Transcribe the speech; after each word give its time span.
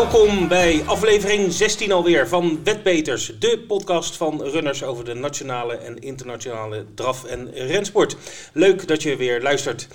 Welkom 0.00 0.48
bij 0.48 0.82
aflevering 0.86 1.52
16 1.52 1.92
alweer 1.92 2.28
van 2.28 2.60
Wetbeters, 2.64 3.32
de 3.38 3.64
podcast 3.68 4.16
van 4.16 4.42
runners 4.42 4.82
over 4.82 5.04
de 5.04 5.14
nationale 5.14 5.74
en 5.76 5.98
internationale 5.98 6.84
draf- 6.94 7.24
en 7.24 7.52
rensport. 7.52 8.16
Leuk 8.52 8.88
dat 8.88 9.02
je 9.02 9.16
weer 9.16 9.42
luistert. 9.42 9.88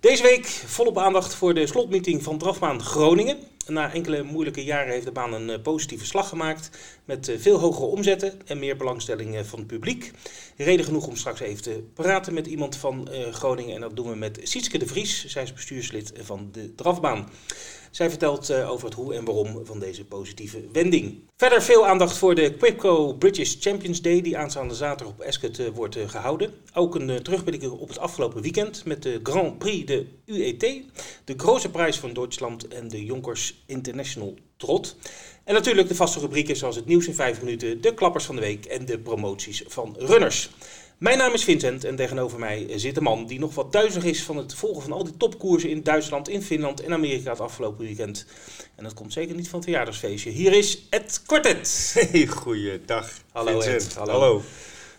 Deze 0.00 0.22
week 0.22 0.46
volop 0.46 0.98
aandacht 0.98 1.34
voor 1.34 1.54
de 1.54 1.66
slotmeeting 1.66 2.22
van 2.22 2.38
Drafbaan 2.38 2.82
Groningen. 2.82 3.36
Na 3.66 3.92
enkele 3.92 4.22
moeilijke 4.22 4.64
jaren 4.64 4.92
heeft 4.92 5.04
de 5.04 5.12
baan 5.12 5.32
een 5.32 5.50
eh, 5.50 5.62
positieve 5.62 6.06
slag 6.06 6.28
gemaakt. 6.28 6.70
Met 7.04 7.28
eh, 7.28 7.38
veel 7.38 7.58
hogere 7.58 7.86
omzetten 7.86 8.40
en 8.46 8.58
meer 8.58 8.76
belangstelling 8.76 9.36
eh, 9.36 9.44
van 9.44 9.58
het 9.58 9.68
publiek. 9.68 10.10
Reden 10.56 10.84
genoeg 10.84 11.06
om 11.06 11.16
straks 11.16 11.40
even 11.40 11.62
te 11.62 11.82
praten 11.94 12.34
met 12.34 12.46
iemand 12.46 12.76
van 12.76 13.08
Groningen. 13.32 13.74
En 13.74 13.80
dat 13.80 13.96
doen 13.96 14.08
we 14.08 14.16
met 14.16 14.40
Sietske 14.42 14.78
de 14.78 14.86
Vries. 14.86 15.24
Zij 15.26 15.42
is 15.42 15.52
bestuurslid 15.52 16.12
van 16.16 16.48
de 16.52 16.74
Drafbaan. 16.74 17.28
Zij 17.90 18.10
vertelt 18.10 18.52
over 18.52 18.84
het 18.84 18.94
hoe 18.94 19.14
en 19.14 19.24
waarom 19.24 19.66
van 19.66 19.78
deze 19.78 20.04
positieve 20.04 20.64
wending. 20.72 21.18
Verder 21.36 21.62
veel 21.62 21.86
aandacht 21.86 22.16
voor 22.16 22.34
de 22.34 22.54
Quipco 22.54 23.12
British 23.12 23.56
Champions 23.60 24.02
Day 24.02 24.20
die 24.20 24.38
aanstaande 24.38 24.74
zaterdag 24.74 25.14
op 25.14 25.22
Ascot 25.22 25.74
wordt 25.74 25.96
gehouden. 26.06 26.54
Ook 26.74 26.94
een 26.94 27.22
terugblik 27.22 27.72
op 27.72 27.88
het 27.88 27.98
afgelopen 27.98 28.42
weekend 28.42 28.84
met 28.84 29.02
de 29.02 29.20
Grand 29.22 29.58
Prix 29.58 29.86
de 29.86 30.06
UET, 30.26 30.60
de 31.24 31.34
grote 31.36 31.70
prijs 31.70 31.96
van 31.96 32.12
Duitsland 32.12 32.68
en 32.68 32.88
de 32.88 33.04
Jonkers 33.04 33.62
International 33.66 34.34
Trot. 34.56 34.96
En 35.44 35.54
natuurlijk 35.54 35.88
de 35.88 35.94
vaste 35.94 36.20
rubrieken 36.20 36.56
zoals 36.56 36.76
het 36.76 36.86
nieuws 36.86 37.06
in 37.06 37.14
5 37.14 37.42
minuten, 37.42 37.80
de 37.80 37.94
klappers 37.94 38.24
van 38.24 38.34
de 38.34 38.40
week 38.40 38.64
en 38.64 38.86
de 38.86 38.98
promoties 38.98 39.62
van 39.66 39.94
runners. 39.98 40.50
Mijn 40.98 41.18
naam 41.18 41.32
is 41.32 41.44
Vincent 41.44 41.84
en 41.84 41.96
tegenover 41.96 42.38
mij 42.38 42.66
zit 42.76 42.96
een 42.96 43.02
man 43.02 43.26
die 43.26 43.38
nog 43.38 43.54
wat 43.54 43.72
duizelig 43.72 44.04
is 44.04 44.22
van 44.22 44.36
het 44.36 44.54
volgen 44.54 44.82
van 44.82 44.92
al 44.92 45.04
die 45.04 45.16
topkoersen 45.16 45.70
in 45.70 45.82
Duitsland, 45.82 46.28
in 46.28 46.42
Finland 46.42 46.80
en 46.82 46.92
Amerika 46.92 47.30
het 47.30 47.40
afgelopen 47.40 47.84
weekend. 47.84 48.26
En 48.74 48.84
dat 48.84 48.94
komt 48.94 49.12
zeker 49.12 49.34
niet 49.34 49.48
van 49.48 49.58
het 49.58 49.68
verjaardagsfeestje. 49.68 50.30
Hier 50.30 50.52
is 50.52 50.86
Ed 50.90 51.22
Quartet. 51.26 51.94
Hey, 52.10 52.26
goeiedag. 52.26 53.10
Hallo 53.32 53.60
Vincent. 53.60 53.86
Ed. 53.86 53.94
Hallo. 53.94 54.12
Hallo. 54.12 54.42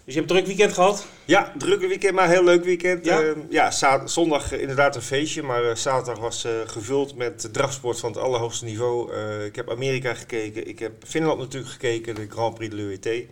Dus 0.05 0.13
je 0.13 0.19
hebt 0.19 0.31
een 0.31 0.37
druk 0.37 0.47
weekend 0.47 0.73
gehad? 0.73 1.05
Ja, 1.25 1.53
drukke 1.57 1.87
weekend, 1.87 2.15
maar 2.15 2.29
heel 2.29 2.43
leuk 2.43 2.63
weekend. 2.63 3.05
Ja? 3.05 3.19
Ja, 3.19 3.35
ja 3.49 4.07
zondag 4.07 4.51
inderdaad 4.51 4.95
een 4.95 5.01
feestje, 5.01 5.43
maar 5.43 5.69
eh, 5.69 5.75
zaterdag 5.75 6.23
was 6.23 6.43
eh, 6.43 6.51
gevuld 6.65 7.15
met 7.15 7.49
drafsport 7.53 7.99
van 7.99 8.11
het 8.11 8.21
allerhoogste 8.21 8.65
niveau. 8.65 9.13
Eh, 9.13 9.45
ik 9.45 9.55
heb 9.55 9.71
Amerika 9.71 10.13
gekeken, 10.13 10.67
ik 10.67 10.79
heb 10.79 10.91
Finland 11.07 11.39
natuurlijk 11.39 11.71
gekeken, 11.71 12.15
de 12.15 12.27
Grand 12.29 12.55
Prix 12.55 12.75
de 12.75 12.75
l'UET. 12.75 13.27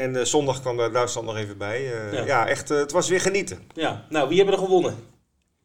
En 0.00 0.16
eh, 0.16 0.24
zondag 0.24 0.60
kwam 0.60 0.76
daar 0.76 0.92
Duitsland 0.92 1.26
nog 1.26 1.36
even 1.36 1.58
bij. 1.58 1.92
Eh, 1.92 2.12
Ja. 2.12 2.24
ja. 2.24 2.46
echt, 2.46 2.70
eh, 2.70 2.78
het 2.78 2.92
was 2.92 3.08
weer 3.08 3.20
genieten. 3.20 3.58
Ja. 3.74 4.04
Nou, 4.08 4.28
wie 4.28 4.36
hebben 4.36 4.54
er 4.54 4.60
gewonnen? 4.60 4.94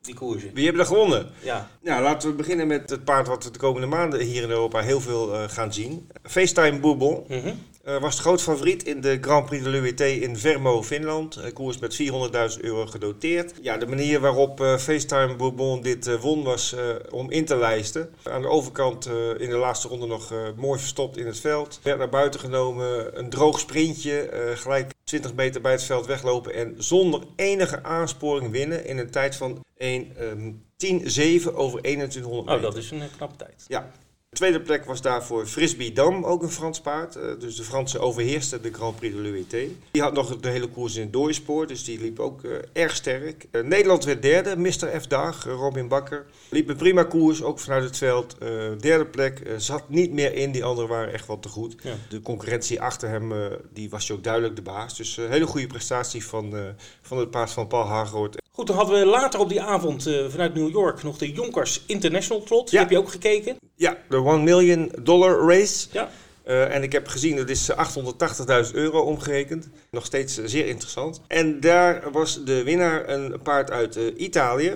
Die 0.02 0.16
koersen. 0.16 0.52
Wie 0.54 0.64
hebben 0.64 0.82
er 0.82 0.88
gewonnen? 0.88 1.30
Ja. 1.42 1.70
Nou, 1.82 2.04
laten 2.04 2.30
we 2.30 2.36
beginnen 2.36 2.68
met 2.68 2.90
het 2.90 3.04
paard 3.04 3.28
wat 3.28 3.44
we 3.44 3.52
de 3.52 3.60
komende 3.60 3.88
maanden 3.88 4.20
hier 4.20 4.44
in 4.44 4.50
Europa 4.50 4.80
heel 4.82 5.02
veel 5.02 5.48
gaan 5.48 5.74
zien. 5.74 6.10
FaceTime 6.24 6.80
Bourbon. 6.80 7.24
Mhm. 7.28 7.54
Eh, 7.86 7.98
was 8.02 8.16
de 8.16 8.22
groot 8.22 8.42
favoriet 8.42 8.84
in 8.84 9.02
de 9.02 9.18
Grand 9.22 9.46
Prix 9.46 9.64
de 9.64 9.70
l'UET 9.70 10.00
in 10.02 10.38
Vermo, 10.38 10.84
Finland. 10.84 11.36
Een 11.36 11.54
koers 11.54 11.80
met 11.80 11.96
400.000 11.96 12.62
euro 12.62 12.86
gedoteerd. 12.86 13.54
Ja, 13.62 13.78
de 13.78 13.86
manier 13.88 14.20
waarop 14.20 14.62
eh, 14.62 14.78
FaceTime 14.78 15.36
Bourbon 15.36 15.82
dit 15.82 16.08
eh, 16.08 16.22
won 16.22 16.44
was 16.44 16.74
eh, 16.74 16.90
om 17.10 17.32
in 17.32 17.46
te 17.46 17.56
lijsten. 17.56 18.10
Aan 18.24 18.42
de 18.42 18.48
overkant 18.48 19.06
eh, 19.06 19.14
in 19.38 19.50
de 19.50 19.56
laatste 19.56 19.88
ronde 19.88 20.06
nog 20.06 20.32
eh, 20.32 20.38
mooi 20.56 20.80
verstopt 20.80 21.18
in 21.18 21.26
het 21.26 21.40
veld. 21.40 21.80
Werd 21.84 21.98
naar 21.98 22.10
buiten 22.10 22.40
genomen, 22.40 23.20
een 23.20 23.30
droog 23.30 23.60
sprintje, 23.60 24.20
eh, 24.22 24.58
gelijk 24.58 24.92
20 25.04 25.34
meter 25.34 25.62
bij 25.62 25.72
het 25.72 25.84
veld 25.84 26.06
weglopen. 26.06 26.54
En 26.54 26.76
zonder 26.78 27.22
enige 27.36 27.84
aansporing 27.84 28.52
winnen 28.52 28.86
in 28.86 28.98
een 28.98 29.12
tijd 29.12 29.36
van 29.36 29.64
1, 29.78 30.12
ehm, 30.18 30.52
10-7 30.78 31.56
over 31.56 31.82
2100 31.82 32.46
meter. 32.48 32.68
Oh, 32.68 32.74
dat 32.74 32.84
is 32.84 32.92
een 32.92 33.02
eh, 33.02 33.08
knappe 33.18 33.36
tijd. 33.36 33.64
Ja. 33.68 33.92
De 34.36 34.42
tweede 34.42 34.62
plek 34.62 34.86
was 34.86 35.02
daarvoor 35.02 35.46
Frisbee 35.46 35.92
Dam, 35.92 36.24
ook 36.24 36.44
een 36.44 36.52
Frans 36.52 36.80
paard. 36.82 37.16
Eh, 37.16 37.24
dus 37.40 37.56
de 37.56 37.64
Franse 37.64 38.00
overheerste 38.00 38.62
de 38.62 38.74
Grand 38.74 38.96
Prix 38.96 39.16
de 39.16 39.22
l'UET. 39.22 39.70
Die 39.92 40.02
had 40.02 40.14
nog 40.14 40.38
de 40.38 40.50
hele 40.50 40.68
koers 40.68 40.96
in 40.96 41.02
het 41.02 41.14
doorspoor, 41.14 41.68
dus 41.68 41.84
die 41.84 42.00
liep 42.00 42.20
ook 42.20 42.44
eh, 42.44 42.52
erg 42.74 42.96
sterk. 42.96 43.46
Eh, 43.52 43.62
Nederland 43.62 44.04
werd 44.04 44.22
derde, 44.22 44.58
Mr. 44.58 45.02
F. 45.02 45.08
Dag, 45.08 45.48
eh, 45.48 45.54
Robin 45.54 45.88
Bakker. 45.88 46.26
Liep 46.50 46.70
een 46.70 46.76
prima 46.76 47.04
koers, 47.04 47.44
ook 47.44 47.60
vanuit 47.60 47.84
het 47.84 47.98
veld. 47.98 48.36
Derde 48.80 49.06
plek, 49.06 49.42
zat 49.58 49.90
niet 49.90 50.12
meer 50.12 50.34
in, 50.34 50.52
die 50.52 50.64
anderen 50.64 50.90
waren 50.90 51.14
echt 51.14 51.28
wel 51.28 51.40
te 51.40 51.50
goed. 51.50 51.76
Ja. 51.82 51.96
De 52.10 52.22
concurrentie 52.22 52.82
achter 52.82 53.10
hem, 53.10 53.34
die 53.74 53.90
was 53.90 54.08
je 54.08 54.14
ook 54.14 54.24
duidelijk 54.24 54.56
de 54.56 54.62
baas. 54.62 54.98
Dus 54.98 55.18
een 55.18 55.32
hele 55.32 55.46
goede 55.46 55.68
prestatie 55.68 56.26
van, 56.26 56.54
van 57.02 57.18
het 57.18 57.32
paard 57.32 57.52
van 57.52 57.68
Paul 57.68 57.86
Hageroort. 57.86 58.36
Goed, 58.52 58.68
dan 58.68 58.76
hadden 58.76 59.00
we 59.00 59.06
later 59.06 59.40
op 59.40 59.50
die 59.50 59.62
avond 59.62 60.04
vanuit 60.30 60.54
New 60.54 60.70
York 60.70 61.04
nog 61.04 61.18
de 61.18 61.32
Jonkers 61.32 61.84
International 61.88 62.44
Trot. 62.44 62.70
Die 62.70 62.76
Ja. 62.76 62.82
heb 62.82 62.92
je 62.92 62.98
ook 62.98 63.10
gekeken? 63.10 63.58
Ja, 63.76 63.98
de 64.10 64.18
1 64.18 64.44
million 64.44 64.92
dollar 65.02 65.48
race. 65.48 65.88
Ja. 65.92 66.10
Eh, 66.44 66.76
en 66.76 66.84
ik 66.84 66.92
heb 66.92 67.08
gezien, 67.08 67.36
dat 67.36 67.50
is 67.50 67.72
880.000 67.72 68.74
euro 68.74 69.02
omgerekend. 69.02 69.70
Nog 69.90 70.06
steeds 70.06 70.38
eh, 70.38 70.46
zeer 70.48 70.66
interessant. 70.68 71.22
En 71.28 71.60
daar 71.60 72.12
was 72.12 72.44
de 72.44 72.64
winnaar 72.64 73.10
een 73.10 73.40
paard 73.44 73.72
uit 73.72 73.96
eh, 73.96 74.04
Italië. 74.18 74.74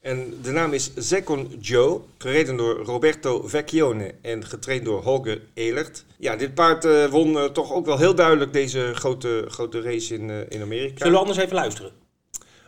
En 0.00 0.38
de 0.42 0.50
naam 0.50 0.72
is 0.72 0.90
Second 0.96 1.66
Joe, 1.66 2.00
gereden 2.18 2.56
door 2.56 2.76
Roberto 2.84 3.48
Vecchione 3.48 4.14
en 4.22 4.44
getraind 4.44 4.84
door 4.84 5.02
Holger 5.02 5.40
Elert. 5.54 6.04
Ja, 6.18 6.36
dit 6.36 6.54
paard 6.54 6.84
eh, 6.84 7.06
won 7.06 7.38
eh, 7.38 7.44
toch 7.44 7.72
ook 7.72 7.86
wel 7.86 7.98
heel 7.98 8.14
duidelijk 8.14 8.52
deze 8.52 8.90
grote, 8.94 9.44
grote 9.48 9.80
race 9.80 10.14
in, 10.14 10.30
eh, 10.30 10.36
in 10.48 10.62
Amerika. 10.62 10.96
Zullen 10.96 11.12
we 11.12 11.18
anders 11.18 11.38
even 11.38 11.54
luisteren? 11.54 11.92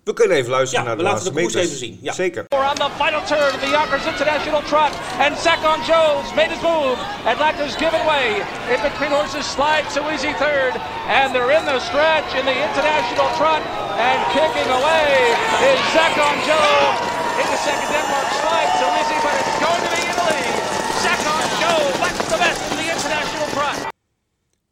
We 0.05 0.12
kunnen 0.15 0.37
even 0.37 0.50
luisteren 0.50 0.84
Ja, 0.84 0.88
naar 0.88 0.97
we 0.97 1.03
de 1.03 1.09
laten 1.11 1.22
laatste 1.25 1.34
de 1.34 1.41
koers 1.41 1.55
even 1.65 1.78
zien, 1.84 1.99
ja. 2.03 2.12
Zeker. 2.12 2.43
on 2.71 2.77
the 2.84 2.91
final 3.03 3.22
turn 3.33 3.50
of 3.56 3.61
the 3.61 3.71
Yonkers 3.78 4.05
International 4.15 4.62
Trot, 4.71 4.93
and 5.25 5.33
Sakon 5.44 5.81
Jones 5.91 6.28
made 6.38 6.50
his 6.55 6.62
move. 6.62 6.97
And 7.28 7.34
Atlanta's 7.37 7.77
given 7.84 8.03
way. 8.12 8.27
In 8.75 8.81
between 8.88 9.12
horses 9.19 9.47
slides 9.56 9.91
so 9.97 10.03
easy 10.15 10.33
third, 10.44 10.72
and 11.19 11.27
they're 11.34 11.53
in 11.59 11.65
the 11.72 11.78
stretch 11.88 12.31
in 12.41 12.44
the 12.50 12.56
International 12.69 13.28
Trot, 13.38 13.62
and 14.09 14.19
kicking 14.37 14.71
away 14.81 15.09
is 15.69 15.78
Sakon 15.94 16.37
Joe. 16.49 16.81
Into 17.41 17.56
second, 17.67 17.88
Denmark 17.94 18.28
slides 18.43 18.75
so 18.82 18.87
easy, 19.00 19.19
but 19.27 19.34
it's 19.41 19.59
going 19.67 19.82
to 19.87 19.91
be 19.97 20.00
Italy. 20.12 20.44
Sakon 21.05 21.44
Jones, 21.61 21.97
that's 22.03 22.22
the 22.32 22.38
best 22.44 22.80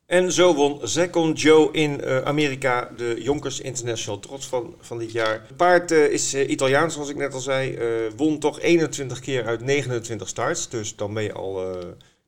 En 0.09 0.33
zo 0.33 0.55
won 0.55 0.81
Second 0.83 1.41
Joe 1.41 1.73
in 1.73 2.01
eh, 2.01 2.19
Amerika 2.19 2.91
de 2.97 3.17
Jonkers 3.23 3.61
International 3.61 4.21
Trots 4.21 4.47
van, 4.47 4.75
van 4.81 4.99
dit 4.99 5.13
jaar. 5.13 5.45
Het 5.47 5.57
paard 5.57 5.91
eh, 5.91 6.05
is 6.05 6.35
eh, 6.35 6.51
Italiaans, 6.51 6.95
zoals 6.95 7.09
ik 7.09 7.17
net 7.17 7.35
al 7.35 7.41
zei. 7.41 7.79
won 8.17 8.39
toch 8.39 8.61
21 8.61 9.21
keer 9.21 9.47
uit 9.47 9.61
29 9.61 10.29
starts, 10.29 10.69
dus 10.69 10.97
dan 10.97 11.15
ben 11.15 11.23
je 11.23 11.33
al 11.33 11.77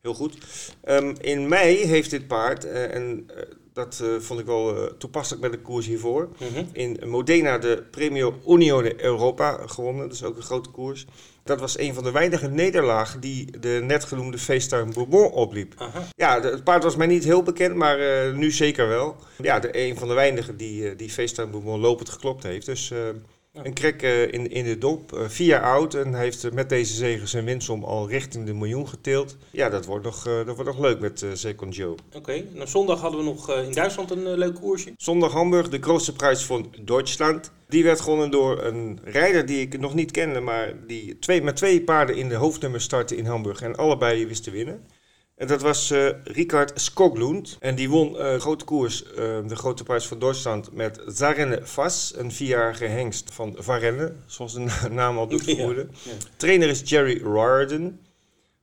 heel 0.02 0.14
goed. 0.14 0.38
Ehm, 0.84 1.14
in 1.20 1.48
mei 1.48 1.86
heeft 1.86 2.10
dit 2.10 2.26
paard, 2.26 2.64
en 2.64 3.26
dat 3.72 4.00
eh, 4.02 4.08
vond 4.18 4.40
ik 4.40 4.46
wel 4.46 4.76
eh, 4.76 4.92
toepasselijk 4.98 5.42
met 5.42 5.52
de 5.52 5.58
koers 5.60 5.86
hiervoor, 5.86 6.28
Mhm. 6.38 6.64
in 6.72 7.00
Modena 7.06 7.58
de 7.58 7.82
Premio 7.90 8.34
Unione 8.48 9.04
Europa 9.04 9.60
gewonnen. 9.66 10.08
Dat 10.08 10.16
is 10.16 10.24
ook 10.24 10.36
een 10.36 10.42
grote 10.42 10.70
koers. 10.70 11.06
Dat 11.44 11.60
was 11.60 11.78
een 11.78 11.94
van 11.94 12.04
de 12.04 12.10
weinige 12.10 12.48
nederlagen 12.48 13.20
die 13.20 13.58
de 13.60 13.80
net 13.82 14.04
genoemde 14.04 14.38
FaceTime 14.38 14.92
Bourbon 14.92 15.30
opliep. 15.32 15.74
Aha. 15.76 16.02
Ja, 16.16 16.40
de- 16.40 16.48
het 16.48 16.64
paard 16.64 16.82
was 16.82 16.96
mij 16.96 17.06
niet 17.06 17.24
heel 17.24 17.42
bekend, 17.42 17.74
maar 17.74 17.98
eh, 17.98 18.34
nu 18.34 18.50
zeker 18.50 18.88
wel. 18.88 19.16
Ja, 19.42 19.58
de, 19.60 19.78
een 19.78 19.96
van 19.96 20.08
de 20.08 20.14
weinigen 20.14 20.56
die, 20.56 20.96
die 20.96 21.10
FaceTime 21.10 21.46
Bourbon 21.46 21.80
lopend 21.80 22.08
geklopt 22.08 22.42
heeft. 22.42 22.66
Dus 22.66 22.92
een 23.62 23.72
krek 23.72 24.02
eh, 24.02 24.22
in, 24.22 24.50
in 24.50 24.64
de 24.64 24.78
dop, 24.78 25.12
eh, 25.12 25.28
vier 25.28 25.46
jaar 25.46 25.62
oud. 25.62 25.94
En 25.94 26.14
heeft 26.14 26.44
eh, 26.44 26.52
met 26.52 26.68
deze 26.68 26.94
zegen 26.94 27.28
zijn 27.28 27.44
winstsom 27.44 27.84
al 27.84 28.08
richting 28.08 28.46
de 28.46 28.54
miljoen 28.54 28.88
geteeld. 28.88 29.36
Ja, 29.50 29.68
dat 29.68 29.86
wordt 29.86 30.04
nog, 30.04 30.22
dat 30.22 30.56
wordt 30.56 30.64
nog 30.64 30.78
leuk 30.78 31.00
met 31.00 31.24
Second 31.32 31.76
Joe. 31.76 31.94
Oké, 32.14 32.44
nou 32.52 32.68
zondag 32.68 33.00
hadden 33.00 33.20
we 33.20 33.26
nog 33.26 33.50
in 33.50 33.72
Duitsland 33.72 34.10
een 34.10 34.38
leuk 34.38 34.54
koersje. 34.54 34.92
Zondag 34.96 35.32
Hamburg, 35.32 35.68
de 35.68 35.80
grootste 35.80 36.12
prijs 36.12 36.44
van 36.44 36.74
Duitsland. 36.80 37.52
Die 37.68 37.84
werd 37.84 38.00
gewonnen 38.00 38.30
door 38.30 38.64
een 38.64 38.98
rijder 39.04 39.46
die 39.46 39.60
ik 39.60 39.80
nog 39.80 39.94
niet 39.94 40.10
kende, 40.10 40.40
maar 40.40 40.74
die 40.86 41.18
twee, 41.18 41.42
met 41.42 41.56
twee 41.56 41.82
paarden 41.82 42.16
in 42.16 42.28
de 42.28 42.34
hoofdnummer 42.34 42.80
startte 42.80 43.16
in 43.16 43.26
Hamburg 43.26 43.62
en 43.62 43.76
allebei 43.76 44.26
wist 44.26 44.44
te 44.44 44.50
winnen. 44.50 44.84
En 45.40 45.46
dat 45.46 45.62
was 45.62 45.90
eh 45.90 46.08
Richard 46.24 46.80
Skoglund. 46.80 47.56
En 47.60 47.74
die 47.74 47.90
won 47.90 48.18
eh 48.18 48.40
grote 48.40 48.64
koers, 48.64 49.04
eh, 49.04 49.14
de 49.46 49.56
grote 49.56 49.82
prijs 49.82 50.06
van 50.06 50.18
Duitsland, 50.18 50.72
met 50.72 51.00
Zarenne 51.06 51.60
Vas, 51.62 52.12
een 52.16 52.32
vierjarige 52.32 52.84
hengst 52.84 53.30
van 53.32 53.54
Varenne, 53.58 54.12
zoals 54.26 54.52
de 54.52 54.60
na- 54.60 54.88
naam 55.00 55.18
al 55.18 55.26
doet 55.26 55.44
vermoeden. 55.44 55.90
ja. 56.02 56.10
Trainer 56.36 56.68
is 56.68 56.82
Jerry 56.84 57.16
Riordan. 57.22 57.98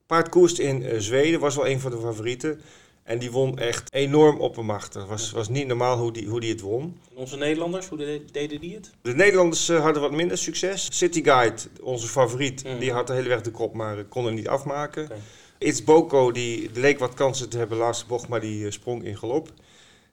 Paard 0.05 0.29
koerst 0.29 0.59
in 0.59 1.01
Zweden, 1.01 1.39
was 1.39 1.55
wel 1.55 1.67
een 1.67 1.79
van 1.79 1.91
de 1.91 1.97
favorieten. 1.99 2.61
En 3.03 3.19
die 3.19 3.31
won 3.31 3.59
echt 3.59 3.93
enorm 3.93 4.39
oppermachtig. 4.39 5.01
Het 5.01 5.09
was, 5.09 5.31
was 5.31 5.49
niet 5.49 5.67
normaal 5.67 5.97
hoe 5.97 6.11
die, 6.11 6.27
hoe 6.27 6.39
die 6.39 6.51
het 6.51 6.61
won. 6.61 6.81
En 7.11 7.15
onze 7.17 7.37
Nederlanders, 7.37 7.87
hoe 7.87 7.97
de- 7.97 8.21
deden 8.31 8.59
die 8.61 8.75
het? 8.75 8.91
De 9.01 9.15
Nederlanders 9.15 9.67
hadden 9.67 10.01
wat 10.01 10.11
minder 10.11 10.37
succes. 10.37 10.87
City 10.91 11.23
Guide, 11.23 11.55
onze 11.81 12.07
favoriet, 12.07 12.63
Mhm. 12.63 12.79
die 12.79 12.91
had 12.91 13.07
de 13.07 13.13
hele 13.13 13.27
weg 13.29 13.41
de 13.41 13.51
kop, 13.51 13.73
maar 13.73 14.03
kon 14.03 14.25
er 14.25 14.33
niet 14.33 14.47
afmaken. 14.47 15.07
It's 15.59 15.83
Boko, 15.83 16.31
die 16.31 16.69
leek 16.73 16.99
wat 16.99 17.13
kansen 17.13 17.49
te 17.49 17.57
hebben 17.57 17.77
laatste 17.77 18.05
bocht, 18.05 18.27
maar 18.27 18.41
die 18.41 18.65
eh, 18.65 18.71
sprong 18.71 19.03
in 19.03 19.17
galop. 19.17 19.51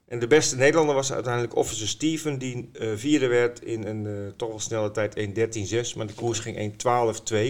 En 0.09 0.19
de 0.19 0.27
beste 0.27 0.57
Nederlander 0.57 0.95
was 0.95 1.13
uiteindelijk 1.13 1.57
Officer 1.57 1.89
Steven, 1.89 2.39
die 2.39 2.71
uh, 2.73 2.89
vierde 2.95 3.27
werd 3.27 3.63
in 3.63 3.87
een 3.87 4.05
uh, 4.05 4.13
toch 4.37 4.49
wel 4.49 4.61
snelle 4.61 4.91
tijd 4.91 5.19
1.13.6. 5.19 5.97
Maar 5.97 6.07
de 6.07 6.15
koers 6.15 6.39
ging 6.39 6.73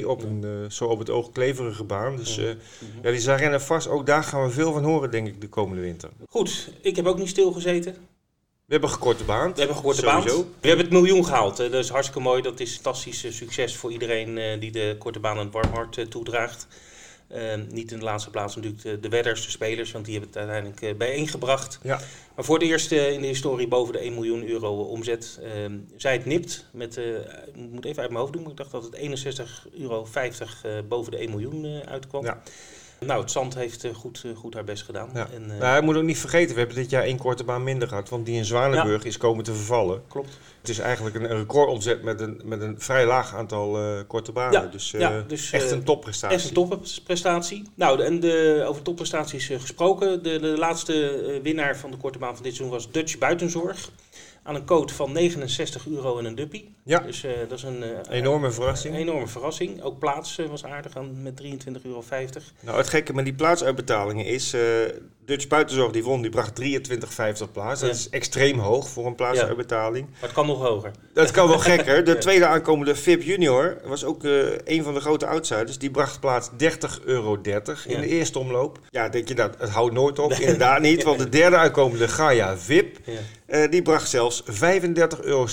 1.12.2 0.01 0.07
op 0.07 0.23
een 0.23 0.43
uh, 0.45 0.71
zo 0.71 0.85
op 0.85 0.99
het 0.99 1.11
oog 1.11 1.33
kleverige 1.33 1.85
baan. 1.85 2.17
Dus 2.17 2.35
ja, 2.35 2.55
ja 3.03 3.11
die 3.11 3.21
zijn 3.21 3.39
rennen 3.39 3.61
vast. 3.61 3.89
Ook 3.89 4.07
daar 4.07 4.25
gaan 4.25 4.45
we 4.45 4.51
veel 4.51 4.73
van 4.73 4.85
horen, 4.85 5.11
denk 5.11 5.27
ik, 5.27 5.41
de 5.41 5.49
komende 5.49 5.83
winter. 5.83 6.11
Goed, 6.29 6.71
ik 6.81 6.97
heb 6.97 7.07
ook 7.07 7.19
niet 7.19 7.29
stilgezeten. 7.29 7.93
We 8.65 8.73
hebben 8.73 8.89
een 8.89 8.95
gekorte 8.95 9.25
baan. 9.25 9.53
We 9.53 9.59
hebben 9.59 9.69
een 9.69 9.83
gekorte 9.83 10.03
baan. 10.03 10.23
We 10.25 10.69
hebben 10.69 10.85
het 10.85 10.95
miljoen 10.95 11.25
gehaald. 11.25 11.57
Dat 11.57 11.73
is 11.73 11.89
hartstikke 11.89 12.23
mooi. 12.23 12.43
Dat 12.43 12.61
is 12.61 12.75
fantastisch 12.75 13.37
succes 13.37 13.77
voor 13.77 13.93
iedereen 13.93 14.61
die 14.61 14.71
de 14.71 14.97
korte 14.99 15.21
baan 15.21 15.39
een 15.39 15.51
warm 15.51 15.73
hart 15.73 16.11
toedraagt. 16.11 16.67
Uh, 17.35 17.55
niet 17.69 17.93
in 17.93 17.99
de 17.99 18.05
laatste 18.05 18.31
plaats 18.31 18.57
natuurlijk 18.57 18.83
de, 18.83 19.01
de 19.01 19.09
wedders, 19.09 19.45
de 19.45 19.51
spelers, 19.51 19.93
want 19.93 20.05
die 20.05 20.19
hebben 20.19 20.33
het 20.33 20.43
uiteindelijk 20.43 20.83
uh, 20.83 20.95
bijeengebracht. 20.95 21.79
Ja. 21.83 22.01
Maar 22.35 22.45
voor 22.45 22.59
de 22.59 22.65
eerste 22.65 23.13
in 23.13 23.21
de 23.21 23.27
historie 23.27 23.69
boven 23.69 23.93
de 23.93 23.99
1 23.99 24.15
miljoen 24.15 24.49
euro 24.49 24.83
omzet. 24.83 25.41
Uh, 25.43 25.51
zij 25.97 26.13
het 26.13 26.25
nipt 26.25 26.67
met, 26.73 26.97
ik 26.97 27.57
moet 27.71 27.85
even 27.85 28.03
uit 28.03 28.11
mijn 28.11 28.21
hoofd 28.21 28.33
doen, 28.33 28.43
maar 28.43 28.51
ik 28.51 28.57
dacht 28.57 28.71
dat 28.71 28.85
het 28.85 28.97
61,50 29.67 29.81
euro 29.81 30.07
boven 30.89 31.13
de 31.13 31.19
1 31.19 31.31
miljoen 31.31 31.83
uitkwam. 31.87 32.25
Ja. 32.25 32.43
Nou, 33.07 33.21
het 33.21 33.31
zand 33.31 33.55
heeft 33.55 33.87
goed, 33.93 34.25
goed 34.35 34.55
haar 34.55 34.65
best 34.65 34.83
gedaan. 34.83 35.11
Ja. 35.15 35.29
En, 35.35 35.47
nou, 35.59 35.77
je 35.77 35.83
moet 35.83 35.97
ook 35.97 36.03
niet 36.03 36.19
vergeten, 36.19 36.53
we 36.53 36.59
hebben 36.59 36.77
dit 36.77 36.91
jaar 36.91 37.03
één 37.03 37.19
korte 37.19 37.45
baan 37.45 37.63
minder 37.63 37.89
gehad, 37.89 38.09
want 38.09 38.27
die 38.27 38.37
in 38.37 38.45
Zwanenburg 38.45 39.03
ja. 39.03 39.09
is 39.09 39.17
komen 39.17 39.45
te 39.45 39.55
vervallen. 39.55 40.03
Klopt. 40.09 40.39
Het 40.61 40.69
is 40.69 40.79
eigenlijk 40.79 41.17
een 41.17 41.27
recordomzet 41.27 42.03
met 42.03 42.21
een, 42.21 42.41
met 42.45 42.61
een 42.61 42.81
vrij 42.81 43.07
laag 43.07 43.35
aantal 43.35 43.81
uh, 43.81 44.01
korte 44.07 44.33
banen. 44.33 44.63
Ja, 44.63 44.67
dus, 44.67 44.93
uh, 44.93 45.01
ja, 45.01 45.25
dus 45.27 45.53
echt 45.53 45.71
een 45.71 45.85
topprestatie. 45.85 46.37
Echt 46.37 46.47
een 46.47 46.55
topprestatie. 46.55 47.63
Nou, 47.75 48.03
en 48.03 48.21
de, 48.21 48.65
over 48.69 48.83
topprestaties 48.83 49.47
gesproken. 49.47 50.23
De, 50.23 50.41
de 50.41 50.59
laatste 50.59 51.41
winnaar 51.43 51.77
van 51.77 51.91
de 51.91 51.97
korte 51.97 52.19
baan 52.19 52.35
van 52.35 52.43
dit 52.43 52.55
seizoen 52.55 52.77
was 52.77 52.91
Dutch 52.91 53.19
Buitenzorg 53.19 53.91
aan 54.45 54.55
een 54.55 54.65
code 54.65 54.93
van 54.93 55.13
69 55.13 55.89
euro 55.89 56.19
en 56.19 56.25
een 56.25 56.35
duppie. 56.35 56.75
Ja. 56.83 56.99
Dus 56.99 57.25
uh, 57.25 57.33
dat 57.49 57.59
is 57.59 57.63
een 57.63 57.83
uh, 57.83 57.89
enorme 58.11 58.51
verrassing. 58.51 58.95
Een 58.95 59.01
enorme 59.01 59.27
verrassing. 59.27 59.83
Ook 59.83 59.99
plaats 59.99 60.39
uh, 60.39 60.47
was 60.47 60.65
aardig 60.65 60.97
aan 60.97 61.23
met 61.23 61.43
23,50 61.43 61.49
euro. 61.83 62.03
Nou, 62.61 62.79
het 62.79 62.89
gekke 62.89 63.15
met 63.15 63.25
die 63.25 63.35
plaatsuitbetalingen 63.35 64.25
is, 64.25 64.57
Dutch 65.27 65.49
Buitenzorg 65.49 65.93
die 65.93 66.05
won, 66.05 66.23
die 66.23 66.31
bracht 66.31 66.61
23,50 66.61 67.53
plaats. 67.53 67.81
Dat 67.81 67.91
is 67.91 68.09
extreem 68.09 68.59
hoog 68.59 68.89
voor 68.89 69.07
een 69.07 69.15
plaatsuitbetaling. 69.15 70.07
Maar 70.11 70.21
het 70.21 70.33
kan 70.33 70.47
nog 70.47 70.63
hoger. 70.63 70.91
Dat 71.13 71.31
kan 71.31 71.49
wel 71.49 71.59
gekker. 71.59 72.05
De 72.15 72.19
tweede 72.19 72.47
aankomende 72.47 72.95
VIP 72.95 73.23
Junior 73.23 73.77
was 73.85 74.05
ook 74.05 74.23
een 74.65 74.83
van 74.83 74.95
de 74.95 75.01
grote 75.01 75.27
outsiders. 75.27 75.79
Die 75.79 75.91
bracht 75.91 76.21
plaats 76.21 76.51
30,30 76.51 77.05
euro 77.05 77.39
in 77.87 78.01
de 78.01 78.07
eerste 78.07 78.39
omloop. 78.39 78.79
Ja, 78.91 79.09
denk 79.09 79.29
je 79.29 79.35
dat, 79.35 79.55
het 79.59 79.71
houdt 79.71 79.95
nooit 79.95 80.19
op. 80.19 80.33
Inderdaad 80.33 80.81
niet, 80.81 81.03
want 81.03 81.19
de 81.19 81.29
derde 81.29 81.57
aankomende 81.57 82.09
Gaia 82.09 82.59
VIP... 82.59 82.99
Uh, 83.47 83.71
die 83.71 83.83
bracht 83.83 84.09
zelfs 84.09 84.43
35,70 84.43 84.51
euro 85.21 85.47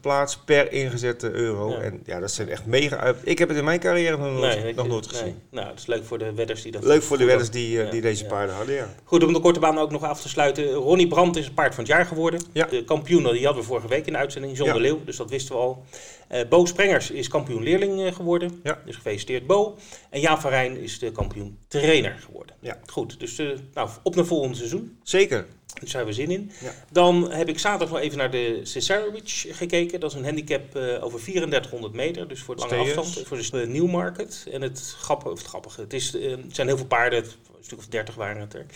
plaats 0.00 0.36
per 0.36 0.72
ingezette 0.72 1.30
euro. 1.30 1.70
Ja. 1.70 1.78
En 1.78 2.02
ja, 2.04 2.20
dat 2.20 2.30
zijn 2.30 2.48
echt 2.48 2.66
mega 2.66 2.96
uit. 2.96 3.16
Ik 3.22 3.38
heb 3.38 3.48
het 3.48 3.58
in 3.58 3.64
mijn 3.64 3.80
carrière 3.80 4.16
nog, 4.16 4.40
nee, 4.40 4.74
nog 4.74 4.86
nooit 4.86 5.06
gezien. 5.06 5.24
Nee. 5.24 5.34
Nou, 5.50 5.68
het 5.68 5.78
is 5.78 5.86
leuk 5.86 6.04
voor 6.04 6.18
de 6.18 6.32
wedders 6.34 6.62
die 6.62 6.72
dat. 6.72 6.84
Leuk 6.84 7.02
voor 7.02 7.18
de 7.18 7.24
wedders 7.24 7.50
die, 7.50 7.84
uh, 7.84 7.90
die 7.90 8.00
deze 8.00 8.24
paarden 8.24 8.54
hadden, 8.54 8.74
ja. 8.74 8.94
Goed, 9.04 9.13
om 9.22 9.32
de 9.32 9.40
korte 9.40 9.60
baan 9.60 9.78
ook 9.78 9.90
nog 9.90 10.02
af 10.02 10.20
te 10.20 10.28
sluiten. 10.28 10.72
Ronnie 10.72 11.06
Brandt 11.06 11.36
is 11.36 11.44
het 11.44 11.54
paard 11.54 11.74
van 11.74 11.84
het 11.84 11.92
jaar 11.92 12.06
geworden. 12.06 12.40
De 12.52 12.84
kampioen, 12.84 13.22
die 13.32 13.44
hadden 13.44 13.62
we 13.62 13.68
vorige 13.68 13.88
week 13.88 14.06
in 14.06 14.12
de 14.12 14.18
uitzending, 14.18 14.56
John 14.56 14.72
de 14.72 14.80
Leeuw. 14.80 15.04
Dus 15.04 15.16
dat 15.16 15.30
wisten 15.30 15.54
we 15.54 15.60
al. 15.60 15.84
Uh, 16.32 16.40
Bo 16.48 16.64
Sprengers 16.64 17.10
is 17.10 17.28
kampioen 17.28 17.62
leerling 17.62 18.14
geworden. 18.14 18.62
Dus 18.84 18.96
gefeliciteerd 18.96 19.46
Bo. 19.46 19.76
En 20.10 20.20
Jaap 20.20 20.40
van 20.40 20.50
Rijn 20.50 20.76
is 20.80 20.98
de 20.98 21.12
kampioen 21.12 21.58
trainer 21.68 22.18
geworden. 22.24 22.56
Ja. 22.60 22.78
Goed, 22.86 23.20
dus 23.20 23.36
nou, 23.74 23.88
op 24.02 24.14
naar 24.14 24.24
volgend 24.24 24.56
seizoen. 24.56 24.98
Zeker. 25.02 25.46
Daar 25.74 25.90
hebben 25.92 26.14
we 26.14 26.20
zin 26.20 26.30
in. 26.30 26.50
Ja. 26.60 26.74
Dan 26.92 27.30
heb 27.30 27.48
ik 27.48 27.58
zaterdag 27.58 27.90
nog 27.90 28.00
even 28.00 28.18
naar 28.18 28.30
de 28.30 28.60
Cesarewitch 28.62 29.56
gekeken. 29.56 30.00
Dat 30.00 30.10
is 30.10 30.16
een 30.16 30.24
handicap 30.24 30.76
uh, 30.76 31.04
over 31.04 31.20
3400 31.20 31.92
meter, 31.92 32.28
dus 32.28 32.40
voor 32.40 32.56
de 32.56 32.66
lange 32.66 32.94
afstand. 32.94 33.26
Voor 33.26 33.36
de 33.36 33.62
uh, 33.62 33.66
Newmarket. 33.66 34.46
En 34.52 34.62
het 34.62 34.94
grappige, 34.98 35.30
of 35.30 35.38
het, 35.38 35.48
grappige 35.48 35.80
het, 35.80 35.92
is, 35.92 36.14
uh, 36.14 36.30
het 36.30 36.54
zijn 36.54 36.66
heel 36.66 36.76
veel 36.76 36.86
paarden, 36.86 37.24
een 37.64 37.70
stuk 37.70 37.78
of 37.78 37.86
30 37.86 38.14
waren 38.14 38.40
het 38.40 38.54
er. 38.54 38.66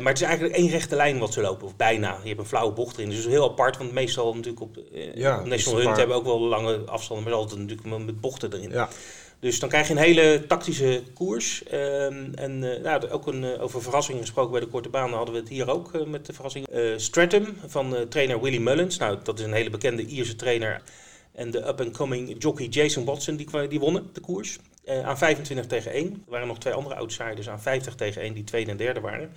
maar 0.00 0.12
het 0.12 0.20
is 0.20 0.26
eigenlijk 0.26 0.56
één 0.56 0.70
rechte 0.70 0.96
lijn 0.96 1.18
wat 1.18 1.32
ze 1.32 1.40
lopen, 1.40 1.66
of 1.66 1.76
bijna. 1.76 2.18
Je 2.22 2.28
hebt 2.28 2.40
een 2.40 2.46
flauwe 2.46 2.72
bocht 2.72 2.96
erin. 2.96 3.08
Dus 3.08 3.16
het 3.16 3.26
is 3.26 3.32
heel 3.32 3.50
apart, 3.50 3.76
want 3.76 3.92
meestal 3.92 4.34
natuurlijk 4.34 4.62
op, 4.62 4.78
ja, 5.14 5.38
op 5.38 5.46
National 5.46 5.80
Hunt 5.80 5.96
hebben 5.96 6.16
ook 6.16 6.24
wel 6.24 6.40
lange 6.40 6.76
afstanden, 6.76 7.24
maar 7.24 7.34
altijd 7.34 7.60
natuurlijk 7.60 8.04
met 8.04 8.20
bochten 8.20 8.52
erin. 8.52 8.70
Ja. 8.70 8.88
Dus 9.44 9.58
dan 9.58 9.68
krijg 9.68 9.86
je 9.88 9.92
een 9.92 9.98
hele 9.98 10.44
tactische 10.46 11.02
koers. 11.14 11.62
Um, 11.72 12.34
en 12.34 12.62
uh, 12.62 12.82
nou, 12.82 13.08
ook 13.08 13.26
een, 13.26 13.42
uh, 13.42 13.62
over 13.62 13.82
verrassingen 13.82 14.20
gesproken 14.20 14.50
bij 14.50 14.60
de 14.60 14.66
korte 14.66 14.88
baan 14.88 15.12
hadden 15.12 15.34
we 15.34 15.40
het 15.40 15.48
hier 15.48 15.70
ook 15.70 15.94
uh, 15.94 16.06
met 16.06 16.26
de 16.26 16.32
verrassing. 16.32 16.66
Stratum 16.96 17.56
van 17.66 17.96
trainer 18.08 18.40
Willy 18.40 18.58
Mullins. 18.58 18.98
Nou, 18.98 19.18
dat 19.22 19.38
is 19.38 19.44
een 19.44 19.52
hele 19.52 19.70
bekende 19.70 20.06
Ierse 20.06 20.36
trainer. 20.36 20.82
En 21.34 21.50
de 21.50 21.68
up-and-coming 21.68 22.34
jockey 22.38 22.66
Jason 22.66 23.04
Watson, 23.04 23.36
die, 23.36 23.68
die 23.68 23.80
wonnen 23.80 24.10
de 24.12 24.20
koers. 24.20 24.58
aan 25.04 25.18
25 25.18 25.66
tegen 25.66 25.90
1. 25.90 26.06
Er 26.06 26.30
waren 26.30 26.46
nog 26.46 26.58
twee 26.58 26.72
andere 26.72 26.94
outsiders 26.94 27.48
aan 27.48 27.60
50 27.60 27.94
tegen 27.94 28.22
1 28.22 28.34
die 28.34 28.44
tweede 28.44 28.70
en 28.70 28.76
derde 28.76 29.00
waren. 29.00 29.32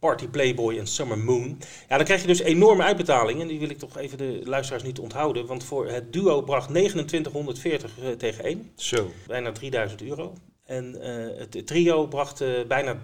Party 0.00 0.28
Playboy 0.28 0.78
en 0.78 0.86
Summer 0.86 1.18
Moon. 1.18 1.58
Ja, 1.88 1.96
dan 1.96 2.04
krijg 2.04 2.20
je 2.20 2.26
dus 2.26 2.40
enorme 2.40 2.82
uitbetalingen. 2.82 3.46
Die 3.46 3.58
wil 3.58 3.70
ik 3.70 3.78
toch 3.78 3.98
even 3.98 4.18
de 4.18 4.40
luisteraars 4.44 4.82
niet 4.82 4.98
onthouden. 4.98 5.46
Want 5.46 5.64
voor 5.64 5.88
het 5.88 6.12
duo 6.12 6.42
bracht 6.42 6.68
2940 6.68 7.98
uh, 7.98 8.10
tegen 8.10 8.44
1. 8.44 8.70
Zo. 8.76 9.10
Bijna 9.26 9.52
3000 9.52 10.02
euro. 10.02 10.32
En 10.64 10.96
uh, 10.96 11.38
het 11.38 11.66
trio 11.66 12.06
bracht 12.06 12.40
uh, 12.40 12.66
bijna 12.66 12.96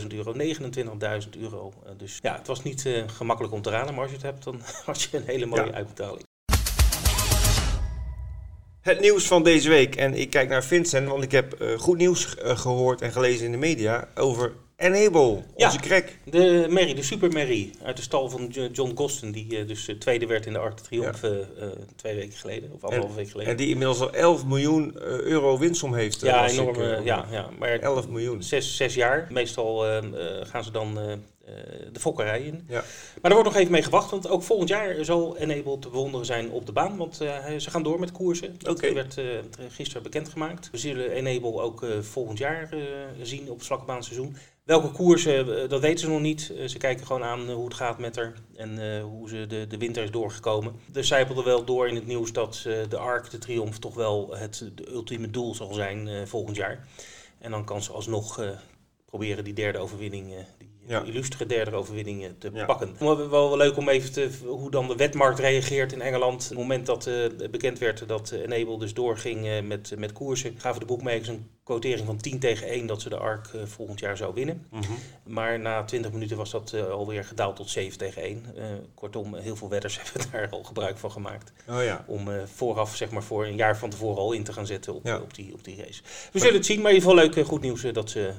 30.000 0.00 0.06
euro, 0.08 0.34
29.000 0.34 1.40
euro. 1.40 1.72
Uh, 1.84 1.90
dus 1.96 2.18
ja, 2.22 2.36
het 2.36 2.46
was 2.46 2.62
niet 2.62 2.88
gemakkelijk 3.06 3.54
om 3.54 3.62
te 3.62 3.70
raden, 3.70 3.94
maar 3.94 4.02
als 4.02 4.10
je 4.10 4.16
het 4.16 4.26
hebt, 4.26 4.44
dan 4.44 4.60
had 4.86 5.02
je 5.02 5.16
een 5.16 5.26
hele 5.26 5.46
mooie 5.46 5.66
ja. 5.66 5.72
uitbetaling. 5.72 6.24
Het 8.86 9.00
nieuws 9.00 9.26
van 9.26 9.42
deze 9.42 9.68
week. 9.68 9.96
En 9.96 10.14
ik 10.14 10.30
kijk 10.30 10.48
naar 10.48 10.64
Vincent, 10.64 11.08
want 11.08 11.22
ik 11.22 11.32
heb 11.32 11.74
goed 11.76 11.98
nieuws 11.98 12.34
gehoord 12.38 13.02
en 13.02 13.12
gelezen 13.12 13.44
in 13.44 13.52
de 13.52 13.58
media 13.58 14.08
over 14.14 14.52
Enable, 14.76 15.20
onze 15.20 15.42
ja, 15.56 15.76
crack. 15.80 16.04
De 16.24 16.66
Mary, 16.70 16.94
de 16.94 17.02
Super 17.02 17.32
Mary 17.32 17.70
uit 17.82 17.96
de 17.96 18.02
stal 18.02 18.30
van 18.30 18.46
John 18.72 18.92
Goston, 18.94 19.30
die 19.30 19.58
uh, 19.58 19.68
dus 19.68 19.90
tweede 19.98 20.26
werd 20.26 20.46
in 20.46 20.52
de 20.52 20.58
Arc 20.58 20.76
de 20.76 20.82
Triomphe 20.82 21.48
ja. 21.58 21.66
twee 21.96 22.14
weken 22.14 22.38
geleden, 22.38 22.72
of 22.72 22.84
anderhalve 22.84 23.14
week 23.14 23.30
geleden. 23.30 23.52
En 23.52 23.58
die 23.58 23.68
inmiddels 23.68 24.00
al 24.00 24.12
11 24.12 24.46
miljoen 24.46 24.96
euro 25.02 25.58
winstom 25.58 25.94
heeft. 25.94 26.20
Ja, 26.20 26.48
enorm. 26.48 27.04
ja, 27.04 27.26
ja, 27.30 27.48
maar 27.58 27.78
11 27.78 28.08
miljoen. 28.08 28.42
Zes, 28.42 28.76
zes 28.76 28.94
jaar. 28.94 29.26
Meestal 29.30 29.84
gaan 30.42 30.64
ze 30.64 30.70
dan 30.70 30.98
de 31.92 32.00
fokkerij 32.00 32.42
in. 32.42 32.64
Ja. 32.68 32.84
Maar 33.22 33.30
er 33.30 33.36
wordt 33.36 33.48
nog 33.48 33.56
even 33.56 33.72
mee 33.72 33.82
gewacht, 33.82 34.10
want 34.10 34.28
ook 34.28 34.42
volgend 34.42 34.68
jaar 34.68 35.04
zal 35.04 35.36
Enable 35.36 35.78
te 35.78 35.88
bewonderen 35.88 36.26
zijn 36.26 36.50
op 36.50 36.66
de 36.66 36.72
baan. 36.72 36.96
Want 36.96 37.16
ze 37.16 37.70
gaan 37.70 37.82
door 37.82 38.00
met 38.00 38.12
koersen. 38.12 38.54
Dat 38.58 38.76
okay. 38.76 38.94
werd 38.94 39.20
gisteren 39.68 40.02
bekendgemaakt. 40.02 40.70
We 40.70 40.78
zullen 40.78 41.10
Enable 41.10 41.60
ook 41.60 41.86
volgend 42.00 42.38
jaar 42.38 42.68
zien 43.22 43.50
op 43.50 43.56
het 43.56 43.66
slakkenbaanseizoen. 43.66 44.36
Welke 44.66 44.90
koersen, 44.90 45.62
eh, 45.62 45.68
dat 45.68 45.80
weten 45.80 45.98
ze 45.98 46.08
nog 46.08 46.20
niet. 46.20 46.52
Eh, 46.56 46.68
ze 46.68 46.78
kijken 46.78 47.06
gewoon 47.06 47.24
aan 47.24 47.48
eh, 47.48 47.54
hoe 47.54 47.64
het 47.64 47.74
gaat 47.74 47.98
met 47.98 48.16
haar 48.16 48.32
en 48.56 49.00
hoe 49.00 49.28
ze 49.28 49.46
de, 49.46 49.66
de 49.66 49.78
winter 49.78 50.02
is 50.02 50.10
doorgekomen. 50.10 50.80
Er 50.94 51.04
zijpelde 51.04 51.42
wel 51.42 51.64
door 51.64 51.88
in 51.88 51.94
het 51.94 52.06
nieuws 52.06 52.32
dat 52.32 52.60
de 52.88 52.96
Arc, 52.96 53.30
de 53.30 53.38
Triumph, 53.38 53.78
toch 53.78 53.94
wel 53.94 54.36
het 54.36 54.70
ultieme 54.88 55.30
doel 55.30 55.54
zal 55.54 55.72
zijn 55.72 56.28
volgend 56.28 56.56
jaar. 56.56 56.88
En 57.38 57.50
dan 57.50 57.64
kan 57.64 57.82
ze 57.82 57.92
alsnog 57.92 58.54
proberen 59.04 59.44
die 59.44 59.52
derde 59.52 59.78
overwinning, 59.78 60.34
die 60.58 60.70
ja. 60.86 61.02
illustere 61.02 61.46
derde 61.46 61.76
overwinning 61.76 62.34
te 62.38 62.50
pakken. 62.66 62.96
Wel, 62.98 63.30
wel 63.30 63.56
leuk 63.56 63.76
om 63.76 63.88
even 63.88 64.12
te 64.12 64.30
hoe 64.46 64.70
dan 64.70 64.88
de 64.88 64.96
wetmarkt 64.96 65.38
reageert 65.38 65.92
in 65.92 66.00
Engeland. 66.00 66.42
Op 66.42 66.48
het 66.48 66.58
moment 66.58 66.86
dat 66.86 67.10
bekend 67.50 67.78
werd 67.78 68.08
dat 68.08 68.30
Enable 68.30 68.78
dus 68.78 68.94
doorging 68.94 69.66
met, 69.66 69.94
met 69.98 70.12
koersen, 70.12 70.54
gaven 70.58 70.80
de 70.80 70.86
boekmakers 70.86 71.28
een 71.28 71.46
quotering 71.66 72.06
van 72.06 72.16
10 72.16 72.38
tegen 72.38 72.68
1 72.68 72.86
dat 72.86 73.02
ze 73.02 73.08
de 73.08 73.16
ARC 73.16 73.46
uh, 73.54 73.62
volgend 73.64 74.00
jaar 74.00 74.16
zou 74.16 74.34
winnen. 74.34 74.66
Mm 74.70 74.80
-hmm. 74.82 74.96
Maar 75.22 75.60
na 75.60 75.84
20 75.84 76.12
minuten 76.12 76.36
was 76.36 76.50
dat 76.50 76.72
uh, 76.74 76.86
alweer 76.86 77.24
gedaald 77.24 77.56
tot 77.56 77.70
7 77.70 77.98
tegen 77.98 78.22
1. 78.22 78.44
Uh, 78.56 78.64
kortom, 78.94 79.34
heel 79.34 79.56
veel 79.56 79.68
wedders 79.68 79.98
hebben 80.02 80.30
daar 80.32 80.48
al 80.50 80.62
gebruik 80.62 80.98
van 80.98 81.12
gemaakt. 81.12 81.52
Oh, 81.68 81.82
ja. 81.82 82.04
Om 82.06 82.28
vooraf, 82.54 82.96
zeg 82.96 83.10
maar 83.10 83.22
voor 83.22 83.46
een 83.46 83.56
jaar 83.56 83.78
van 83.78 83.90
tevoren 83.90 84.18
al 84.18 84.32
in 84.32 84.44
te 84.44 84.52
gaan 84.52 84.66
zetten 84.66 84.94
op, 84.94 85.04
ja. 85.04 85.18
op, 85.18 85.34
die, 85.34 85.52
op 85.52 85.64
die 85.64 85.76
race. 85.76 86.02
We 86.32 86.38
zullen 86.38 86.54
het 86.54 86.66
zien, 86.66 86.80
maar 86.80 86.90
in 86.90 86.96
ieder 86.96 87.10
geval 87.10 87.24
leuk, 87.24 87.46
goed 87.46 87.60
nieuws 87.60 87.82
dat, 87.92 88.10
ze, 88.10 88.32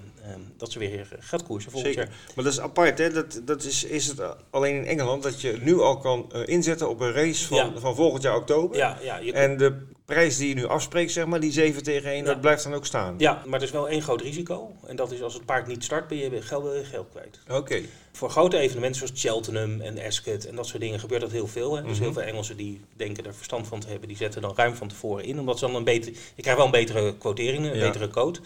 dat 0.57 0.71
ze 0.71 0.79
weer 0.79 1.07
gaat 1.19 1.43
koersen 1.43 1.71
volgend 1.71 1.93
Zeker. 1.93 2.09
jaar. 2.09 2.19
Maar 2.35 2.43
dat 2.43 2.53
is 2.53 2.59
apart, 2.59 2.97
hè? 2.97 3.09
Dat, 3.09 3.41
dat 3.43 3.63
is, 3.63 3.83
is 3.83 4.07
het 4.07 4.21
alleen 4.49 4.75
in 4.75 4.85
Engeland 4.85 5.23
dat 5.23 5.41
je 5.41 5.57
nu 5.61 5.79
al 5.79 5.97
kan 5.97 6.33
inzetten 6.45 6.89
op 6.89 6.99
een 6.99 7.13
race 7.13 7.47
van, 7.47 7.57
ja. 7.57 7.71
van 7.79 7.95
volgend 7.95 8.23
jaar 8.23 8.35
oktober. 8.35 8.77
Ja, 8.77 8.97
ja, 9.01 9.19
en 9.19 9.57
de 9.57 9.95
prijs 10.07 10.37
die 10.37 10.47
je 10.47 10.55
nu 10.55 10.65
afspreekt, 10.65 11.11
zeg 11.11 11.25
maar, 11.25 11.39
die 11.39 11.51
7 11.51 11.83
tegen 11.83 12.11
1, 12.11 12.25
dat 12.25 12.41
blijft 12.41 12.63
dan 12.63 12.73
ook 12.73 12.85
staan. 12.85 13.16
Ja, 13.17 13.43
maar 13.45 13.59
er 13.59 13.65
is 13.65 13.71
wel 13.71 13.89
één 13.89 14.01
groot 14.01 14.21
risico. 14.21 14.71
En 14.87 14.95
dat 14.95 15.11
is 15.11 15.21
als 15.21 15.33
het 15.33 15.45
paard 15.45 15.67
niet 15.67 15.83
start, 15.83 16.07
ben 16.07 16.17
je 16.17 16.41
geld, 16.41 16.85
geld 16.87 17.07
kwijt. 17.11 17.39
Oké. 17.49 17.81
Voor 18.11 18.29
grote 18.29 18.57
evenementen 18.57 18.99
zoals 18.99 19.21
Cheltenham 19.21 19.81
en 19.81 19.99
Ascot 20.05 20.45
en 20.45 20.55
dat 20.55 20.67
soort 20.67 20.81
dingen 20.81 20.99
gebeurt 20.99 21.21
dat 21.21 21.31
heel 21.31 21.47
veel. 21.47 21.75
Hè? 21.75 21.81
Dus 21.83 21.91
Mhm. 21.93 22.01
heel 22.01 22.13
veel 22.13 22.21
Engelsen 22.21 22.57
die 22.57 22.81
denken 22.95 23.25
er 23.25 23.33
verstand 23.35 23.67
van 23.67 23.79
te 23.79 23.87
hebben, 23.87 24.07
die 24.07 24.17
zetten 24.17 24.41
dan 24.41 24.53
ruim 24.55 24.75
van 24.75 24.87
tevoren 24.87 25.23
in. 25.23 25.39
Omdat 25.39 25.59
ze 25.59 25.65
dan 25.65 25.75
een 25.75 25.83
beter, 25.83 26.11
je 26.35 26.41
krijgt 26.41 26.57
wel 26.57 26.65
een 26.65 26.71
betere 26.85 27.17
quotering, 27.17 27.65
een 27.65 27.75
Ja. 27.77 27.85
betere 27.85 28.07
code. 28.07 28.39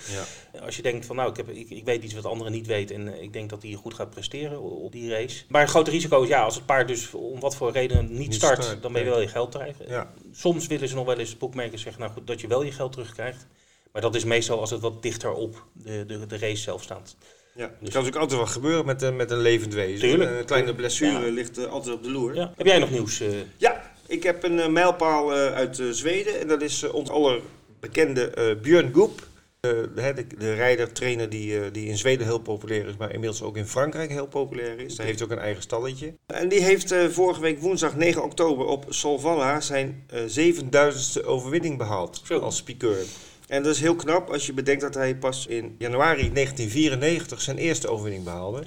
Ja. 0.54 0.60
Als 0.60 0.76
je 0.76 0.82
denkt 0.82 1.06
van 1.06 1.16
nou, 1.16 1.30
ik, 1.30 1.38
heb, 1.38 1.50
ik, 1.50 1.70
ik 1.70 1.86
weet 1.86 2.04
iets 2.04 2.14
wat 2.14 2.26
anderen 2.26 2.52
niet 2.54 2.68
weten 2.68 2.96
en 2.96 3.14
eh, 3.16 3.22
ik 3.22 3.34
denk 3.34 3.50
dat 3.50 3.62
hij 3.64 3.72
goed 3.74 3.94
gaat 3.94 4.10
presteren 4.10 4.62
op 4.62 4.92
die 4.92 5.10
race. 5.10 5.44
Maar 5.48 5.62
een 5.62 5.68
groot 5.68 5.88
risico 5.88 6.22
is 6.22 6.28
ja, 6.30 6.44
als 6.44 6.56
het 6.56 6.66
paard 6.66 6.88
dus 6.88 7.14
om 7.14 7.40
wat 7.40 7.56
voor 7.56 7.72
reden 7.72 8.08
niet, 8.10 8.18
Niet 8.18 8.34
start, 8.34 8.64
start, 8.64 8.82
dan 8.82 8.94
ben 8.94 9.04
je 9.04 9.10
wel 9.10 9.22
je 9.22 9.28
geld 9.28 9.50
krijgen. 9.56 9.86
Ja. 9.88 10.12
Soms 10.32 10.68
willen 10.68 10.88
ze 10.88 10.96
nog 10.96 11.06
wel 11.06 11.18
eens 11.18 11.38
boekmakers 11.38 11.82
zeggen 11.82 12.02
nou 12.02 12.14
goed, 12.14 12.28
dat 12.28 12.42
je 12.42 12.48
wel 12.48 12.64
je 12.64 12.72
geld 12.72 12.92
terugkrijgt. 12.92 13.46
Maar 13.94 14.02
dat 14.02 14.16
is 14.16 14.24
meestal 14.24 14.60
als 14.60 14.70
het 14.70 14.82
wat 14.82 15.02
dichter 15.04 15.34
op 15.34 15.64
de, 15.74 16.04
de, 16.08 16.26
de 16.26 16.38
race 16.38 16.62
zelf 16.62 16.84
staat. 16.84 17.16
Ja, 17.56 17.68
Dus- 17.68 17.76
kan 17.78 17.82
natuurlijk 18.04 18.16
altijd 18.16 18.40
wat 18.40 18.50
gebeuren 18.50 18.86
met, 18.86 19.02
een- 19.02 19.16
met 19.16 19.32
een 19.32 19.42
levend 19.42 19.74
wezen. 19.74 20.10
Tuurlijk. 20.10 20.40
Een 20.40 20.46
kleine 20.46 20.76
blessure 20.76 21.26
Ja. 21.26 21.32
ligt 21.32 21.58
eh, 21.58 21.66
altijd 21.66 21.96
op 21.96 22.04
de 22.04 22.12
loer. 22.12 22.36
Ja. 22.36 22.54
Heb 22.58 22.66
jij 22.68 22.80
nog 22.80 22.92
nieuws? 22.92 23.20
eh? 23.20 23.28
Ja, 23.58 23.92
ik 24.08 24.24
heb 24.24 24.44
een 24.44 24.60
eh, 24.60 24.68
mijlpaal 24.68 25.34
eh, 25.36 25.54
uit 25.54 25.80
eh, 25.80 25.86
Zweden. 25.90 26.40
En 26.40 26.48
dat 26.48 26.62
is 26.62 26.84
eh, 26.84 26.94
ons 26.94 27.10
aller 27.10 27.42
bekende 27.80 28.28
eh 28.30 28.56
Björn 28.62 28.94
Goep. 28.94 29.30
Eh, 29.60 29.72
de, 29.72 30.14
de, 30.16 30.26
de 30.38 30.54
rijder, 30.54 30.92
trainer 30.92 31.30
die, 31.30 31.60
eh, 31.60 31.66
die 31.72 31.88
in 31.88 31.98
Zweden 31.98 32.26
heel 32.26 32.40
populair 32.40 32.88
is, 32.88 32.98
maar 32.98 33.14
inmiddels 33.14 33.42
ook 33.42 33.58
in 33.58 33.66
Frankrijk 33.68 34.10
heel 34.10 34.28
populair 34.28 34.80
is. 34.80 34.98
Hij 34.98 35.06
heeft 35.06 35.24
ook 35.24 35.32
een 35.32 35.40
eigen 35.40 35.62
stalletje. 35.62 36.14
En 36.28 36.50
die 36.50 36.62
heeft 36.64 36.92
eh, 36.92 37.06
vorige 37.08 37.42
week 37.42 37.60
woensdag 37.60 37.96
9 37.96 38.24
oktober 38.24 38.66
op 38.66 38.86
Solvalla 38.90 39.62
zijn 39.62 40.04
eh 40.10 40.22
7000ste 40.28 41.26
overwinning 41.26 41.78
behaald 41.78 42.22
Zo. 42.26 42.40
als 42.40 42.64
piqueur. 42.64 43.04
En 43.52 43.64
dat 43.64 43.74
is 43.74 43.82
heel 43.82 43.96
knap 43.96 44.30
als 44.30 44.46
je 44.46 44.54
bedenkt 44.54 44.82
dat 44.82 44.94
hij 44.94 45.16
pas 45.16 45.48
in 45.48 45.76
januari 45.78 46.34
1994 46.34 47.42
zijn 47.42 47.58
eerste 47.58 47.88
overwinning 47.88 48.24
behaalde. 48.24 48.64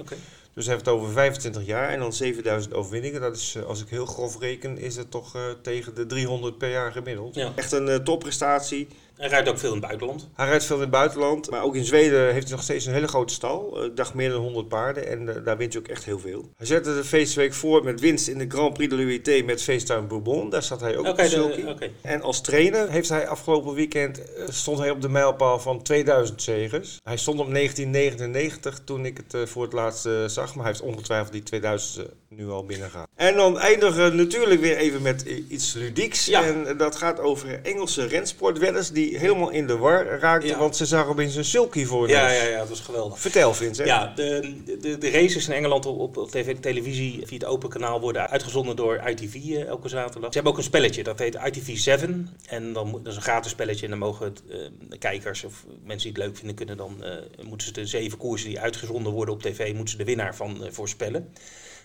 Dus 0.55 0.65
hij 0.65 0.75
heeft 0.75 0.87
het 0.87 0.95
over 0.95 1.13
25 1.13 1.67
jaar 1.67 1.89
en 1.89 1.99
dan 1.99 2.13
7000 2.13 2.75
overwinningen. 2.75 3.21
Dat 3.21 3.37
is, 3.37 3.55
eh, 3.55 3.63
als 3.63 3.83
ik 3.83 3.89
heel 3.89 4.07
grof 4.07 4.41
reken, 4.41 4.79
is 4.79 4.97
het 4.97 5.11
toch 5.11 5.37
eh, 5.37 5.43
tegen 5.63 5.95
de 5.95 6.07
300 6.07 6.59
per 6.59 6.71
jaar 6.71 6.93
gemiddeld. 6.93 7.35
Ja. 7.35 7.53
Echt 7.55 7.73
een 7.73 7.89
eh, 7.89 7.97
topprestatie. 7.97 8.89
Hij 9.17 9.29
rijdt 9.29 9.49
ook 9.49 9.59
veel 9.59 9.69
in 9.69 9.77
het 9.77 9.85
buitenland. 9.87 10.29
Hij 10.35 10.47
rijdt 10.49 10.65
veel 10.65 10.77
in 10.77 10.83
het 10.83 10.91
buitenland, 10.91 11.51
maar 11.51 11.63
ook 11.63 11.75
in 11.77 11.85
Zweden 11.85 12.33
heeft 12.33 12.47
hij 12.47 12.55
nog 12.57 12.63
steeds 12.65 12.87
een 12.87 12.93
hele 12.93 13.09
grote 13.09 13.35
stal. 13.35 13.79
Eh, 13.81 13.85
Ik 13.85 13.97
dacht 13.97 14.15
meer 14.15 14.31
dan 14.31 14.41
100 14.41 14.69
paarden 14.69 15.07
en 15.09 15.37
eh, 15.37 15.45
daar 15.45 15.57
wint 15.57 15.73
hij 15.73 15.83
ook 15.83 15.89
echt 15.89 16.05
heel 16.05 16.19
veel. 16.19 16.49
Hij 16.57 16.67
zette 16.67 16.95
de 16.95 17.05
feestweek 17.05 17.55
voor 17.55 17.85
met 17.85 18.01
winst 18.01 18.29
in 18.29 18.39
de 18.39 18.45
Grand 18.49 18.73
Prix 18.75 18.91
de 18.91 18.97
l'UET 18.97 19.45
met 19.45 19.63
FaceTime 19.63 20.03
Bourbon. 20.03 20.51
Daar 20.51 20.63
zat 20.63 20.81
hij 20.81 20.97
ook 20.97 21.07
Oké, 21.07 21.23
op 21.23 21.29
de 21.29 21.75
de-. 21.79 21.91
En 22.03 22.23
als 22.23 22.41
trainer 22.41 22.91
heeft 22.91 23.09
hij 23.09 23.29
afgelopen 23.29 23.75
weekend, 23.75 24.35
eh, 24.35 24.45
stond 24.49 24.79
hij 24.79 24.91
op 24.91 25.01
de 25.01 25.09
mijlpaal 25.09 25.59
van 25.61 25.83
2000 25.83 26.43
zegers. 26.43 26.99
Hij 27.03 27.17
stond 27.17 27.41
op 27.41 27.49
1999 27.49 28.81
toen 28.85 29.07
ik 29.07 29.21
het 29.27 29.49
voor 29.49 29.63
het 29.63 29.73
laatst 29.73 30.09
zag, 30.27 30.55
maar 30.55 30.65
hij 30.65 30.73
heeft 30.73 30.85
ongetwijfeld 30.85 31.33
die 31.33 31.43
2000 31.43 32.09
nu 32.37 32.49
al 32.51 32.65
binnengehaald. 32.65 33.09
En 33.15 33.35
dan 33.37 33.59
eindigen 33.59 34.11
we 34.11 34.17
natuurlijk 34.17 34.61
weer 34.61 34.77
even 34.77 35.03
met 35.03 35.25
i- 35.27 35.47
iets 35.49 35.73
ludieks. 35.75 36.27
Ja. 36.27 36.45
En 36.45 36.67
eh, 36.67 36.79
dat 36.79 36.97
gaat 36.97 37.21
over 37.21 37.61
Engelse 37.63 38.07
rensportwedders 38.07 38.91
die 38.91 39.19
helemaal 39.19 39.51
in 39.51 39.67
de 39.67 39.77
war 39.77 40.07
raakten, 40.19 40.49
Ja. 40.49 40.59
want 40.59 40.77
ze 40.77 40.87
zagen 40.87 41.11
opeens 41.11 41.35
een 41.37 41.45
sulky 41.45 41.85
voor 41.85 42.09
Ja, 42.09 42.31
ja, 42.31 42.43
ja, 42.43 42.59
dat 42.59 42.71
is 42.71 42.81
geweldig. 42.81 43.19
Vertel 43.21 43.55
Vincent. 43.55 43.89
Ja, 43.89 44.13
de, 44.17 44.55
de, 44.81 44.99
de 44.99 45.11
races 45.11 45.47
in 45.49 45.53
Engeland 45.55 45.87
op, 45.87 46.17
op, 46.17 46.31
tv, 46.31 46.57
televisie 46.57 47.23
via 47.27 47.39
het 47.39 47.47
open 47.47 47.69
kanaal 47.69 48.01
worden 48.01 48.31
uitgezonden 48.31 48.77
door 48.77 49.03
ITV 49.09 49.35
eh, 49.35 49.67
elke 49.67 49.89
zaterdag. 49.89 50.29
Ze 50.29 50.35
hebben 50.35 50.53
ook 50.53 50.59
een 50.59 50.65
spelletje, 50.65 51.03
dat 51.03 51.19
heet 51.19 51.39
ITV 51.47 51.77
7. 51.79 52.29
En 52.49 52.73
dan, 52.73 52.93
dat 52.93 53.07
is 53.07 53.17
een 53.17 53.23
gratis 53.23 53.51
spelletje 53.51 53.85
en 53.85 53.91
dan 53.91 53.99
mogen 53.99 54.27
het, 54.27 54.43
eh, 54.51 54.57
de 54.89 54.99
kijkers 54.99 55.45
of 55.45 55.65
mensen 55.85 56.13
die 56.13 56.23
het 56.23 56.29
leuk 56.29 56.37
vinden, 56.37 56.57
kunnen 56.57 56.77
dan, 56.77 57.05
eh, 57.05 57.11
moeten 57.47 57.67
ze 57.67 57.73
de 57.73 57.87
zeven 57.87 58.19
koersen 58.19 58.49
die 58.49 58.61
uitgezonden 58.61 59.13
worden 59.13 59.35
op 59.35 59.43
tv, 59.43 59.67
moeten 59.75 59.89
ze 59.89 59.97
de 59.97 60.05
winnaar 60.05 60.37
van 60.37 60.65
eh, 60.65 60.71
voorspellen. 60.71 61.33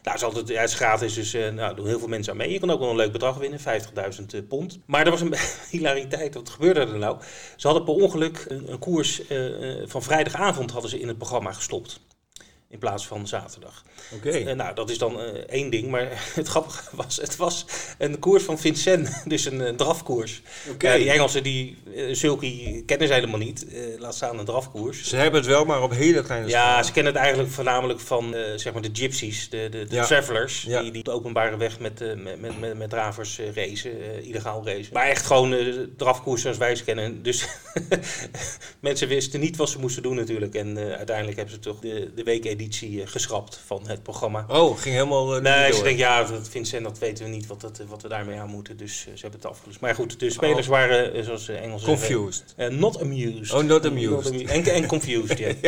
Nou, 0.04 0.16
is, 0.16 0.24
altijd, 0.24 0.48
ja, 0.48 0.62
is 0.62 0.74
gratis, 0.74 1.14
dus 1.14 1.34
eh 1.34 1.52
nou, 1.52 1.76
doen 1.76 1.88
heel 1.88 2.00
veel 2.00 2.08
mensen 2.08 2.32
aan 2.32 2.38
mee. 2.38 2.52
Je 2.52 2.60
kan 2.60 2.70
ook 2.70 2.80
wel 2.80 2.90
een 2.90 2.96
leuk 2.96 3.12
bedrag 3.12 3.38
winnen, 3.38 3.60
50.000 3.60 4.48
pond. 4.48 4.80
Maar 4.86 5.06
er 5.06 5.12
was 5.12 5.22
een 5.22 5.36
hilariteit, 5.72 6.34
wat 6.34 6.50
gebeurde 6.50 6.80
er 6.80 6.98
nou? 6.98 7.18
Ze 7.56 7.68
hadden 7.68 7.86
per 7.86 7.94
ongeluk 7.94 8.46
een, 8.48 8.72
een 8.72 8.80
koers 8.80 9.28
eh, 9.28 9.82
eh, 9.82 9.88
van 9.88 10.04
vrijdagavond 10.04 10.72
hadden 10.72 10.90
ze 10.90 11.00
in 11.00 11.08
het 11.08 11.18
programma 11.18 11.52
gestopt. 11.52 12.00
In 12.72 12.80
plaats 12.80 13.08
van 13.08 13.28
zaterdag. 13.28 13.84
Oké. 14.14 14.30
Eh, 14.30 14.56
nou, 14.56 14.76
dat 14.76 14.90
is 14.90 14.98
dan 14.98 15.20
eh, 15.22 15.26
één 15.34 15.70
ding. 15.70 15.88
Maar 15.90 16.08
het 16.36 16.48
grappige 16.48 16.84
was, 16.96 17.18
het 17.18 17.36
was 17.36 17.66
een 17.98 18.20
koers 18.20 18.44
van 18.44 18.60
Vincent. 18.60 19.22
Dus 19.26 19.46
een 19.46 19.62
eh, 19.62 19.76
drafkoers. 19.76 20.42
Oké. 20.72 20.98
Die 20.98 21.10
Engelsen, 21.12 21.44
die 21.44 21.78
sulky 22.12 22.84
kennen 22.86 23.08
ze 23.08 23.14
helemaal 23.14 23.40
niet. 23.40 23.66
Laat 23.98 24.16
staan 24.16 24.40
een 24.40 24.46
drafkoers. 24.46 25.04
Ze 25.04 25.16
hebben 25.16 25.40
het 25.40 25.50
wel, 25.50 25.66
maar 25.66 25.82
op 25.84 25.92
hele 25.92 26.22
kleine 26.24 26.48
Ja, 26.48 26.70
schaal. 26.72 26.84
ze 26.84 26.92
kennen 26.92 27.14
het 27.14 27.22
eigenlijk 27.22 27.52
voornamelijk 27.54 28.00
van 28.00 28.36
zeg 28.56 28.74
maar 28.74 28.82
de 28.82 28.90
gypsies, 28.94 29.50
de, 29.50 29.68
de, 29.72 29.86
de 29.86 29.96
Ja. 29.96 30.06
travelers, 30.06 30.62
Ja. 30.62 30.82
die, 30.82 30.92
die 30.92 31.00
op 31.00 31.06
de 31.06 31.12
openbare 31.12 31.58
weg 31.58 31.80
met, 31.80 32.00
met, 32.00 32.40
met, 32.40 32.60
met, 32.60 32.78
met 32.78 32.90
dravers 32.90 33.40
racen, 33.54 34.24
illegaal 34.24 34.66
racen. 34.66 34.94
Maar 34.94 35.06
echt 35.08 35.26
gewoon 35.26 35.56
drafkoers 35.98 36.42
zoals 36.42 36.58
wij 36.58 36.76
ze 36.76 36.84
kennen. 36.84 37.24
Dus 37.24 37.48
mensen 38.80 39.08
wisten 39.08 39.40
niet 39.40 39.56
wat 39.58 39.70
ze 39.70 39.80
moesten 39.80 40.04
doen 40.04 40.16
natuurlijk. 40.16 40.56
En 40.56 40.78
uiteindelijk 40.78 41.38
hebben 41.38 41.54
ze 41.56 41.60
toch 41.60 41.80
de, 41.80 42.12
de 42.16 42.24
weekeditie 42.24 42.58
eh, 42.68 43.08
geschrapt 43.08 43.60
van 43.66 43.82
het 43.88 44.04
programma. 44.04 44.46
Oh, 44.48 44.78
ging 44.78 44.96
helemaal 44.96 45.36
uh, 45.36 45.42
Nee, 45.42 45.74
ze 45.74 45.84
denken, 45.84 45.98
ja, 45.98 46.24
dat 46.24 46.50
Vincent, 46.50 46.84
dat 46.84 46.98
weten 47.00 47.24
we 47.26 47.30
niet 47.32 47.48
wat, 47.48 47.62
dat, 47.62 47.82
wat 47.88 48.02
we 48.02 48.08
daarmee 48.08 48.40
aan 48.40 48.50
moeten. 48.50 48.78
Dus 48.78 49.00
eh, 49.08 49.14
ze 49.16 49.22
hebben 49.22 49.40
het 49.40 49.50
afgelust. 49.50 49.80
Maar 49.80 49.96
goed, 49.96 50.20
de 50.20 50.30
spelers 50.30 50.68
waren, 50.68 51.14
eh, 51.14 51.24
zoals 51.24 51.46
de 51.46 51.54
Engelsen 51.54 51.88
Confused. 51.88 52.54
eh, 52.56 52.68
not 52.70 53.02
amused. 53.02 53.54
Oh, 53.54 53.64
not 53.64 53.86
amused. 53.86 54.28
amu- 54.34 54.44
En, 54.44 54.64
en 54.64 54.86
confused, 54.86 55.38
ja. 55.38 55.54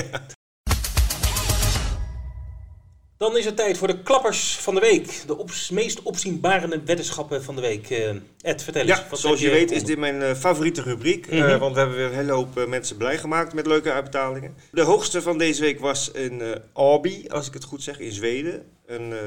Dan 3.21 3.37
is 3.37 3.45
het 3.45 3.55
tijd 3.55 3.77
voor 3.77 3.87
de 3.87 4.01
klappers 4.01 4.57
van 4.57 4.73
de 4.75 4.79
week. 4.81 5.23
De 5.27 5.45
meest 5.71 6.01
opzienbarende 6.01 6.81
weddenschappen 6.85 7.43
van 7.43 7.55
de 7.55 7.61
week. 7.61 7.89
Eh, 7.89 8.09
Ed, 8.41 8.63
vertel 8.63 8.81
eens. 8.81 8.89
Ja, 8.91 9.07
wat 9.09 9.19
zoals 9.19 9.39
je 9.39 9.49
weet 9.49 9.71
is 9.71 9.83
dit 9.83 9.97
mijn 9.97 10.21
eh, 10.21 10.35
favoriete 10.35 10.81
rubriek. 10.81 11.27
eh, 11.27 11.39
Mhm. 11.39 11.59
want 11.59 11.73
we 11.73 11.79
hebben 11.79 11.97
weer 11.97 12.07
een 12.07 12.13
hele 12.13 12.31
hoop 12.31 12.65
mensen 12.67 12.97
blij 12.97 13.17
gemaakt 13.17 13.53
met 13.53 13.65
leuke 13.67 13.91
uitbetalingen. 13.91 14.55
De 14.71 14.81
hoogste 14.81 15.21
van 15.21 15.37
deze 15.37 15.61
week 15.61 15.79
was 15.79 16.09
een 16.13 16.41
eh 16.41 16.59
Albi, 16.73 17.25
als 17.29 17.47
ik 17.47 17.53
het 17.53 17.63
goed 17.63 17.83
zeg, 17.83 17.99
in 17.99 18.11
Zweden. 18.11 18.63
Een, 18.85 19.01
een 19.11 19.17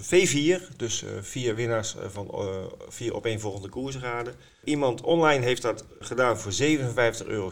V4, 0.00 0.76
dus 0.76 1.02
eh, 1.02 1.10
vier 1.20 1.54
winnaars 1.54 1.96
eh, 1.96 2.08
van 2.08 2.28
eh, 2.28 2.64
vier 2.88 3.14
opeenvolgende 3.14 3.68
koersraden. 3.68 4.34
Iemand 4.64 5.00
online 5.00 5.44
heeft 5.44 5.62
dat 5.62 5.84
gedaan 5.98 6.38
voor 6.38 6.52
57,60 6.52 7.26
euro. 7.26 7.50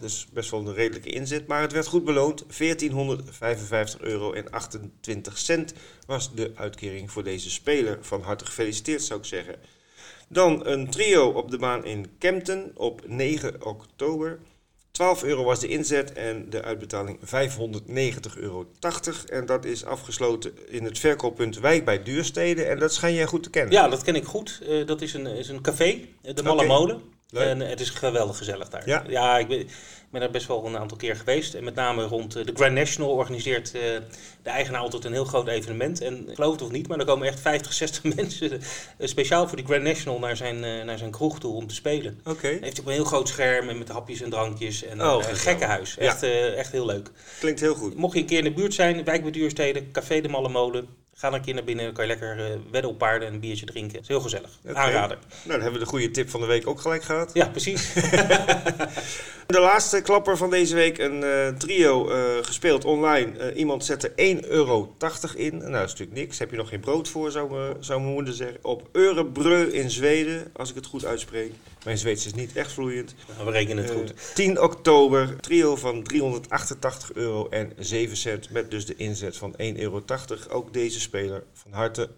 Dus 0.00 0.26
best 0.32 0.50
wel 0.50 0.60
een 0.60 0.74
redelijke 0.74 1.10
inzet. 1.10 1.46
Maar 1.46 1.60
het 1.60 1.72
werd 1.72 1.86
goed 1.86 2.04
beloond. 2.04 2.44
1455 2.58 4.00
euro 4.00 4.32
en 4.32 4.50
28 4.50 5.38
cent 5.38 5.74
was 6.06 6.34
de 6.34 6.52
uitkering 6.54 7.10
voor 7.10 7.24
deze 7.24 7.50
speler. 7.50 7.98
Van 8.00 8.22
harte 8.22 8.44
gefeliciteerd 8.44 9.02
zou 9.02 9.20
ik 9.20 9.26
zeggen. 9.26 9.54
Dan 10.28 10.66
een 10.66 10.90
trio 10.90 11.28
op 11.28 11.50
de 11.50 11.58
baan 11.58 11.84
in 11.84 12.18
Kempten 12.18 12.72
op 12.74 13.02
9 13.06 13.66
oktober. 13.66 14.38
12 15.02 15.22
euro 15.22 15.44
was 15.44 15.60
de 15.60 15.68
inzet 15.68 16.12
en 16.12 16.46
de 16.50 16.62
uitbetaling 16.62 17.18
590,80 17.20 18.38
euro. 18.38 18.66
En 19.28 19.46
dat 19.46 19.64
is 19.64 19.84
afgesloten 19.84 20.52
in 20.68 20.84
het 20.84 20.98
verkooppunt 20.98 21.58
Wijk 21.58 21.84
bij 21.84 22.02
Duurstede. 22.02 22.64
En 22.64 22.78
dat 22.78 22.92
schijn 22.92 23.14
jij 23.14 23.26
goed 23.26 23.42
te 23.42 23.50
kennen. 23.50 23.72
Ja, 23.72 23.88
dat 23.88 24.02
ken 24.02 24.14
ik 24.14 24.24
goed. 24.24 24.60
Eh, 24.68 24.86
dat 24.86 25.02
is 25.02 25.14
een, 25.14 25.26
is 25.26 25.48
een 25.48 25.60
café, 25.60 25.98
eh, 26.22 26.34
de 26.34 26.42
Malle. 26.42 26.66
Molen. 26.66 27.02
Leuk. 27.32 27.48
En 27.48 27.60
het 27.60 27.80
is 27.80 27.90
geweldig 27.90 28.36
gezellig 28.36 28.68
daar. 28.68 28.88
Ja. 29.10 29.38
ik 29.38 29.48
ben, 29.48 29.58
ik 29.60 29.68
ben 30.10 30.20
daar 30.20 30.30
best 30.30 30.46
wel 30.46 30.66
een 30.66 30.78
aantal 30.78 30.96
keer 30.96 31.16
geweest. 31.16 31.54
En 31.54 31.64
met 31.64 31.74
name 31.74 32.04
rond 32.04 32.36
eh, 32.36 32.44
de 32.44 32.52
Grand 32.54 32.74
National 32.74 33.10
organiseert 33.10 33.74
eh, 33.74 33.80
de 34.42 34.50
eigenaar 34.50 34.80
altijd 34.80 35.04
een 35.04 35.12
heel 35.12 35.24
groot 35.24 35.48
evenement. 35.48 36.00
En 36.00 36.28
geloof 36.34 36.52
het 36.52 36.62
of 36.62 36.70
niet, 36.70 36.88
maar 36.88 36.98
er 36.98 37.04
komen 37.04 37.26
echt 37.26 37.40
50, 37.40 37.72
60 37.72 38.02
mensen 38.16 38.52
eh, 38.52 39.08
speciaal 39.08 39.48
voor 39.48 39.56
die 39.56 39.66
Grand 39.66 39.82
National 39.82 40.18
naar 40.18 40.36
zijn, 40.36 40.60
naar 40.86 40.98
zijn 40.98 41.10
kroeg 41.10 41.38
toe 41.38 41.54
om 41.54 41.66
te 41.66 41.74
spelen. 41.74 42.20
Oké, 42.24 42.58
heeft 42.60 42.80
ook 42.80 42.86
een 42.86 42.92
heel 42.92 43.04
groot 43.04 43.28
scherm 43.28 43.68
en 43.68 43.78
met 43.78 43.88
hapjes 43.88 44.20
en 44.20 44.30
drankjes. 44.30 44.84
En 44.84 45.02
Oh, 45.02 45.24
een 45.28 45.36
gekkenhuis. 45.36 45.94
Ja. 45.94 46.00
Echt, 46.00 46.22
eh, 46.22 46.58
echt 46.58 46.72
heel 46.72 46.86
leuk. 46.86 47.10
klinkt 47.38 47.60
heel 47.60 47.74
goed. 47.74 47.94
Mocht 47.94 48.14
je 48.14 48.20
een 48.20 48.26
keer 48.26 48.38
in 48.38 48.44
de 48.44 48.52
buurt 48.52 48.74
zijn, 48.74 49.04
wijk 49.04 49.22
bij 49.22 49.30
Duurstede, 49.30 49.90
Café 49.90 50.20
de 50.20 50.28
Malle 50.28 50.48
Molen. 50.48 50.88
Ga 51.14 51.30
dan 51.30 51.38
een 51.38 51.44
keer 51.44 51.54
naar 51.54 51.64
binnen, 51.64 51.84
dan 51.84 51.94
kan 51.94 52.04
je 52.04 52.10
lekker 52.10 52.44
eh, 52.44 52.58
wedden 52.70 52.90
op 52.90 52.98
paarden 52.98 53.28
en 53.28 53.34
een 53.34 53.40
biertje 53.40 53.66
drinken. 53.66 53.92
Het 53.92 54.02
is 54.02 54.08
heel 54.08 54.20
gezellig. 54.20 54.50
Oké. 54.64 54.74
Aanrader. 54.74 55.18
Nou, 55.18 55.42
dan 55.44 55.60
hebben 55.60 55.72
we 55.72 55.78
de 55.78 55.90
goede 55.90 56.10
tip 56.10 56.30
van 56.30 56.40
de 56.40 56.46
week 56.46 56.66
ook 56.66 56.80
gelijk 56.80 57.02
gehad. 57.02 57.30
Ja, 57.34 57.48
precies. 57.48 57.92
De 59.52 59.60
laatste 59.60 60.00
klapper 60.00 60.36
van 60.36 60.50
deze 60.50 60.74
week, 60.74 60.98
een 60.98 61.22
eh, 61.22 61.48
trio 61.48 62.10
eh, 62.10 62.18
gespeeld 62.42 62.84
online. 62.84 63.38
Eh, 63.38 63.58
iemand 63.58 63.84
zette 63.84 64.10
1,80 64.10 64.14
euro 64.48 64.94
in. 65.34 65.56
Nou, 65.56 65.72
dat 65.72 65.84
is 65.84 65.90
natuurlijk 65.90 66.12
niks. 66.12 66.38
Heb 66.38 66.50
je 66.50 66.56
nog 66.56 66.68
geen 66.68 66.80
brood 66.80 67.08
voor, 67.08 67.30
zou, 67.30 67.74
zou 67.80 68.00
mijn 68.00 68.12
moeder 68.12 68.34
zeggen. 68.34 68.58
Op 68.62 68.88
Örebrö 68.88 69.72
in 69.72 69.90
Zweden, 69.90 70.50
als 70.52 70.68
ik 70.68 70.74
het 70.74 70.86
goed 70.86 71.04
uitspreek. 71.04 71.52
Mijn 71.84 71.98
Zweeds 71.98 72.26
is 72.26 72.34
niet 72.34 72.56
echt 72.56 72.72
vloeiend. 72.72 73.14
We 73.44 73.50
rekenen 73.50 73.84
het 73.84 73.92
goed. 73.92 74.14
10 74.34 74.60
oktober, 74.60 75.36
trio 75.40 75.76
van 75.76 76.02
388 76.02 77.12
euro 77.12 77.48
en 77.48 77.72
7 77.78 78.16
cent. 78.16 78.50
Met 78.50 78.70
dus 78.70 78.86
de 78.86 78.96
inzet 78.96 79.36
van 79.36 79.54
1,80 79.62 79.76
euro. 79.76 80.02
Ook 80.50 80.72
deze 80.72 81.00
speler 81.02 81.44
van 81.52 81.72
harte. 81.72 82.10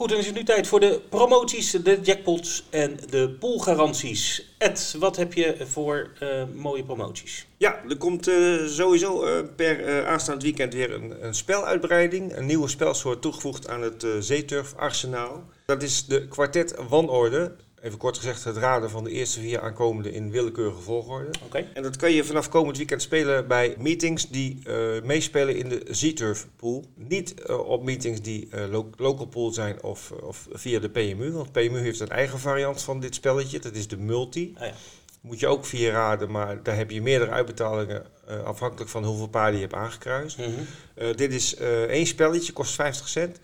Goed, 0.00 0.08
dan 0.08 0.18
is 0.18 0.26
het 0.26 0.34
nu 0.34 0.44
tijd 0.44 0.66
voor 0.66 0.80
de 0.80 1.00
promoties, 1.08 1.70
de 1.70 2.00
jackpots 2.02 2.64
en 2.70 2.98
de 3.10 3.30
poolgaranties. 3.30 4.54
Ed, 4.58 4.94
wat 4.98 5.16
heb 5.16 5.32
je 5.32 5.56
voor 5.66 6.10
uh, 6.22 6.42
mooie 6.54 6.84
promoties? 6.84 7.46
Ja, 7.56 7.82
er 7.88 7.96
komt 7.96 8.28
uh, 8.28 8.66
sowieso 8.66 9.26
uh, 9.26 9.42
per 9.56 10.06
aanstaand 10.06 10.42
weekend 10.42 10.74
weer 10.74 10.94
een, 10.94 11.24
een, 11.26 11.34
speluitbreiding. 11.34 12.36
Een 12.36 12.46
nieuwe 12.46 12.68
spelsoort 12.68 13.22
toegevoegd 13.22 13.68
aan 13.68 13.82
het 13.82 14.06
Zeeturf 14.18 14.74
Arsenaal. 14.74 15.44
Dat 15.66 15.82
is 15.82 16.06
de 16.06 16.28
kwartet 16.28 16.74
Wanorde 16.88 17.56
even 17.82 17.98
kort 17.98 18.16
gezegd, 18.16 18.44
het 18.44 18.56
raden 18.56 18.90
van 18.90 19.04
de 19.04 19.10
eerste 19.10 19.40
vier 19.40 19.60
aankomende 19.60 20.12
in 20.12 20.30
willekeurige 20.30 20.80
volgorde. 20.80 21.30
Okay. 21.44 21.68
En 21.74 21.82
dat 21.82 21.96
kan 21.96 22.12
je 22.12 22.24
vanaf 22.24 22.48
komend 22.48 22.76
weekend 22.76 23.02
spelen 23.02 23.48
bij 23.48 23.74
meetings 23.78 24.28
die 24.28 24.58
uh, 24.66 25.02
meespelen 25.02 25.56
in 25.56 25.68
de 25.68 25.86
Z-Turf 25.90 26.46
pool. 26.56 26.84
Niet 26.94 27.34
uh, 27.48 27.58
op 27.68 27.82
meetings 27.84 28.20
die 28.22 28.48
uh, 28.54 28.70
lo 28.70 28.90
local 28.96 29.26
pool 29.26 29.50
zijn 29.50 29.82
of, 29.82 30.10
of 30.10 30.48
via 30.52 30.78
de 30.78 30.90
PMU. 30.90 31.32
Want 31.32 31.52
PMU 31.52 31.78
heeft 31.78 32.00
een 32.00 32.08
eigen 32.08 32.38
variant 32.38 32.82
van 32.82 33.00
dit 33.00 33.14
spelletje. 33.14 33.58
Dat 33.58 33.74
is 33.74 33.88
de 33.88 33.98
multi. 33.98 34.54
Ah, 34.58 34.66
ja. 34.66 34.74
Moet 35.20 35.40
je 35.40 35.46
ook 35.46 35.64
via 35.64 35.90
raden, 35.90 36.30
maar 36.30 36.62
daar 36.62 36.76
heb 36.76 36.90
je 36.90 37.02
meerdere 37.02 37.30
uitbetalingen 37.30 38.06
afhankelijk 38.44 38.90
van 38.90 39.04
hoeveel 39.04 39.28
paarden 39.28 39.54
je 39.54 39.66
hebt 39.66 39.74
aangekruist. 39.74 40.38
Mm 40.38 40.44
-hmm. 40.44 41.16
dit 41.16 41.32
is 41.32 41.56
één 41.88 42.06
spelletje, 42.06 42.52
kost 42.52 42.74
50 42.74 43.08
cent. 43.08 43.40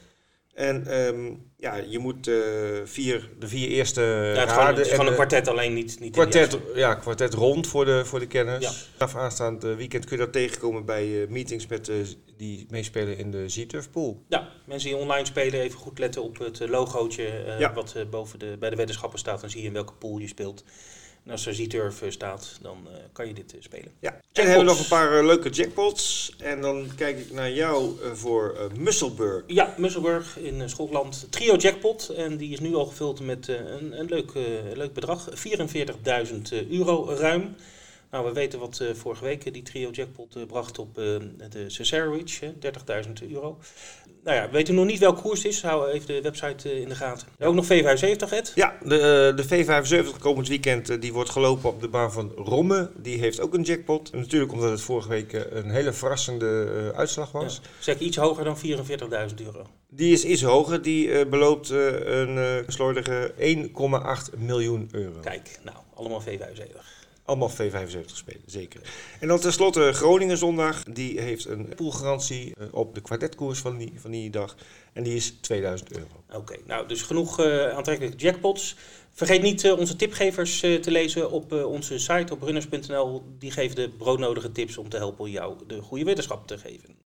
En 0.56 1.06
um, 1.06 1.50
ja, 1.56 1.76
je 1.76 1.98
moet 1.98 2.28
uh, 2.28 2.36
vier, 2.84 3.30
de 3.38 3.48
vier 3.48 3.68
eerste 3.68 4.00
ja, 4.00 4.40
het 4.40 4.50
raden... 4.50 4.84
Is 4.84 4.90
gewoon 4.90 5.06
een 5.06 5.14
kwartet 5.14 5.48
alleen, 5.48 5.74
niet, 5.74 6.00
niet 6.00 6.12
kwartet, 6.12 6.58
Ja, 6.74 6.94
kwartet 6.94 7.34
rond 7.34 7.66
voor 7.66 7.84
de, 7.84 8.04
voor 8.04 8.18
de 8.18 8.26
kenners. 8.26 8.64
Ja. 8.64 8.72
Vanaf 8.96 9.16
aanstaand 9.16 9.62
weekend 9.62 10.04
kun 10.04 10.16
je 10.16 10.22
dat 10.22 10.32
tegenkomen 10.32 10.84
bij 10.84 11.06
uh, 11.08 11.28
meetings 11.28 11.66
met, 11.66 11.88
uh, 11.88 11.96
die 12.36 12.66
meespelen 12.70 13.18
in 13.18 13.30
de 13.30 13.48
Z-Turf 13.48 13.90
pool. 13.90 14.24
Ja, 14.28 14.48
mensen 14.66 14.88
die 14.90 14.98
online 14.98 15.26
spelen, 15.26 15.60
even 15.60 15.78
goed 15.78 15.98
letten 15.98 16.22
op 16.22 16.38
het 16.38 16.68
logootje 16.68 17.56
ja. 17.58 17.72
wat 17.72 17.94
boven 18.10 18.38
de, 18.38 18.56
bij 18.58 18.70
de 18.70 18.76
weddenschappen 18.76 19.18
staat. 19.18 19.40
Dan 19.40 19.50
zie 19.50 19.60
je 19.60 19.66
in 19.66 19.72
welke 19.72 19.92
pool 19.92 20.18
je 20.18 20.28
speelt. 20.28 20.64
En 21.26 21.32
als 21.32 21.46
er 21.46 21.54
Z-Turf 21.54 22.02
staat, 22.08 22.58
dan 22.62 22.78
uh, 22.90 22.96
kan 23.12 23.26
je 23.26 23.34
dit 23.34 23.54
uh, 23.54 23.62
spelen. 23.62 23.92
Ja. 24.00 24.10
En 24.10 24.20
dan 24.32 24.44
hebben 24.46 24.64
we 24.64 24.70
nog 24.70 24.80
een 24.80 24.88
paar 24.88 25.18
uh, 25.18 25.26
leuke 25.26 25.48
jackpots. 25.48 26.34
En 26.38 26.60
dan 26.60 26.88
kijk 26.96 27.18
ik 27.18 27.32
naar 27.32 27.50
jou 27.50 27.96
voor 28.12 28.70
Musselburg. 28.78 29.44
Ja, 29.46 29.74
Musselburg 29.76 30.38
in 30.38 30.68
Schotland. 30.68 31.26
Trio 31.30 31.56
jackpot. 31.56 32.08
En 32.08 32.36
die 32.36 32.52
is 32.52 32.60
nu 32.60 32.74
al 32.74 32.86
gevuld 32.86 33.20
met 33.20 33.48
een, 33.48 33.98
een 33.98 34.06
leuk, 34.06 34.32
leuk 34.74 34.92
bedrag. 34.92 35.28
44.000 35.30 36.68
euro 36.70 37.08
ruim. 37.08 37.56
Nou, 38.10 38.24
we 38.24 38.32
weten 38.32 38.58
wat 38.58 38.78
uh, 38.82 38.94
vorige 38.94 39.24
week 39.24 39.52
die 39.52 39.62
trio 39.62 39.90
jackpot 39.90 40.36
uh, 40.36 40.46
bracht 40.46 40.78
op 40.78 40.94
de 40.94 41.64
Cesarewitch, 41.66 42.40
30.000 42.40 42.50
euro. 43.30 43.58
Nou 44.24 44.36
ja, 44.36 44.46
we 44.46 44.52
weten 44.52 44.74
nog 44.74 44.84
niet 44.84 44.98
welke 44.98 45.20
koers 45.20 45.42
het 45.42 45.52
is. 45.52 45.62
Hou 45.62 45.90
even 45.90 46.06
de 46.06 46.20
website 46.20 46.80
in 46.80 46.88
de 46.88 46.94
gaten. 46.94 47.28
Ook 47.38 47.54
nog 47.54 47.64
V75, 47.64 48.30
Ed? 48.30 48.52
Ja, 48.54 48.76
de, 48.82 49.32
de 49.36 49.44
V75 49.44 50.18
komend 50.18 50.48
weekend 50.48 51.00
die 51.00 51.12
wordt 51.12 51.30
gelopen 51.30 51.68
op 51.68 51.80
de 51.80 51.88
baan 51.88 52.12
van 52.12 52.32
Romme. 52.36 52.90
Die 52.96 53.18
heeft 53.18 53.40
ook 53.40 53.54
een 53.54 53.62
jackpot. 53.62 54.10
En 54.10 54.18
natuurlijk 54.18 54.52
omdat 54.52 54.70
het 54.70 54.80
vorige 54.80 55.08
week 55.08 55.32
een 55.32 55.70
hele 55.70 55.92
verrassende 55.92 56.92
uitslag 56.96 57.32
was. 57.32 57.60
Ja, 57.62 57.68
zeg 57.78 57.98
iets 57.98 58.16
hoger 58.16 58.44
dan 58.44 58.56
44.000 58.58 59.34
euro. 59.44 59.66
Die 59.88 60.12
is 60.12 60.24
iets 60.24 60.42
hoger. 60.42 60.82
Die 60.82 61.26
beloopt 61.26 61.68
een 61.70 62.64
slordige 62.66 63.32
1,8 63.38 64.38
miljoen 64.38 64.88
euro. 64.92 65.20
Kijk, 65.20 65.58
nou, 65.62 65.76
allemaal 65.94 66.22
V75. 66.22 66.95
Allemaal 67.26 67.50
V75 67.50 68.12
spelen, 68.12 68.42
zeker. 68.46 68.80
En 69.20 69.28
dan 69.28 69.40
tenslotte 69.40 69.92
Groningen 69.92 70.38
zondag. 70.38 70.82
Die 70.82 71.20
heeft 71.20 71.44
een 71.44 71.68
poolgarantie 71.76 72.54
op 72.70 72.94
de 72.94 73.00
kwartetkoers 73.00 73.58
van 73.58 73.76
die, 73.76 73.92
van 73.96 74.10
die 74.10 74.30
dag. 74.30 74.56
En 74.92 75.02
die 75.02 75.14
is 75.14 75.30
2000 75.40 75.92
euro. 75.92 76.24
Oké, 76.32 76.56
nou 76.66 76.88
dus 76.88 77.02
genoeg 77.02 77.40
uh, 77.40 77.68
aantrekkelijke 77.68 78.16
jackpots. 78.16 78.76
Vergeet 79.12 79.42
niet 79.42 79.64
uh, 79.64 79.78
onze 79.78 79.96
tipgevers 79.96 80.60
te 80.60 80.90
lezen 80.90 81.30
op 81.30 81.52
onze 81.52 81.98
site 81.98 82.32
op 82.32 82.42
runners.nl. 82.42 83.22
Die 83.38 83.50
geven 83.50 83.76
de 83.76 83.90
broodnodige 83.90 84.52
tips 84.52 84.78
om 84.78 84.88
te 84.88 84.96
helpen 84.96 85.30
jou 85.30 85.56
de 85.66 85.80
goede 85.82 86.04
wetenschap 86.04 86.46
te 86.46 86.58
geven. 86.58 87.05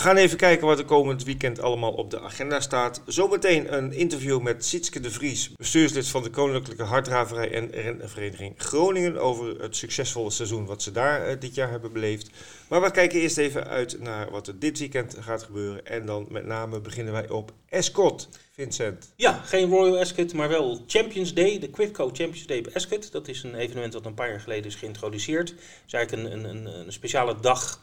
We 0.00 0.06
gaan 0.06 0.16
even 0.16 0.36
kijken 0.36 0.66
wat 0.66 0.78
er 0.78 0.84
komend 0.84 1.24
weekend 1.24 1.60
allemaal 1.60 1.92
op 1.92 2.10
de 2.10 2.20
agenda 2.20 2.60
staat. 2.60 3.02
Zometeen 3.06 3.74
een 3.74 3.92
interview 3.92 4.40
met 4.40 4.64
Sietske 4.64 5.00
de 5.00 5.10
Vries, 5.10 5.52
bestuurslid 5.56 6.08
van 6.08 6.22
de 6.22 6.30
Koninklijke 6.30 6.82
Harddraverij 6.82 7.52
en 7.52 7.70
Renvereniging 7.70 8.54
Groningen, 8.56 9.16
over 9.18 9.60
het 9.60 9.76
succesvolle 9.76 10.30
seizoen 10.30 10.66
wat 10.66 10.82
ze 10.82 10.92
daar 10.92 11.30
uh, 11.30 11.40
dit 11.40 11.54
jaar 11.54 11.70
hebben 11.70 11.92
beleefd. 11.92 12.30
Maar 12.68 12.82
we 12.82 12.90
kijken 12.90 13.20
eerst 13.20 13.38
even 13.38 13.66
uit 13.66 14.00
naar 14.00 14.30
wat 14.30 14.46
er 14.46 14.58
dit 14.58 14.78
weekend 14.78 15.16
gaat 15.20 15.42
gebeuren. 15.42 15.86
En 15.86 16.06
dan 16.06 16.26
met 16.30 16.46
name 16.46 16.80
beginnen 16.80 17.12
wij 17.12 17.28
op 17.28 17.52
Escot, 17.68 18.28
Vincent. 18.52 19.12
Ja, 19.16 19.32
geen 19.32 19.70
Royal 19.70 19.98
Ascot, 19.98 20.32
maar 20.32 20.48
wel 20.48 20.84
Champions 20.86 21.34
Day, 21.34 21.58
de 21.58 21.70
Quidco 21.70 22.06
Champions 22.06 22.46
Day 22.46 22.58
op 22.58 22.68
Ascot. 22.74 23.12
Dat 23.12 23.28
is 23.28 23.42
een 23.42 23.54
evenement 23.54 23.92
dat 23.92 24.06
een 24.06 24.14
paar 24.14 24.30
jaar 24.30 24.40
geleden 24.40 24.66
is 24.66 24.74
geïntroduceerd. 24.74 25.48
Het 25.48 25.58
is 25.86 25.92
eigenlijk 25.92 26.32
een, 26.32 26.44
een, 26.44 26.66
een 26.66 26.92
speciale 26.92 27.34
dag 27.40 27.80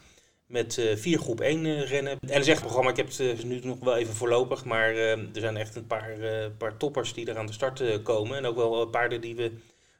met 0.48 0.76
uh, 0.76 0.96
vier 0.96 1.18
groep 1.18 1.40
1 1.40 1.64
uh, 1.64 1.88
rennen. 1.88 2.18
En 2.26 2.44
zegt 2.44 2.60
programma, 2.60 2.90
ik 2.90 2.96
heb 2.96 3.06
het 3.06 3.18
uh, 3.18 3.42
nu 3.44 3.60
nog 3.62 3.78
wel 3.80 3.96
even 3.96 4.14
voorlopig, 4.14 4.64
maar 4.64 4.96
er 4.96 5.28
zijn 5.32 5.56
echt 5.56 5.76
een 5.76 5.86
paar, 5.86 6.10
paar 6.58 6.76
toppers 6.76 7.14
die 7.14 7.26
er 7.26 7.38
aan 7.38 7.46
de 7.46 7.52
start 7.52 8.02
komen. 8.02 8.36
En 8.36 8.46
ook 8.46 8.56
wel 8.56 8.86
paarden 8.86 9.20
die 9.20 9.36
we 9.36 9.52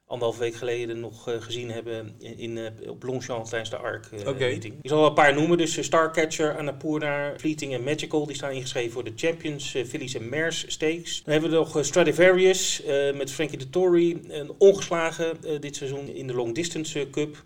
anderhalf 0.07 0.39
week 0.39 0.55
geleden 0.55 1.01
nog 1.01 1.37
gezien 1.41 1.71
hebben 1.71 2.15
in, 2.19 2.39
in 2.39 2.73
op 2.89 3.03
Longchamp 3.03 3.45
tijdens 3.45 3.71
de 3.71 3.77
ARC 3.77 4.09
okay. 4.27 4.49
meeting. 4.51 4.75
Ik 4.83 4.89
zal 4.89 4.99
wel 4.99 5.09
een 5.09 5.15
paar 5.15 5.35
noemen, 5.35 5.59
dus 5.59 5.85
Starcatcher, 5.85 6.57
Annapurna, 6.57 7.35
Fleeting 7.37 7.75
en 7.75 7.83
Magical, 7.83 8.27
die 8.27 8.37
staan 8.37 8.51
ingeschreven 8.51 8.93
voor 8.93 9.05
de 9.05 9.13
Champions, 9.17 9.71
Phillies 9.87 10.15
en 10.15 10.29
Mares 10.29 10.65
Stakes. 10.67 11.23
Dan 11.25 11.33
hebben 11.33 11.51
we 11.51 11.57
nog 11.57 11.85
Stradivarius 11.85 12.83
met 13.15 13.33
Frankie 13.33 13.59
de 13.59 13.71
Tory, 13.71 14.21
een 14.29 14.53
ongeslagen 14.59 15.61
dit 15.61 15.77
seizoen 15.77 16.09
in 16.09 16.27
de 16.27 16.35
Long 16.35 16.55
Distance 16.55 17.11
Cup. 17.11 17.45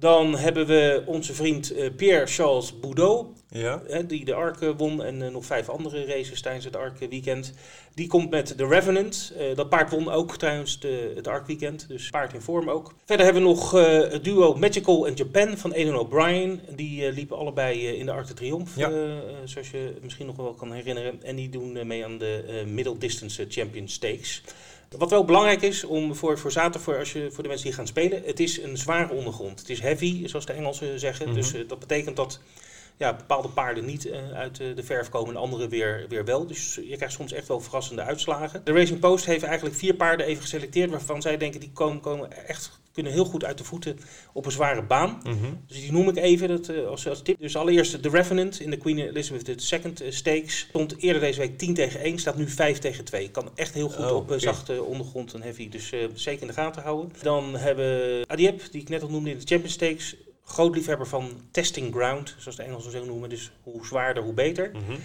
Dan 0.00 0.36
hebben 0.36 0.66
we 0.66 1.02
onze 1.06 1.34
vriend 1.34 1.72
uh, 1.72 1.88
Pierre-Charles 1.96 2.80
Boudot, 2.80 3.26
ja. 3.48 3.82
die 4.06 4.24
de 4.24 4.34
Ark 4.34 4.72
won 4.76 5.02
en 5.02 5.20
uh, 5.20 5.28
nog 5.28 5.44
vijf 5.44 5.68
andere 5.68 6.04
races 6.04 6.40
tijdens 6.40 6.64
het 6.64 6.76
Ark 6.76 6.98
weekend. 7.10 7.52
Die 7.94 8.06
komt 8.06 8.30
met 8.30 8.54
de 8.56 8.66
Revenant. 8.66 9.32
Uh, 9.38 9.56
dat 9.56 9.68
paard 9.68 9.90
won 9.90 10.10
ook 10.10 10.36
tijdens 10.36 10.80
de, 10.80 11.12
het 11.14 11.28
Ark 11.28 11.46
weekend, 11.46 11.88
dus 11.88 12.10
paard 12.10 12.32
in 12.32 12.40
vorm 12.40 12.70
ook. 12.70 12.94
Verder 13.04 13.24
hebben 13.24 13.42
we 13.42 13.48
nog 13.48 13.70
het 14.10 14.24
duo 14.24 14.54
Magical 14.54 15.06
en 15.06 15.14
Japan 15.14 15.56
van 15.56 15.72
Aidan 15.72 15.98
O'Brien. 15.98 16.60
Die 16.76 17.12
liepen 17.12 17.36
allebei 17.36 17.86
in 17.86 18.06
de 18.06 18.12
Arc 18.12 18.26
de 18.26 18.34
Triomphe, 18.34 18.80
Ja. 18.80 18.90
zoals 19.44 19.70
je 19.70 19.94
misschien 20.02 20.26
nog 20.26 20.36
wel 20.36 20.54
kan 20.54 20.72
herinneren. 20.72 21.22
En 21.22 21.36
die 21.36 21.48
doen 21.48 21.86
mee 21.86 22.04
aan 22.04 22.18
de 22.18 22.64
Middle 22.66 22.98
Distance 22.98 23.46
Champion 23.48 23.88
Stakes. 23.88 24.42
Wat 24.96 25.10
wel 25.10 25.24
belangrijk 25.24 25.62
is 25.62 25.84
om 25.84 26.14
voor, 26.14 26.38
voor 26.38 26.52
zaterdag, 26.52 26.82
voor, 26.82 26.98
als 26.98 27.12
je, 27.12 27.30
voor 27.30 27.42
de 27.42 27.48
mensen 27.48 27.66
die 27.66 27.76
gaan 27.76 27.86
spelen, 27.86 28.22
het 28.24 28.40
is 28.40 28.62
een 28.62 28.76
zware 28.76 29.12
ondergrond. 29.12 29.58
Het 29.58 29.68
is 29.68 29.80
heavy, 29.80 30.26
zoals 30.26 30.46
de 30.46 30.52
Engelsen 30.52 31.00
zeggen. 31.00 31.26
Mhm. 31.26 31.34
Dus 31.34 31.54
uh, 31.54 31.68
dat 31.68 31.78
betekent 31.78 32.16
dat 32.16 32.40
ja, 32.96 33.14
bepaalde 33.14 33.48
paarden 33.48 33.84
niet 33.84 34.06
uh, 34.06 34.32
uit 34.32 34.60
uh, 34.60 34.76
de 34.76 34.82
verf 34.82 35.08
komen 35.08 35.34
en 35.34 35.40
andere 35.40 35.68
weer, 35.68 36.06
weer 36.08 36.24
wel. 36.24 36.46
Dus 36.46 36.74
je 36.74 36.96
krijgt 36.96 37.14
soms 37.14 37.32
echt 37.32 37.48
wel 37.48 37.60
verrassende 37.60 38.02
uitslagen. 38.02 38.60
De 38.64 38.72
Racing 38.72 39.00
Post 39.00 39.24
heeft 39.24 39.42
eigenlijk 39.42 39.76
vier 39.76 39.94
paarden 39.94 40.26
even 40.26 40.42
geselecteerd 40.42 40.90
waarvan 40.90 41.22
zij 41.22 41.36
denken 41.36 41.60
die 41.60 41.70
komen, 41.72 42.00
komen 42.00 42.46
echt 42.46 42.80
kunnen 42.92 43.12
heel 43.12 43.24
goed 43.24 43.44
uit 43.44 43.58
de 43.58 43.64
voeten 43.64 43.98
op 44.32 44.46
een 44.46 44.52
zware 44.52 44.82
baan. 44.82 45.20
Mhm. 45.22 45.36
Dus 45.66 45.80
die 45.80 45.92
noem 45.92 46.08
ik 46.08 46.16
even 46.16 46.48
dat, 46.48 46.68
uh, 46.68 46.86
als, 46.86 47.08
als 47.08 47.22
tip. 47.22 47.40
Dus 47.40 47.56
allereerst 47.56 48.02
de 48.02 48.08
Revenant 48.08 48.60
in 48.60 48.70
de 48.70 48.76
Queen 48.76 48.98
Elizabeth 48.98 49.48
II 49.72 50.12
Stakes. 50.12 50.58
Stond 50.58 50.96
eerder 51.02 51.20
deze 51.20 51.40
week 51.40 51.58
10 51.58 51.74
tegen 51.74 52.00
1, 52.00 52.18
staat 52.18 52.36
nu 52.36 52.48
5 52.48 52.78
tegen 52.78 53.04
2. 53.04 53.30
Kan 53.30 53.50
echt 53.54 53.74
heel 53.74 53.88
goed 53.88 54.04
Oh, 54.04 54.16
op 54.16 54.22
oké. 54.30 54.38
zachte 54.38 54.82
ondergrond 54.82 55.34
en 55.34 55.42
heavy. 55.42 55.68
Dus 55.68 55.92
uh, 55.92 56.04
zeker 56.14 56.40
in 56.42 56.46
de 56.48 56.52
gaten 56.54 56.82
houden. 56.82 57.12
Dan 57.22 57.56
hebben 57.56 57.84
we 57.84 58.24
Adiep, 58.26 58.62
die 58.70 58.80
ik 58.80 58.88
net 58.88 59.02
al 59.02 59.08
noemde 59.10 59.30
in 59.30 59.38
de 59.38 59.46
Champions 59.46 59.74
Stakes. 59.74 60.16
Groot 60.44 60.74
liefhebber 60.74 61.06
van 61.06 61.30
testing 61.50 61.94
ground, 61.94 62.34
zoals 62.38 62.56
de 62.56 62.62
Engelsen 62.62 62.90
zo 62.90 63.04
noemen. 63.04 63.28
Dus 63.28 63.50
hoe 63.62 63.86
zwaarder, 63.86 64.22
hoe 64.22 64.32
beter. 64.32 64.70
Mhm. 64.72 64.98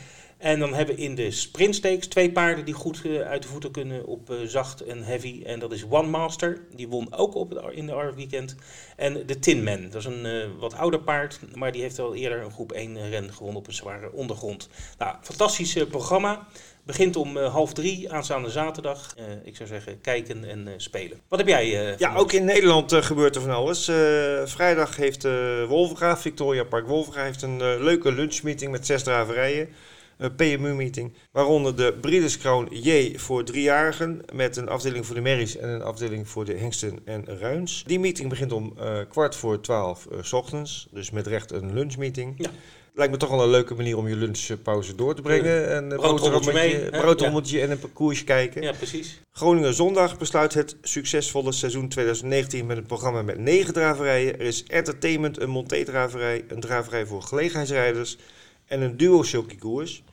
En 0.43 0.59
dan 0.59 0.73
hebben 0.73 0.95
we 0.95 1.01
in 1.01 1.15
de 1.15 1.31
sprint 1.31 1.75
stakes 1.75 2.07
twee 2.07 2.31
paarden 2.31 2.65
die 2.65 2.73
goed 2.73 3.01
uh, 3.05 3.21
uit 3.21 3.41
de 3.41 3.47
voeten 3.47 3.71
kunnen 3.71 4.05
op 4.05 4.29
uh, 4.29 4.37
zacht 4.45 4.81
en 4.81 5.03
heavy. 5.03 5.41
En 5.45 5.59
dat 5.59 5.71
is 5.71 5.85
One 5.89 6.07
Master, 6.07 6.61
die 6.75 6.87
won 6.87 7.13
ook 7.13 7.35
op 7.35 7.49
het, 7.49 7.59
in 7.71 7.85
de 7.85 7.93
RF 7.93 8.15
weekend. 8.15 8.55
En 8.95 9.25
de 9.25 9.39
Tin 9.39 9.63
Man, 9.63 9.89
dat 9.89 9.95
is 9.95 10.05
een 10.05 10.25
uh, 10.25 10.45
wat 10.59 10.73
ouder 10.73 10.99
paard, 10.99 11.39
maar 11.55 11.71
die 11.71 11.81
heeft 11.81 11.99
al 11.99 12.15
eerder 12.15 12.43
een 12.43 12.51
groep 12.51 12.71
1 12.71 13.09
ren 13.09 13.33
gewonnen 13.33 13.57
op 13.57 13.67
een 13.67 13.73
zware 13.73 14.11
ondergrond. 14.11 14.69
Nou, 14.97 15.15
fantastisch 15.21 15.73
programma. 15.89 16.47
Begint 16.85 17.15
om 17.15 17.37
half 17.37 17.73
drie 17.73 18.11
aanstaande 18.11 18.49
zaterdag. 18.49 19.15
ik 19.43 19.55
zou 19.55 19.69
zeggen, 19.69 20.01
kijken 20.01 20.43
en 20.43 20.67
spelen. 20.77 21.19
Wat 21.27 21.39
heb 21.39 21.47
jij? 21.47 21.95
ja, 21.97 22.15
ook 22.15 22.31
in 22.31 22.45
Nederland 22.45 22.93
gebeurt 22.93 23.35
er 23.35 23.41
van 23.41 23.51
alles. 23.51 23.83
vrijdag 24.51 24.95
heeft 24.95 25.23
Wolvenga, 25.67 26.17
Victoria 26.17 26.63
Park 26.63 26.87
Wolvenga, 26.87 27.23
heeft 27.23 27.41
een 27.41 27.57
leuke 27.83 28.11
lunchmeeting 28.11 28.71
met 28.71 28.85
zes 28.85 29.03
draverijen. 29.03 29.69
PMU-meeting. 30.35 31.13
Waaronder 31.31 31.75
de 31.75 31.97
Breeders 32.01 32.37
Crown 32.37 32.67
J 32.71 33.17
voor 33.17 33.43
driejarigen. 33.43 34.21
Met 34.33 34.57
een 34.57 34.69
afdeling 34.69 35.05
voor 35.05 35.15
de 35.15 35.21
merries 35.21 35.57
en 35.57 35.69
een 35.69 35.83
afdeling 35.83 36.27
voor 36.27 36.45
de 36.45 36.53
hengsten 36.53 36.99
en 37.05 37.25
ruins. 37.39 37.83
Die 37.87 37.99
meeting 37.99 38.29
begint 38.29 38.51
om 38.51 38.73
uh, 38.79 38.97
kwart 39.09 39.35
voor 39.35 39.61
twaalf 39.61 40.07
uh, 40.11 40.17
s 40.21 40.33
ochtends. 40.33 40.87
Dus 40.91 41.11
met 41.11 41.27
recht 41.27 41.51
een 41.51 41.73
lunchmeeting. 41.73 42.33
Ja. 42.37 42.49
Lijkt 42.95 43.11
me 43.11 43.17
toch 43.17 43.29
wel 43.29 43.43
een 43.43 43.49
leuke 43.49 43.75
manier 43.75 43.97
om 43.97 44.07
je 44.07 44.15
lunchpauze 44.15 44.95
door 44.95 45.15
te 45.15 45.21
brengen. 45.21 45.87
Broodrommeltje 45.87 46.53
mee. 46.53 46.89
Broodrommeltje 46.89 47.61
en 47.61 47.71
een 47.71 47.79
parcoursje 47.79 48.23
kijken. 48.23 48.61
Ja, 48.61 48.71
precies. 48.71 49.21
Groningen 49.31 49.73
Zondag 49.73 50.17
besluit 50.17 50.53
het 50.53 50.75
succesvolle 50.81 51.51
seizoen 51.51 51.89
2019 51.89 52.65
met 52.65 52.77
een 52.77 52.85
programma 52.85 53.21
met 53.21 53.37
negen 53.37 53.73
draverijen. 53.73 54.39
Er 54.39 54.45
is 54.45 54.63
entertainment, 54.63 55.41
een 55.41 55.49
monté-draverij, 55.49 56.43
een 56.47 56.59
draverij 56.59 57.05
voor 57.05 57.21
gelegenheidsrijders 57.21 58.17
en 58.65 58.81
een 58.81 58.97
duo 58.97 59.23
koers. 59.59 60.03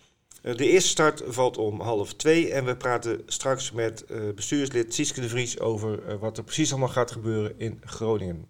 Eh, 0.43 0.57
de 0.57 0.67
eerste 0.67 0.89
start 0.89 1.23
valt 1.27 1.57
om 1.57 1.81
half 1.81 2.15
twee 2.15 2.53
en 2.53 2.65
we 2.65 2.77
praten 2.77 3.23
straks 3.27 3.73
met 3.73 4.05
uh, 4.11 4.33
bestuurslid 4.35 4.95
Sieske 4.95 5.21
de 5.21 5.29
Vries 5.29 5.61
over 5.61 6.09
uh, 6.09 6.15
wat 6.15 6.39
er 6.39 6.45
precies 6.45 6.71
allemaal 6.71 6.89
gaat 6.89 7.11
gebeuren 7.11 7.59
in 7.59 7.81
Groningen. 7.85 8.49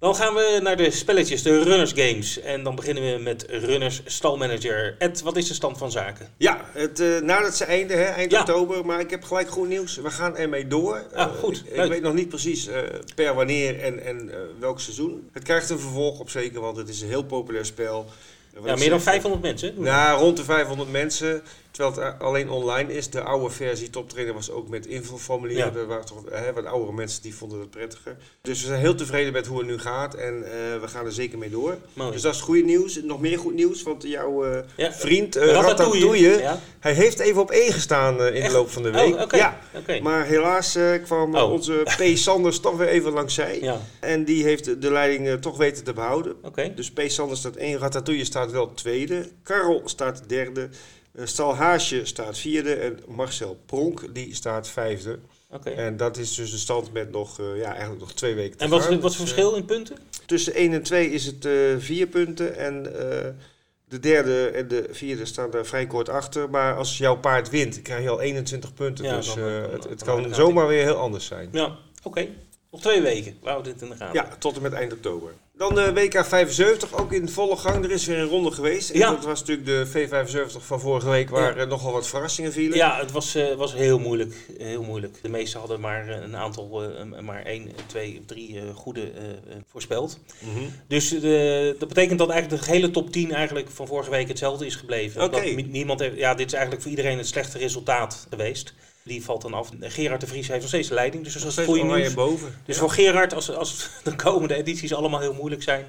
Dan 0.00 0.14
gaan 0.14 0.34
we 0.34 0.58
naar 0.62 0.76
de 0.76 0.90
spelletjes, 0.90 1.42
de 1.42 1.62
Runners 1.62 1.92
Games. 1.94 2.40
En 2.40 2.62
dan 2.62 2.74
beginnen 2.74 3.12
we 3.12 3.22
met 3.22 3.46
Runners 3.48 4.02
Stalmanager. 4.04 4.94
Ed, 4.98 5.22
wat 5.22 5.36
is 5.36 5.48
de 5.48 5.54
stand 5.54 5.78
van 5.78 5.90
zaken? 5.90 6.28
Ja, 6.36 6.64
het 6.72 7.00
uh, 7.00 7.20
nadert 7.20 7.54
zijn 7.54 7.68
einde, 7.68 7.94
hè, 7.94 8.04
eind 8.04 8.32
oktober. 8.32 8.86
Maar 8.86 9.00
ik 9.00 9.10
heb 9.10 9.24
gelijk 9.24 9.48
goed 9.48 9.68
nieuws. 9.68 9.96
We 9.96 10.10
gaan 10.10 10.36
ermee 10.36 10.66
door. 10.66 11.06
Ah, 11.14 11.34
goed, 11.34 11.62
ik, 11.66 11.82
ik, 11.82 11.88
weet 11.88 12.02
nog 12.02 12.14
niet 12.14 12.28
precies 12.28 12.68
uh, 12.68 12.78
per 13.14 13.34
wanneer 13.34 13.80
en, 13.80 14.04
en 14.04 14.30
welk 14.58 14.80
seizoen. 14.80 15.28
Het 15.32 15.42
krijgt 15.42 15.70
een 15.70 15.78
vervolg 15.78 16.20
op 16.20 16.30
zeker, 16.30 16.60
want 16.60 16.76
het 16.76 16.88
is 16.88 17.00
een 17.00 17.08
heel 17.08 17.24
populair 17.24 17.66
spel. 17.66 18.06
Ja, 18.64 18.76
meer 18.76 18.90
dan 18.90 19.00
500 19.00 19.42
mensen? 19.42 19.74
Nou, 19.76 20.20
rond 20.20 20.36
de 20.36 20.44
500 20.44 20.90
mensen. 20.90 21.42
Terwijl 21.78 22.12
het 22.12 22.22
alleen 22.22 22.50
online 22.50 22.94
is. 22.94 23.10
De 23.10 23.22
oude 23.22 23.50
versie 23.50 23.90
toptrainer 23.90 24.34
was 24.34 24.50
ook 24.50 24.68
met 24.68 24.86
infoformulieren. 24.86 25.72
Ja. 25.72 25.80
Er 25.80 25.86
waren 25.86 26.06
toch 26.06 26.22
hè, 26.30 26.52
wat 26.52 26.64
oudere 26.64 26.92
mensen 26.92 27.22
die 27.22 27.34
vonden 27.34 27.60
het 27.60 27.70
prettiger. 27.70 28.16
Dus 28.42 28.60
we 28.60 28.66
zijn 28.66 28.80
heel 28.80 28.94
tevreden 28.94 29.32
met 29.32 29.46
hoe 29.46 29.58
het 29.58 29.66
nu 29.66 29.78
gaat. 29.78 30.14
En 30.14 30.34
uh, 30.34 30.80
we 30.80 30.88
gaan 30.88 31.04
er 31.04 31.12
zeker 31.12 31.38
mee 31.38 31.50
door. 31.50 31.76
Mooi. 31.92 32.12
Dus 32.12 32.22
dat 32.22 32.34
is 32.34 32.40
goed 32.40 32.64
nieuws. 32.64 33.02
Nog 33.02 33.20
meer 33.20 33.38
goed 33.38 33.54
nieuws. 33.54 33.82
Want 33.82 34.02
jouw 34.02 34.46
uh, 34.46 34.58
ja. 34.76 34.92
vriend 34.92 35.36
uh, 35.36 35.44
Ratatouille, 35.44 36.38
ja. 36.38 36.60
hij 36.80 36.92
heeft 36.92 37.18
even 37.18 37.40
op 37.40 37.50
één 37.50 37.72
gestaan 37.72 38.22
in 38.22 38.42
de 38.42 38.50
loop 38.50 38.70
van 38.70 38.82
de 38.82 38.90
week. 38.90 39.14
Oh, 39.14 39.20
okay. 39.20 39.40
Ja. 39.40 39.58
Okay. 39.74 40.00
Maar 40.00 40.26
helaas 40.26 40.78
kwam 41.04 41.34
oh. 41.34 41.52
onze 41.52 41.82
P. 41.98 42.16
Sanders 42.16 42.60
toch 42.60 42.76
weer 42.76 42.88
even 42.88 43.12
langs 43.12 43.34
zij. 43.34 43.80
En 44.00 44.24
die 44.24 44.42
heeft 44.42 44.82
de 44.82 44.90
leiding 44.90 45.40
toch 45.40 45.56
weten 45.56 45.84
te 45.84 45.92
behouden. 45.92 46.36
Okay. 46.42 46.74
Dus 46.74 46.90
P. 46.90 47.00
Sanders 47.06 47.40
staat 47.40 47.56
één. 47.56 47.78
Ratatouille 47.78 48.24
staat 48.24 48.50
wel 48.50 48.74
tweede. 48.74 49.28
Karel 49.42 49.82
staat 49.84 50.28
derde. 50.28 50.68
Stal 51.26 51.54
Haasje 51.54 52.04
staat 52.04 52.38
vierde 52.38 52.74
en 52.74 52.98
Marcel 53.06 53.58
Pronk 53.66 54.14
die 54.14 54.34
staat 54.34 54.68
vijfde. 54.68 55.18
Okay. 55.50 55.74
En 55.74 55.96
dat 55.96 56.16
is 56.16 56.34
dus 56.34 56.50
de 56.50 56.58
stand 56.58 56.92
met 56.92 57.10
nog, 57.10 57.40
uh, 57.40 57.56
ja, 57.56 57.70
eigenlijk 57.70 58.00
nog 58.00 58.12
twee 58.12 58.34
weken 58.34 58.58
te 58.58 58.64
En 58.64 58.70
wat, 58.70 58.82
gaan. 58.82 59.00
wat 59.00 59.10
is 59.10 59.18
het 59.18 59.28
verschil 59.28 59.54
in 59.54 59.64
punten? 59.64 59.96
Tussen 60.26 60.54
1 60.54 60.72
en 60.72 60.82
2 60.82 61.10
is 61.10 61.26
het 61.26 61.44
uh, 61.44 61.74
vier 61.78 62.06
punten 62.06 62.56
en 62.56 62.86
uh, 62.86 62.92
de 63.88 64.00
derde 64.00 64.46
en 64.46 64.68
de 64.68 64.88
vierde 64.90 65.24
staan 65.24 65.50
daar 65.50 65.66
vrij 65.66 65.86
kort 65.86 66.08
achter. 66.08 66.50
Maar 66.50 66.76
als 66.76 66.98
jouw 66.98 67.16
paard 67.16 67.50
wint, 67.50 67.82
krijg 67.82 68.02
je 68.02 68.10
al 68.10 68.20
21 68.20 68.74
punten. 68.74 69.04
Ja, 69.04 69.16
dus 69.16 69.26
dan, 69.26 69.36
dan, 69.36 69.70
het, 69.70 69.84
het 69.84 70.04
kan 70.04 70.34
zomaar 70.34 70.66
weer 70.66 70.82
heel 70.82 70.96
anders 70.96 71.26
zijn. 71.26 71.48
Ja, 71.52 71.64
oké. 71.64 71.76
Okay. 72.02 72.36
Nog 72.70 72.80
twee 72.80 73.02
weken. 73.02 73.38
We 73.42 73.48
houden 73.48 73.72
dit 73.72 73.82
in 73.82 73.88
de 73.88 73.96
gaten. 73.96 74.14
Ja, 74.14 74.36
tot 74.38 74.56
en 74.56 74.62
met 74.62 74.72
eind 74.72 74.92
oktober. 74.92 75.32
Dan 75.58 75.74
de 75.74 75.92
WK 75.92 76.24
75, 76.24 76.94
ook 76.94 77.12
in 77.12 77.28
volle 77.28 77.56
gang. 77.56 77.84
Er 77.84 77.90
is 77.90 78.06
weer 78.06 78.18
een 78.18 78.28
ronde 78.28 78.50
geweest. 78.50 78.90
En 78.90 78.98
ja. 78.98 79.10
dat 79.10 79.24
was 79.24 79.44
natuurlijk 79.44 79.66
de 79.66 80.08
V75 80.08 80.64
van 80.64 80.80
vorige 80.80 81.08
week, 81.08 81.30
waar 81.30 81.58
ja. 81.58 81.64
nogal 81.64 81.92
wat 81.92 82.08
verrassingen 82.08 82.52
vielen. 82.52 82.76
Ja, 82.76 82.98
het 82.98 83.12
was, 83.12 83.36
uh, 83.36 83.54
was 83.54 83.74
heel 83.74 83.98
moeilijk. 83.98 84.34
Heel 84.58 84.82
moeilijk. 84.82 85.22
De 85.22 85.28
meesten 85.28 85.60
hadden 85.60 85.80
maar 85.80 86.08
een 86.08 86.36
aantal, 86.36 86.84
uh, 86.84 87.20
maar 87.20 87.42
één, 87.42 87.70
twee, 87.86 88.22
drie 88.26 88.60
goede 88.74 89.12
voorspeld. 89.66 90.18
Mm 90.40 90.54
-hmm. 90.54 90.72
Dus 90.86 91.10
dat 91.78 91.88
betekent 91.88 92.18
dat 92.18 92.30
eigenlijk 92.30 92.64
de 92.64 92.72
hele 92.72 92.90
top 92.90 93.12
10 93.12 93.32
eigenlijk 93.32 93.70
van 93.70 93.86
vorige 93.86 94.10
week 94.10 94.28
hetzelfde 94.28 94.66
is 94.66 94.76
gebleven. 94.76 95.22
Okay. 95.22 95.54
niemand 95.54 96.00
heeft, 96.00 96.16
ja, 96.16 96.34
dit 96.34 96.46
is 96.46 96.52
eigenlijk 96.52 96.82
voor 96.82 96.90
iedereen 96.90 97.18
het 97.18 97.26
slechte 97.26 97.58
resultaat 97.58 98.26
geweest. 98.30 98.74
Die 99.08 99.24
valt 99.24 99.42
dan 99.42 99.54
af. 99.54 99.70
Gerard 99.80 100.20
de 100.20 100.26
Vries 100.26 100.48
heeft 100.48 100.60
nog 100.60 100.68
steeds 100.68 100.88
de 100.88 100.94
leiding. 100.94 101.24
Dus 101.24 101.32
dat 101.32 101.58
is 101.58 101.64
goede 101.64 101.84
nieuws. 101.84 102.14
Boven. 102.14 102.54
Dus 102.64 102.74
ja. 102.74 102.80
voor 102.80 102.90
Gerard, 102.90 103.34
als, 103.34 103.54
als 103.54 103.88
de 104.04 104.16
komende 104.16 104.54
edities 104.54 104.94
allemaal 104.94 105.20
heel 105.20 105.34
moeilijk 105.34 105.62
zijn. 105.62 105.86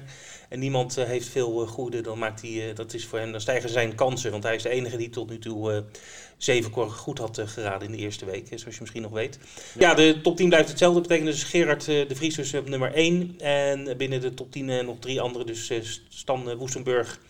En 0.48 0.58
niemand 0.58 0.98
uh, 0.98 1.04
heeft 1.04 1.28
veel 1.28 1.62
uh, 1.62 1.68
goede, 1.68 2.00
dan 2.00 2.18
maakt 2.18 2.40
hij, 2.40 2.50
uh, 2.50 2.74
dat 2.74 2.94
is 2.94 3.06
voor 3.06 3.18
hem, 3.18 3.32
dan 3.32 3.40
stijgen 3.40 3.68
zijn 3.68 3.94
kansen. 3.94 4.30
Want 4.30 4.42
hij 4.42 4.54
is 4.54 4.62
de 4.62 4.68
enige 4.68 4.96
die 4.96 5.10
tot 5.10 5.30
nu 5.30 5.38
toe 5.38 5.84
zeven 6.36 6.72
goed 6.90 7.18
had 7.18 7.42
geraden 7.44 7.88
in 7.88 7.92
de 7.92 7.98
eerste 7.98 8.24
week, 8.24 8.46
zoals 8.46 8.74
je 8.74 8.80
misschien 8.80 9.02
nog 9.02 9.12
weet. 9.12 9.38
Ja, 9.78 9.88
ja 9.88 9.94
de 9.94 10.20
top 10.20 10.36
10 10.36 10.48
blijft 10.48 10.68
hetzelfde. 10.68 10.98
Dat 11.00 11.08
betekent 11.08 11.34
dus 11.34 11.44
Gerard 11.44 11.84
de 11.84 12.14
Vries 12.14 12.34
dus 12.34 12.54
op 12.54 12.68
nummer 12.68 12.94
1. 12.94 13.34
En 13.38 13.96
binnen 13.96 14.20
de 14.20 14.34
top 14.34 14.52
10 14.52 14.84
nog 14.84 14.96
drie 14.98 15.20
anderen. 15.20 15.46
Dus 15.46 15.72
Stan 16.08 16.56
Woestenburg, 16.56 17.20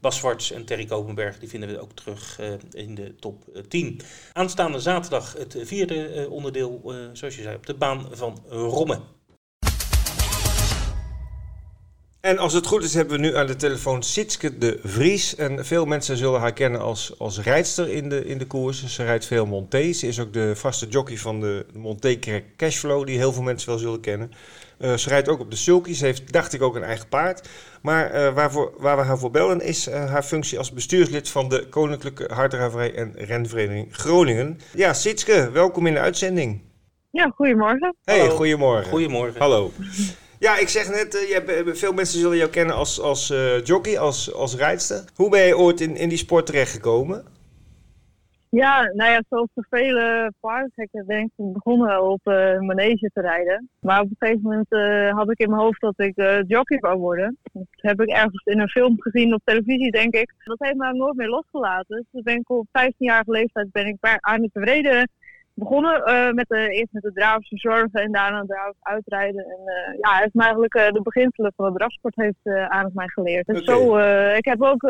Bas 0.00 0.50
en 0.52 0.64
Terry 0.64 0.84
Kopenberg, 0.84 1.38
die 1.38 1.48
vinden 1.48 1.68
we 1.68 1.80
ook 1.80 1.92
terug 1.92 2.40
uh, 2.40 2.52
in 2.72 2.94
de 2.94 3.14
top 3.14 3.44
uh, 3.54 3.62
10. 3.62 4.00
Aanstaande 4.32 4.80
zaterdag 4.80 5.32
het 5.32 5.56
vierde 5.62 6.14
uh, 6.14 6.30
onderdeel, 6.30 6.94
zoals 7.12 7.36
je 7.36 7.42
zei, 7.42 7.56
op 7.56 7.66
de 7.66 7.74
baan 7.74 8.06
van 8.10 8.38
Rommen. 8.48 9.18
En 12.20 12.38
als 12.38 12.52
het 12.52 12.66
goed 12.66 12.84
is, 12.84 12.94
hebben 12.94 13.20
we 13.20 13.26
nu 13.26 13.36
aan 13.36 13.46
de 13.46 13.56
telefoon 13.56 14.02
Sitske 14.02 14.58
de 14.58 14.78
Vries. 14.82 15.34
En 15.34 15.66
veel 15.66 15.84
mensen 15.84 16.16
zullen 16.16 16.40
haar 16.40 16.52
kennen 16.52 16.80
als, 16.80 17.18
als 17.18 17.38
rijdster 17.38 17.88
in 17.88 18.08
de, 18.08 18.24
in 18.24 18.38
de 18.38 18.46
koers. 18.46 18.86
Ze 18.86 19.04
rijdt 19.04 19.26
veel 19.26 19.46
Monté. 19.46 19.92
Ze 19.92 20.06
is 20.06 20.20
ook 20.20 20.32
de 20.32 20.56
vaste 20.56 20.86
jockey 20.88 21.16
van 21.16 21.40
de 21.40 21.66
Monté 21.72 22.18
Cashflow, 22.56 23.06
die 23.06 23.16
heel 23.16 23.32
veel 23.32 23.42
mensen 23.42 23.68
wel 23.68 23.78
zullen 23.78 24.00
kennen. 24.00 24.32
Uh, 24.80 24.96
ze 24.96 25.08
rijdt 25.08 25.28
ook 25.28 25.40
op 25.40 25.50
de 25.50 25.56
Sulky. 25.56 25.94
Ze 25.94 26.04
heeft, 26.04 26.32
dacht 26.32 26.52
ik, 26.52 26.62
ook 26.62 26.74
een 26.74 26.82
eigen 26.82 27.08
paard. 27.08 27.48
Maar 27.82 28.14
uh, 28.14 28.34
waarvoor, 28.34 28.72
waar 28.78 28.96
we 28.96 29.02
haar 29.02 29.18
voor 29.18 29.30
bellen 29.30 29.60
is 29.60 29.88
uh, 29.88 30.10
haar 30.10 30.22
functie 30.22 30.58
als 30.58 30.72
bestuurslid 30.72 31.28
van 31.28 31.48
de 31.48 31.66
Koninklijke 31.68 32.30
Harddraverij 32.32 32.94
en 32.94 33.12
Renvereniging 33.16 33.96
Groningen. 33.96 34.60
Ja, 34.74 34.94
Sitske, 34.94 35.50
welkom 35.50 35.86
in 35.86 35.92
de 35.92 36.00
uitzending. 36.00 36.62
Ja, 37.10 37.32
goedemorgen. 37.34 37.96
Hey, 38.04 38.18
Hallo. 38.18 38.36
goedemorgen. 38.36 38.90
Goedemorgen. 38.90 39.40
Hallo. 39.40 39.72
Ja, 40.38 40.58
ik 40.58 40.68
zeg 40.68 40.88
net, 40.88 41.14
uh, 41.14 41.28
je 41.28 41.42
hebt, 41.44 41.78
veel 41.78 41.92
mensen 41.92 42.20
zullen 42.20 42.36
jou 42.36 42.50
kennen 42.50 42.76
als, 42.76 43.00
als 43.00 43.30
uh, 43.30 43.64
jockey, 43.64 43.98
als, 43.98 44.32
als 44.34 44.54
rijdster. 44.54 45.04
Hoe 45.14 45.30
ben 45.30 45.46
je 45.46 45.58
ooit 45.58 45.80
in, 45.80 45.96
in 45.96 46.08
die 46.08 46.18
sport 46.18 46.46
terechtgekomen? 46.46 47.24
Ja, 48.50 48.82
nou 48.82 49.10
ja, 49.10 49.22
zoals 49.28 49.48
de 49.54 49.66
vele 49.70 50.32
paardengekken 50.40 51.06
ben 51.06 51.20
ik 51.20 51.30
begonnen 51.36 52.02
op 52.02 52.20
uh, 52.24 52.58
manege 52.58 53.10
te 53.12 53.20
rijden. 53.20 53.68
Maar 53.80 54.00
op 54.00 54.10
een 54.10 54.16
gegeven 54.18 54.42
moment 54.42 54.72
uh, 54.72 55.12
had 55.12 55.30
ik 55.30 55.38
in 55.38 55.50
mijn 55.50 55.62
hoofd 55.62 55.80
dat 55.80 55.94
ik 55.96 56.18
uh, 56.18 56.38
jockey 56.46 56.78
wou 56.78 56.98
worden. 56.98 57.38
Dat 57.52 57.66
heb 57.70 58.00
ik 58.00 58.08
ergens 58.08 58.42
in 58.44 58.60
een 58.60 58.68
film 58.68 59.00
gezien 59.00 59.34
op 59.34 59.40
televisie, 59.44 59.90
denk 59.90 60.14
ik. 60.14 60.34
Dat 60.44 60.58
heeft 60.58 60.76
me 60.76 60.92
nooit 60.92 61.16
meer 61.16 61.28
losgelaten. 61.28 62.06
Dus 62.10 62.22
ben 62.22 62.36
ik 62.36 62.50
op 62.50 62.66
15-jarige 62.66 63.30
leeftijd 63.30 63.72
ben 63.72 63.86
ik 63.86 63.96
aan 64.20 64.40
de 64.40 64.50
tevreden 64.52 65.10
begonnen 65.54 66.02
uh, 66.08 66.30
met 66.32 66.48
de, 66.48 66.68
eerst 66.68 66.92
met 66.92 67.02
de 67.02 67.12
dravers 67.12 67.48
verzorgen 67.48 67.90
en 67.92 68.12
daarna 68.12 68.44
dravers 68.46 68.76
uitrijden. 68.80 69.44
En 69.44 69.58
uh, 69.64 69.98
ja, 70.00 70.10
hij 70.10 70.20
heeft 70.22 70.34
me 70.34 70.42
eigenlijk 70.42 70.74
uh, 70.74 70.90
de 70.90 71.02
beginselen 71.02 71.52
van 71.56 71.72
de 71.72 71.78
drafsport 71.78 72.14
heeft 72.16 72.68
aan 72.68 72.84
het 72.84 72.94
mij 72.94 73.08
geleerd. 73.08 73.48
Oké. 73.48 73.62
zo, 73.64 73.98
ik 74.36 74.44
heb 74.44 74.62
ook 74.62 74.82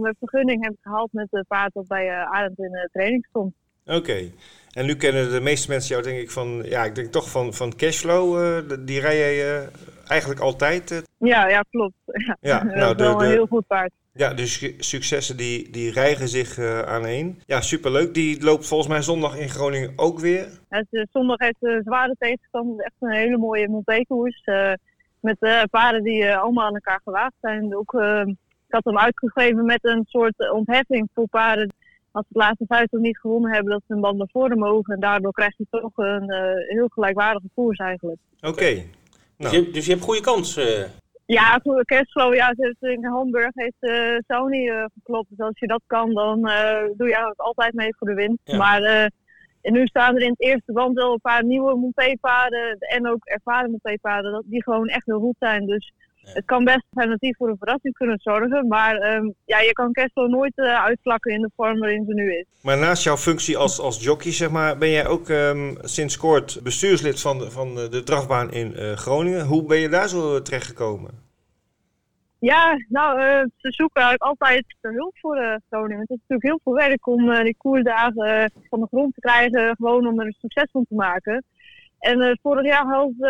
mijn 0.00 0.16
vergunning 0.18 0.64
heb 0.64 0.74
gehaald 0.80 1.12
met 1.12 1.26
de 1.30 1.44
paard 1.48 1.72
dat 1.74 1.86
bij 1.86 2.10
Arend 2.10 2.58
in 2.58 2.70
de 2.70 2.88
training 2.92 3.26
stond. 3.28 3.54
Oké. 3.86 4.30
En 4.72 4.86
nu 4.86 4.96
kennen 4.96 5.30
de 5.30 5.40
meeste 5.40 5.70
mensen 5.70 5.90
jou 5.90 6.02
denk 6.02 6.18
ik 6.18 6.30
van, 6.30 6.62
ja, 6.64 6.84
ik 6.84 6.94
denk 6.94 7.12
toch 7.12 7.30
van, 7.30 7.54
van 7.54 7.76
Cashflow. 7.76 8.60
die 8.86 9.00
rij 9.00 9.16
jij 9.16 9.68
eigenlijk 10.06 10.40
altijd? 10.40 11.02
Ja, 11.18 11.48
ja, 11.48 11.64
klopt. 11.70 11.94
Ja, 12.04 12.36
Ja, 12.40 12.58
dat 12.64 12.74
nou, 12.74 12.90
is 12.90 12.96
de- 12.96 13.02
wel 13.02 13.18
de- 13.18 13.24
een 13.24 13.30
heel 13.30 13.46
goed 13.46 13.66
paard. 13.66 13.92
Ja, 14.16 14.34
de 14.34 14.46
su- 14.46 14.74
successen 14.78 15.36
die, 15.36 15.70
die 15.70 15.90
rijgen 15.90 16.28
zich 16.28 16.58
uh, 16.58 16.80
aaneen. 16.80 17.42
Ja, 17.46 17.60
superleuk. 17.60 18.14
Die 18.14 18.42
loopt 18.42 18.66
volgens 18.66 18.88
mij 18.88 19.02
zondag 19.02 19.38
in 19.38 19.48
Groningen 19.48 19.92
ook 19.96 20.18
weer. 20.18 20.48
Het, 20.68 20.86
uh, 20.90 21.02
zondag 21.12 21.38
heeft 21.38 21.56
uh, 21.60 21.80
zware 21.84 22.14
tegenstand. 22.18 22.68
Het 22.68 22.78
is 22.78 22.84
echt 22.84 22.94
een 23.00 23.10
hele 23.10 23.36
mooie 23.38 23.68
montekoers. 23.68 24.42
Uh, 24.44 24.72
met 25.20 25.36
uh, 25.40 25.62
paarden 25.70 26.02
die 26.02 26.22
uh, 26.22 26.42
allemaal 26.42 26.66
aan 26.66 26.74
elkaar 26.74 27.00
gewaagd 27.04 27.34
zijn. 27.40 27.76
Ook, 27.76 27.92
uh, 27.92 28.22
ik 28.66 28.74
had 28.74 28.84
hem 28.84 28.98
uitgegeven 28.98 29.64
met 29.64 29.78
een 29.82 30.04
soort 30.08 30.50
ontheffing 30.52 31.08
voor 31.14 31.28
paarden. 31.28 31.72
Als 32.10 32.26
ze 32.28 32.38
het 32.38 32.42
laatste 32.46 32.64
vijftig 32.68 33.00
niet 33.00 33.18
gewonnen 33.18 33.52
hebben, 33.52 33.72
dat 33.72 33.82
ze 33.86 33.94
een 33.94 34.00
band 34.00 34.18
naar 34.18 34.28
voren 34.32 34.58
mogen. 34.58 34.94
En 34.94 35.00
daardoor 35.00 35.32
krijg 35.32 35.56
je 35.56 35.66
toch 35.70 35.92
een 35.94 36.30
uh, 36.32 36.38
heel 36.76 36.88
gelijkwaardige 36.88 37.48
koers 37.54 37.78
eigenlijk. 37.78 38.18
Oké. 38.40 38.74
Dus, 38.74 38.84
Nou, 39.36 39.56
je, 39.56 39.70
dus 39.70 39.84
je 39.84 39.92
hebt 39.92 40.04
goede 40.04 40.20
kans. 40.20 40.58
Eh. 41.26 41.36
Ja, 41.36 41.60
voor 41.62 41.84
Cashflow, 41.84 42.34
ja, 42.34 42.54
in 42.80 43.04
Hamburg 43.04 43.50
heeft 43.54 43.76
uh, 43.80 44.18
Sony 44.26 44.68
uh, 44.68 44.84
geklopt. 44.94 45.28
Dus 45.28 45.38
als 45.38 45.58
je 45.58 45.66
dat 45.66 45.82
kan, 45.86 46.14
dan 46.14 46.38
uh, 46.38 46.80
doe 46.96 47.06
je 47.06 47.14
eigenlijk 47.14 47.40
altijd 47.40 47.74
mee 47.74 47.96
voor 47.96 48.08
de 48.08 48.14
winst. 48.14 48.40
Ja. 48.44 48.56
Maar 48.56 49.10
en 49.60 49.72
nu 49.72 49.86
staan 49.86 50.14
er 50.14 50.22
in 50.22 50.30
het 50.30 50.40
eerste 50.40 50.72
band 50.72 50.94
wel 50.94 51.12
een 51.12 51.20
paar 51.20 51.44
nieuwe 51.44 51.76
monteepaarden 51.76 52.78
en 52.78 53.08
ook 53.08 53.24
ervaren 53.24 53.70
monteepaarden 53.70 54.32
dat 54.32 54.44
die 54.46 54.62
gewoon 54.62 54.88
echt 54.88 55.06
heel 55.06 55.20
goed 55.20 55.36
zijn. 55.38 55.66
Dus. 55.66 55.92
Het 56.34 56.44
kan 56.44 56.64
best 56.64 56.84
alternatief 56.90 57.36
voor 57.36 57.48
een 57.48 57.56
verrassing 57.58 57.94
kunnen 57.94 58.18
zorgen. 58.20 58.66
Maar 58.68 59.14
um, 59.14 59.34
ja, 59.44 59.60
je 59.60 59.72
kan 59.72 59.92
Cashflow 59.92 60.28
nooit 60.28 60.52
uh, 60.58 60.84
uitvlakken 60.84 61.32
in 61.32 61.40
de 61.40 61.50
vorm 61.56 61.78
waarin 61.78 62.04
ze 62.04 62.14
nu 62.14 62.34
is. 62.34 62.44
maar 62.62 62.78
naast 62.78 63.04
jouw 63.04 63.16
functie 63.16 63.56
als, 63.56 63.80
als 63.80 64.02
jockey, 64.04 64.32
zeg 64.32 64.50
maar, 64.50 64.78
ben 64.78 64.90
jij 64.90 65.06
ook 65.06 65.28
ehm, 65.28 65.74
sinds 65.80 66.16
kort 66.16 66.60
bestuurslid 66.62 67.20
van 67.20 67.38
de, 67.38 67.50
van 67.50 67.74
de, 67.74 67.88
de 67.88 68.02
drafbaan 68.02 68.50
in 68.50 68.72
uh, 68.76 68.92
Groningen. 68.92 69.46
Hoe 69.46 69.64
ben 69.64 69.78
je 69.78 69.88
daar 69.88 70.08
zo 70.08 70.42
terechtgekomen? 70.42 71.24
Ja, 72.38 72.76
nou, 72.88 73.20
uh, 73.20 73.42
ze 73.56 73.72
zoeken 73.72 74.02
eigenlijk 74.02 74.22
altijd 74.22 74.64
hulp 74.80 75.18
voor 75.18 75.36
uh, 75.36 75.54
Groningen. 75.70 76.00
Het 76.00 76.10
is 76.10 76.16
natuurlijk 76.16 76.42
heel 76.42 76.60
veel 76.64 76.74
werk 76.74 77.06
om 77.06 77.30
uh, 77.30 77.42
die 77.42 77.56
koersdagen 77.56 78.52
van 78.68 78.80
de 78.80 78.86
grond 78.86 79.14
te 79.14 79.20
krijgen, 79.20 79.76
gewoon 79.76 80.06
om 80.06 80.20
er 80.20 80.26
een 80.26 80.36
succes 80.38 80.68
van 80.72 80.84
te 80.88 80.94
maken. 80.94 81.44
En 82.06 82.38
vorig 82.42 82.64
jaar 82.64 82.84
hadden, 82.84 83.28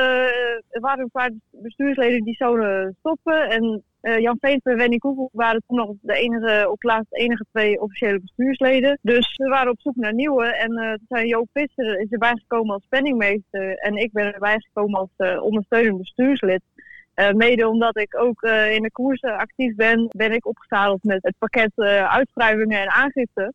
er 0.68 0.80
waren 0.80 1.02
een 1.02 1.10
paar 1.10 1.30
bestuursleden 1.50 2.24
die 2.24 2.34
zouden 2.34 2.96
stoppen. 2.98 3.50
En 3.50 3.82
Jan 4.00 4.38
Veens 4.40 4.62
en 4.62 4.76
Wendy 4.76 4.98
Koevel 4.98 5.30
waren 5.32 5.62
toen 5.66 5.76
nog 5.76 5.90
de 6.00 6.14
enige, 6.14 6.70
op 6.70 6.82
laatst 6.82 7.10
de 7.10 7.18
enige 7.18 7.44
twee 7.52 7.80
officiële 7.80 8.20
bestuursleden. 8.20 8.98
Dus 9.02 9.36
we 9.36 9.48
waren 9.48 9.72
op 9.72 9.80
zoek 9.80 9.96
naar 9.96 10.14
nieuwe. 10.14 10.46
En 10.46 10.68
toen 10.68 11.06
zijn 11.08 11.26
Joop 11.26 11.48
Visser 11.52 12.00
is 12.00 12.10
erbij 12.10 12.36
gekomen 12.36 12.74
als 12.74 12.86
penningmeester. 12.88 13.74
En 13.74 13.96
ik 13.96 14.12
ben 14.12 14.32
erbij 14.32 14.56
gekomen 14.58 15.00
als 15.00 15.40
ondersteunend 15.40 15.98
bestuurslid. 15.98 16.62
Uh, 17.16 17.32
mede 17.32 17.68
omdat 17.68 17.98
ik 17.98 18.18
ook 18.18 18.42
uh, 18.42 18.72
in 18.72 18.82
de 18.82 18.90
koersen 18.90 19.36
actief 19.36 19.74
ben, 19.74 20.08
ben 20.16 20.32
ik 20.32 20.46
opgezadeld 20.46 21.02
met 21.04 21.22
het 21.22 21.34
pakket 21.38 21.72
uh, 21.76 22.12
uitschrijvingen 22.12 22.80
en 22.80 22.90
aangifte. 22.90 23.52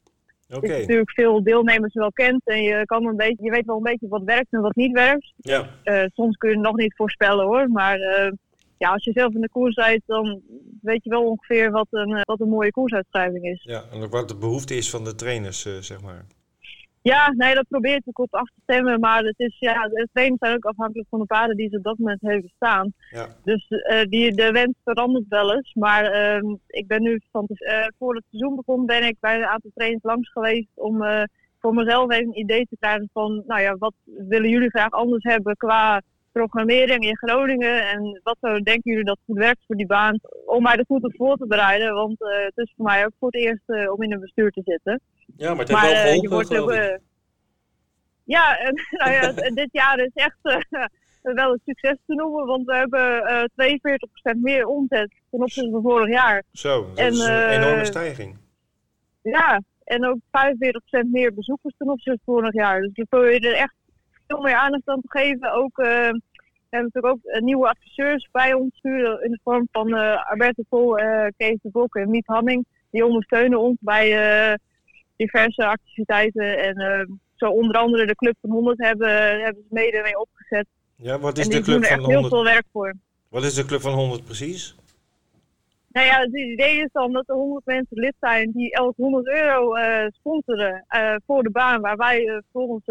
Okay. 0.55 0.69
Dus 0.69 0.79
natuurlijk 0.79 1.11
veel 1.11 1.43
deelnemers 1.43 1.93
wel 1.93 2.11
kent 2.11 2.41
en 2.43 2.63
je, 2.63 2.85
kan 2.85 3.05
een 3.05 3.15
beetje, 3.15 3.43
je 3.43 3.51
weet 3.51 3.65
wel 3.65 3.75
een 3.75 3.83
beetje 3.83 4.07
wat 4.07 4.23
werkt 4.23 4.53
en 4.53 4.61
wat 4.61 4.75
niet 4.75 4.91
werkt. 4.91 5.33
Ja. 5.37 5.67
soms 6.13 6.37
kun 6.37 6.49
je 6.49 6.55
het 6.55 6.65
nog 6.65 6.75
niet 6.75 6.95
voorspellen 6.95 7.45
hoor, 7.45 7.69
maar 7.69 7.97
ja, 8.77 8.91
als 8.91 9.03
je 9.03 9.11
zelf 9.11 9.33
in 9.33 9.41
de 9.41 9.49
koers 9.49 9.75
rijdt, 9.75 10.03
dan 10.05 10.41
weet 10.81 11.03
je 11.03 11.09
wel 11.09 11.23
ongeveer 11.23 11.71
wat 11.71 11.87
een, 11.89 12.21
wat 12.23 12.39
een 12.39 12.49
mooie 12.49 12.71
koersuitschrijving 12.71 13.45
is. 13.45 13.63
Ja, 13.63 13.83
en 13.91 14.01
ook 14.01 14.11
wat 14.11 14.27
de 14.27 14.35
behoefte 14.35 14.75
is 14.75 14.89
van 14.89 15.03
de 15.03 15.15
trainers, 15.15 15.61
zeg 15.79 16.01
maar. 16.01 16.25
Ja, 17.03 17.33
nee, 17.37 17.55
dat 17.55 17.67
probeert 17.67 18.07
ik 18.07 18.19
op 18.19 18.33
af 18.33 18.47
te 18.47 18.61
stemmen. 18.63 18.99
Maar 18.99 19.23
het 19.23 19.39
is, 19.39 19.59
ja, 19.59 19.87
de 19.87 20.07
trainers 20.13 20.39
zijn 20.39 20.55
ook 20.55 20.65
afhankelijk 20.65 21.09
van 21.09 21.19
de 21.19 21.25
paarden 21.25 21.55
die 21.55 21.69
ze 21.69 21.77
op 21.77 21.83
dat 21.83 21.97
moment 21.97 22.21
hebben 22.21 22.51
staan. 22.55 22.93
Ja. 23.09 23.27
Dus 23.43 23.69
uh, 23.69 24.01
die, 24.03 24.35
de 24.35 24.51
wens 24.51 24.73
verandert 24.83 25.25
wel 25.29 25.53
eens. 25.53 25.73
Maar 25.73 26.35
uh, 26.43 26.55
ik 26.67 26.87
ben 26.87 27.01
nu 27.01 27.21
van 27.31 27.45
uh, 27.49 27.85
voor 27.97 28.15
het 28.15 28.23
seizoen 28.29 28.55
begon, 28.55 28.85
ben 28.85 29.03
ik 29.03 29.15
bij 29.19 29.35
een 29.35 29.45
aantal 29.45 29.71
trainers 29.73 30.03
langs 30.03 30.31
geweest 30.31 30.69
om 30.73 31.03
uh, 31.03 31.23
voor 31.59 31.73
mezelf 31.73 32.11
even 32.11 32.27
een 32.27 32.39
idee 32.39 32.65
te 32.69 32.77
krijgen 32.79 33.09
van, 33.13 33.43
nou 33.47 33.61
ja, 33.61 33.75
wat 33.77 33.93
willen 34.03 34.49
jullie 34.49 34.69
graag 34.69 34.91
anders 34.91 35.23
hebben 35.23 35.55
qua 35.57 36.01
programmering 36.31 37.03
in 37.03 37.17
Groningen 37.17 37.89
en 37.89 38.19
wat 38.23 38.37
zo 38.41 38.59
denken 38.59 38.91
jullie 38.91 39.05
dat 39.05 39.19
goed 39.25 39.37
werkt 39.37 39.63
voor 39.67 39.75
die 39.75 39.85
baan 39.85 40.19
om 40.45 40.63
mij 40.63 40.75
er 40.75 40.85
goed 40.87 41.03
op 41.03 41.15
voor 41.15 41.37
te 41.37 41.47
bereiden, 41.47 41.93
want 41.93 42.15
het 42.19 42.57
is 42.57 42.73
voor 42.75 42.85
mij 42.85 43.05
ook 43.05 43.11
voor 43.19 43.31
het 43.31 43.41
eerst 43.41 43.89
om 43.91 44.03
in 44.03 44.11
een 44.11 44.19
bestuur 44.19 44.51
te 44.51 44.61
zitten. 44.65 45.01
Ja, 45.37 45.53
maar 45.53 45.65
het 45.65 45.79
heeft 45.79 45.81
wel 45.81 46.03
geholpen, 46.03 46.29
wordt 46.29 46.57
ook, 46.57 46.99
Ja, 48.23 48.57
en, 48.65 48.75
nou 48.89 49.11
ja, 49.11 49.31
dit 49.31 49.69
jaar 49.71 49.99
is 49.99 50.11
echt 50.13 50.37
wel 51.21 51.51
een 51.51 51.61
succes 51.65 51.97
te 52.05 52.13
noemen, 52.13 52.45
want 52.45 52.65
we 52.65 52.75
hebben 52.75 53.51
42% 54.37 54.39
meer 54.41 54.65
omzet 54.65 55.13
ten 55.29 55.41
opzichte 55.41 55.71
van 55.71 55.81
vorig 55.81 56.09
jaar. 56.09 56.43
Zo, 56.51 56.87
dat 56.87 56.97
en, 56.97 57.11
is 57.11 57.19
een 57.19 57.49
enorme 57.49 57.85
stijging. 57.85 58.37
Ja, 59.21 59.61
en 59.83 60.05
ook 60.05 60.17
45% 60.17 61.07
meer 61.11 61.33
bezoekers 61.33 61.73
ten 61.77 61.89
opzichte 61.89 62.19
van 62.25 62.33
vorig 62.33 62.53
jaar. 62.53 62.81
Dus 62.81 62.91
we 62.93 63.05
proberen 63.05 63.49
er 63.49 63.55
echt 63.55 63.75
veel 64.27 64.41
meer 64.41 64.55
aandacht 64.55 64.87
aan 64.87 65.01
te 65.01 65.19
geven. 65.19 65.53
Ook, 65.53 65.77
uh, 65.77 65.85
we 65.85 66.77
hebben 66.77 66.91
natuurlijk 66.93 67.13
ook 67.13 67.41
nieuwe 67.41 67.69
adviseurs 67.69 68.29
bij 68.31 68.53
ons 68.53 68.77
sturen 68.77 69.23
in 69.23 69.31
de 69.31 69.39
vorm 69.43 69.67
van 69.71 69.87
uh, 69.87 70.29
Alberto 70.31 70.63
Vol, 70.69 70.99
uh, 70.99 71.25
Kees 71.37 71.57
de 71.61 71.69
Bok 71.69 71.95
en 71.95 72.09
Miet 72.09 72.27
Hamming. 72.27 72.65
Die 72.91 73.05
ondersteunen 73.05 73.59
ons 73.59 73.77
bij 73.79 74.07
diverse 75.21 75.65
activiteiten. 75.65 76.57
En 76.57 76.75
zo 77.35 77.49
onder 77.49 77.75
andere 77.75 78.05
de 78.05 78.15
Club 78.15 78.35
van 78.41 78.49
100 78.49 78.77
hebben, 78.77 79.41
hebben 79.41 79.63
ze 79.69 79.73
mede 79.73 80.01
mee 80.01 80.19
opgezet. 80.19 80.65
Ja, 80.95 81.19
wat 81.19 81.37
is 81.37 81.47
de 81.47 81.61
Club 81.61 81.85
van 81.85 81.99
100? 81.99 82.19
heel 82.19 82.29
veel 82.29 82.43
werk 82.43 82.65
voor. 82.71 82.93
Wat 83.29 83.43
is 83.43 83.53
de 83.53 83.65
Club 83.65 83.81
van 83.81 83.93
100 83.93 84.25
precies? 84.25 84.75
Nou 85.91 86.07
ja, 86.07 86.19
het 86.19 86.35
idee 86.35 86.79
is 86.79 86.89
dan 86.91 87.11
dat 87.11 87.29
er 87.29 87.35
100 87.35 87.65
mensen 87.65 87.99
lid 87.99 88.13
zijn 88.19 88.51
die 88.51 88.71
elk 88.71 88.95
100 88.95 89.27
euro 89.27 89.77
uh, 89.77 90.05
sponsoren 90.09 90.85
uh, 90.95 91.15
voor 91.25 91.43
de 91.43 91.49
baan, 91.49 91.81
waar 91.81 91.97
wij 91.97 92.25
uh, 92.25 92.37
volgens 92.51 92.85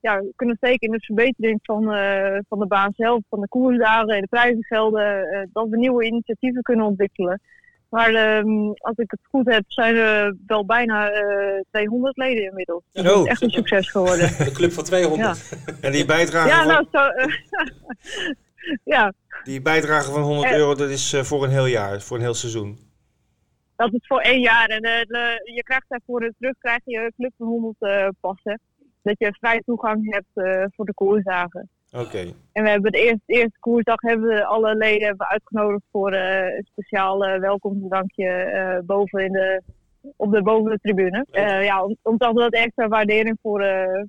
ja, 0.00 0.22
kunnen 0.36 0.56
steken 0.56 0.86
in 0.86 0.92
de 0.92 1.04
verbetering 1.04 1.58
van, 1.62 1.84
van 2.48 2.58
de 2.58 2.66
baan 2.66 2.92
zelf, 2.96 3.20
van 3.28 3.40
de 3.40 3.48
koersdagen 3.48 4.08
en 4.08 4.20
de 4.20 4.26
prijzengelden, 4.26 5.48
dat 5.52 5.68
we 5.68 5.76
nieuwe 5.76 6.04
initiatieven 6.04 6.62
kunnen 6.62 6.86
ontwikkelen. 6.86 7.40
Maar 7.90 8.38
um, 8.38 8.72
als 8.74 8.96
ik 8.96 9.10
het 9.10 9.20
goed 9.30 9.46
heb, 9.46 9.64
zijn 9.66 9.96
er 9.96 10.36
wel 10.46 10.64
bijna 10.64 11.12
uh, 11.12 11.58
eh, 11.58 11.64
200 11.70 12.16
leden 12.16 12.44
inmiddels. 12.44 12.82
Dat 12.92 13.04
is 13.04 13.24
echt 13.24 13.42
een 13.42 13.50
succes 13.50 13.90
geworden. 13.90 14.28
De 14.44 14.52
club 14.52 14.72
van 14.72 14.84
200. 14.84 15.50
Ja. 15.50 15.56
En 15.80 15.92
die 15.92 16.04
bijdrage 16.04 16.48
ja, 16.48 16.64
nou, 16.64 16.86
zo, 16.92 16.98
uh, 16.98 17.34
ja. 18.94 19.12
Die 19.44 19.62
bijdrage 19.62 20.10
van 20.10 20.22
100 20.22 20.52
euro, 20.52 20.74
dat 20.74 20.90
is 20.90 21.12
uh, 21.12 21.22
voor 21.22 21.44
een 21.44 21.50
heel 21.50 21.66
jaar, 21.66 22.00
voor 22.00 22.16
een 22.16 22.22
heel 22.22 22.34
seizoen? 22.34 22.78
Dat 23.76 23.92
is 23.92 24.06
voor 24.06 24.20
één 24.20 24.40
jaar. 24.40 24.66
En 24.66 24.82
je 25.54 25.62
krijgt 25.62 25.84
daarvoor 25.88 26.32
terug 26.38 26.54
krijg 26.58 26.80
je 26.84 27.12
club 27.16 27.32
van 27.38 27.46
100 27.46 28.14
passen. 28.20 28.60
Dat 29.02 29.14
je 29.18 29.36
vrij 29.40 29.62
toegang 29.64 30.12
hebt 30.14 30.72
voor 30.74 30.84
de 30.84 30.94
koersdagen. 30.94 31.68
Oké. 31.92 32.32
En 32.52 32.62
we 32.62 32.68
hebben 32.68 32.92
de 32.92 32.98
eerste, 32.98 33.22
eerste 33.26 33.58
koersdag 33.60 34.00
hebben 34.00 34.28
we 34.28 34.44
alle 34.44 34.74
leden 34.74 35.06
hebben 35.06 35.26
uitgenodigd 35.26 35.82
voor 35.90 36.12
uh, 36.12 36.56
een 36.56 36.66
speciaal 36.72 37.26
uh, 37.26 37.38
welkomstdrankje 37.38 38.50
uh, 38.54 38.86
boven 38.86 39.24
in 39.24 39.32
de, 39.32 39.62
op 40.16 40.32
de 40.32 40.42
boven 40.42 40.70
de 40.70 40.78
tribune. 40.82 41.26
ja, 41.62 41.84
om, 41.84 41.96
om 42.02 42.18
toch 42.18 42.34
dat 42.34 42.52
extra 42.52 42.88
waardering 42.88 43.38
voor, 43.42 43.64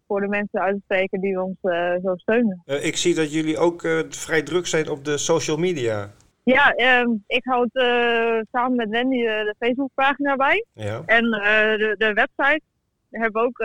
voor 0.08 0.22
de 0.22 0.28
mensen 0.28 0.62
uit 0.62 0.76
te 0.76 0.82
spreken 0.84 1.22
die 1.22 1.42
ons 1.42 1.58
zo 2.04 2.16
steunen. 2.16 2.62
ik 2.66 2.98
zie 2.98 3.16
dat 3.16 3.34
jullie 3.34 3.58
ook 3.58 3.82
vrij 4.10 4.42
druk 4.42 4.68
zijn 4.68 4.90
op 4.90 5.06
de 5.06 5.18
social 5.18 5.58
media. 5.58 6.12
Ja, 6.44 6.72
ehm, 6.72 7.10
ik 7.28 7.44
houd 7.44 7.70
samen 8.52 8.76
met 8.76 8.90
Wendy 8.90 9.22
de 9.22 9.56
Facebookpagina 9.60 10.36
bij. 10.36 10.66
Ja. 10.74 11.02
En 11.06 11.24
de, 11.24 11.96
de 11.98 12.14
website 12.14 12.62
hebben 13.10 13.42
we 13.42 13.48
ook 13.48 13.60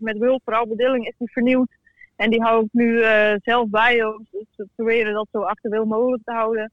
met 0.00 0.18
hulp 0.18 0.40
voor 0.44 0.54
Albert 0.54 0.78
Dilling 0.78 1.06
is 1.06 1.14
die 1.18 1.30
vernieuwd. 1.30 1.76
En 2.18 2.30
die 2.30 2.42
hou 2.42 2.64
ik 2.64 2.68
nu 2.72 2.86
uh, 2.86 3.34
zelf 3.42 3.68
bij 3.68 4.04
om 4.04 4.26
te 4.56 4.66
proberen 4.74 5.12
dat 5.12 5.28
zo 5.32 5.40
actueel 5.40 5.84
mogelijk 5.84 6.22
te 6.24 6.32
houden. 6.32 6.72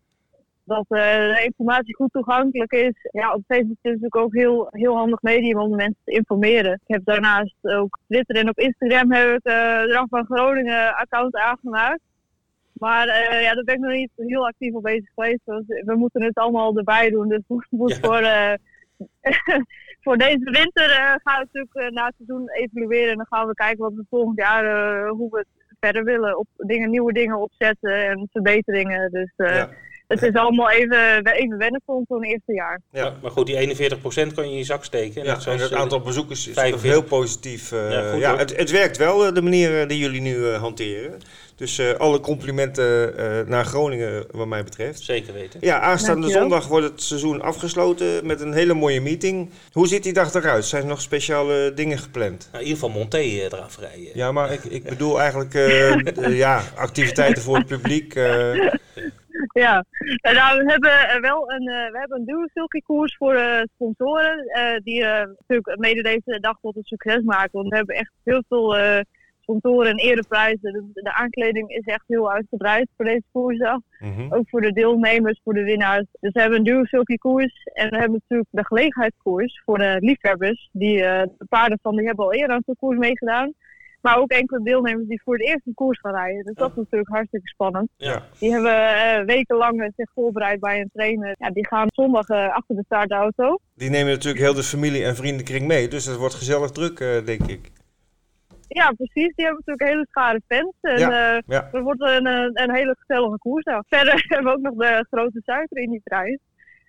Dat 0.64 0.86
uh, 0.90 1.00
de 1.00 1.42
informatie 1.44 1.96
goed 1.96 2.12
toegankelijk 2.12 2.72
is. 2.72 2.94
Ja, 3.12 3.34
op 3.34 3.42
Facebook 3.48 3.78
is 3.82 3.92
het 3.92 4.02
natuurlijk 4.02 4.16
ook 4.16 4.34
heel, 4.34 4.68
heel 4.72 4.96
handig 4.96 5.22
medium 5.22 5.60
om 5.60 5.76
mensen 5.76 6.02
te 6.04 6.12
informeren. 6.12 6.74
Ik 6.74 6.96
heb 6.96 7.06
daarnaast 7.06 7.56
ook 7.62 8.00
Twitter 8.08 8.36
en 8.36 8.50
op 8.50 8.60
Instagram 8.60 9.12
heb 9.12 9.28
ik 9.28 9.52
uh, 9.52 9.82
de 9.82 9.88
Drang 9.88 10.08
van 10.10 10.26
Groningen 10.26 10.96
account 10.96 11.36
aangemaakt. 11.36 12.02
Maar 12.74 13.08
ja, 13.42 13.54
daar 13.54 13.64
ben 13.64 13.76
ik 13.76 13.82
nog 13.82 13.92
niet 13.92 14.12
heel 14.16 14.48
actief 14.48 14.74
op 14.74 14.84
bezig 14.84 15.10
geweest. 15.16 15.42
Dus 15.46 15.84
we 15.86 15.96
moeten 15.96 16.24
het 16.24 16.38
allemaal 16.38 16.78
erbij 16.78 17.10
doen. 17.10 17.28
Dus 17.28 17.42
we 17.48 17.64
moeten 17.70 18.04
voor, 18.04 18.22
voor 20.06 20.18
deze 20.18 20.50
winter 20.52 20.89
uh, 20.89 21.13
gaan 21.24 21.39
we 21.39 21.48
natuurlijk 21.52 21.76
uh, 21.76 21.88
na 21.89 22.06
het 22.06 22.15
seizoen 22.15 22.50
evalueren. 22.50 23.12
En 23.12 23.18
dan 23.18 23.26
gaan 23.30 23.48
we 23.48 23.54
kijken 23.54 23.84
wat 23.84 23.94
we 23.94 24.06
volgend 24.10 24.38
jaar, 24.38 24.63
uh, 24.65 25.10
hoe 25.10 25.30
we 25.32 25.38
het 25.38 25.78
verder 25.80 26.04
willen. 26.04 26.38
Op 26.38 26.48
dingen, 26.58 26.89
nieuwe 26.89 27.13
dingen 27.13 27.41
opzetten 27.41 28.08
en 28.08 28.30
verbeteringen. 28.32 29.12
Dus 29.12 29.34
ja. 29.36 29.70
het 30.08 30.22
is 30.22 30.34
allemaal 30.34 30.70
even, 30.70 31.26
even 31.26 31.58
wennen 31.58 31.82
voor 31.86 32.04
zo'n 32.08 32.24
eerste 32.24 32.54
jaar. 32.54 32.82
Ja, 32.91 33.13
maar 33.22 33.32
goed, 33.32 33.46
die 33.46 33.78
41% 34.30 34.34
kan 34.34 34.46
je 34.46 34.52
in 34.52 34.58
je 34.58 34.63
zak 34.63 34.84
steken. 34.84 35.24
Ja, 35.24 35.38
en 35.46 35.60
het 35.60 35.74
aantal 35.74 36.02
bezoekers 36.02 36.48
is 36.48 36.56
toch 36.56 36.82
heel 36.82 37.04
positief. 37.04 37.70
ja, 37.70 38.13
ja 38.13 38.38
het, 38.38 38.58
het, 38.58 38.72
werkt 38.72 38.98
wel, 38.98 39.34
de 39.34 39.41
manier 39.41 39.88
die 39.88 40.00
jullie 40.00 40.22
nu 40.22 40.46
hanteren. 40.48 41.20
Dus 41.56 41.80
uh, 41.80 41.94
alle 41.94 42.20
complimenten 42.20 43.20
uh, 43.20 43.48
naar 43.48 43.65
Groningen 43.65 44.26
wat 44.32 44.48
mij 44.48 44.63
betreft. 44.63 45.04
Zeker 45.04 45.34
weten. 45.34 45.60
Ja, 45.63 45.80
aanstaande 45.80 46.30
zondag 46.30 46.68
wordt 46.68 46.89
het 46.89 47.02
seizoen 47.02 47.41
afgesloten 47.41 48.26
met 48.26 48.41
een 48.41 48.54
hele 48.54 48.74
mooie 48.74 49.02
meeting. 49.02 49.50
Hoe 49.72 49.88
ziet 49.88 50.04
die 50.04 50.13
dag 50.13 50.34
eruit? 50.34 50.65
Zijn 50.65 50.82
er 50.82 50.88
nog 50.88 51.02
speciale 51.02 51.72
dingen 51.76 51.98
gepland? 51.98 52.50
Nou, 52.52 52.63
in 52.63 52.70
ieder 52.70 52.84
geval 52.84 53.00
Monté 53.00 53.18
uh, 53.18 53.44
eraf 53.44 53.80
rijden. 53.80 54.10
Ja, 54.13 54.32
maar 54.32 54.52
ik, 54.52 54.63
ik 54.63 54.84
bedoel 54.84 55.20
eigenlijk 55.20 55.54
ja, 56.30 56.62
activiteiten 56.76 57.44
voor 57.44 57.58
het 57.58 57.68
publiek. 57.68 58.13
Ja, 59.54 59.86
nou, 60.22 60.63
we 60.63 60.72
hebben 60.72 61.22
wel 61.22 61.52
een, 61.52 61.65
we 61.65 61.98
hebben 62.00 62.24
een 62.26 62.84
koers 62.84 63.15
voor 63.15 63.65
sponsoren. 63.74 64.82
die 64.84 65.02
natuurlijk 65.04 65.80
mede 65.80 66.02
deze 66.02 66.39
dag 66.39 66.58
tot 66.62 66.76
een 66.76 66.84
succes 66.84 67.22
maken. 67.24 67.50
Want 67.52 67.70
we 67.70 67.76
hebben 67.76 67.96
echt 67.96 68.12
heel 68.24 68.44
veel 68.50 68.76
sponsoren 69.46 69.92
en 69.92 69.98
ereprijzen. 69.98 70.74
De, 70.74 70.84
de, 70.94 71.14
aankleding 71.14 71.70
is 71.70 71.86
echt 71.86 72.04
heel 72.08 72.32
uitgebreid 72.32 72.88
voor 72.96 73.06
deze 73.06 73.24
koersdag. 73.32 73.80
Mhm. 74.00 74.34
Ook 74.34 74.50
voor 74.50 74.62
de 74.62 74.72
deelnemers, 74.72 75.42
voor 75.44 75.54
de 75.54 75.64
winnaars. 75.64 76.06
Dus 76.20 76.34
we 76.34 76.42
hebben 76.42 76.68
een 76.68 76.86
sulky 76.86 77.16
koers. 77.16 77.64
En 77.74 77.90
we 77.90 77.98
hebben 77.98 78.20
natuurlijk 78.20 78.50
de 78.52 78.66
gelegenheidskoers 78.66 79.62
voor 79.66 79.78
de 79.78 79.98
liefhebbers. 80.00 80.70
Die, 80.72 80.98
uh, 80.98 81.22
de 81.22 81.46
paarden 81.50 81.80
van 81.82 81.96
die 81.96 82.06
hebben 82.06 82.26
al 82.26 82.34
eerder 82.34 82.56
aan 82.56 82.62
de 82.66 82.76
koers 82.80 82.98
meegedaan. 82.98 83.54
Maar 84.02 84.18
ook 84.18 84.32
enkele 84.32 84.64
deelnemers 84.64 85.08
die 85.08 85.22
voor 85.24 85.34
het 85.34 85.48
eerst 85.48 85.66
een 85.66 85.74
koers 85.74 86.00
gaan 86.00 86.14
rijden. 86.14 86.44
Dus 86.44 86.56
dat 86.56 86.70
is 86.70 86.76
natuurlijk 86.76 87.10
hartstikke 87.10 87.48
spannend. 87.48 87.90
Ja. 87.98 88.24
Die 88.40 88.52
hebben 88.52 88.72
uh, 88.72 89.26
wekenlang 89.26 89.92
zich 89.96 90.12
voorbereid 90.14 90.60
bij 90.60 90.80
een 90.80 90.90
trainer. 90.94 91.36
Ja, 91.38 91.50
die 91.50 91.68
gaan 91.68 91.88
zondag 91.88 92.30
uh, 92.30 92.56
achter 92.56 92.76
de 92.76 92.84
startauto. 92.86 93.60
Die 93.76 93.90
nemen 93.90 94.12
natuurlijk 94.12 94.44
heel 94.44 94.54
de 94.54 94.64
familie 94.64 95.04
en 95.04 95.16
vriendenkring 95.16 95.68
mee. 95.68 95.88
Dus 95.88 96.06
het 96.06 96.18
wordt 96.18 96.34
gezellig 96.34 96.72
druk, 96.72 96.98
denk 97.26 97.48
ik. 97.48 97.72
Ja, 98.67 98.91
precies. 98.91 99.36
Die 99.36 99.45
hebben 99.45 99.63
natuurlijk 99.65 99.89
hele 99.89 100.06
schare 100.10 100.41
fans. 100.47 100.73
En 100.82 100.97
Ja, 100.99 101.36
eh, 101.36 101.41
ja. 101.47 101.69
er 101.71 101.82
wordt 101.84 102.01
een, 102.01 102.25
eh, 102.25 102.49
een 102.54 102.75
hele 102.75 102.95
gezellige 102.99 103.38
koers. 103.38 103.63
Nou, 103.63 103.84
verder 103.88 104.13
hebben 104.28 104.51
we 104.51 104.58
ook 104.58 104.63
nog 104.63 104.88
de 104.88 105.06
grote 105.10 105.41
suiker 105.45 105.78
in 105.78 105.89
die 105.91 106.01
prijs. 106.04 106.38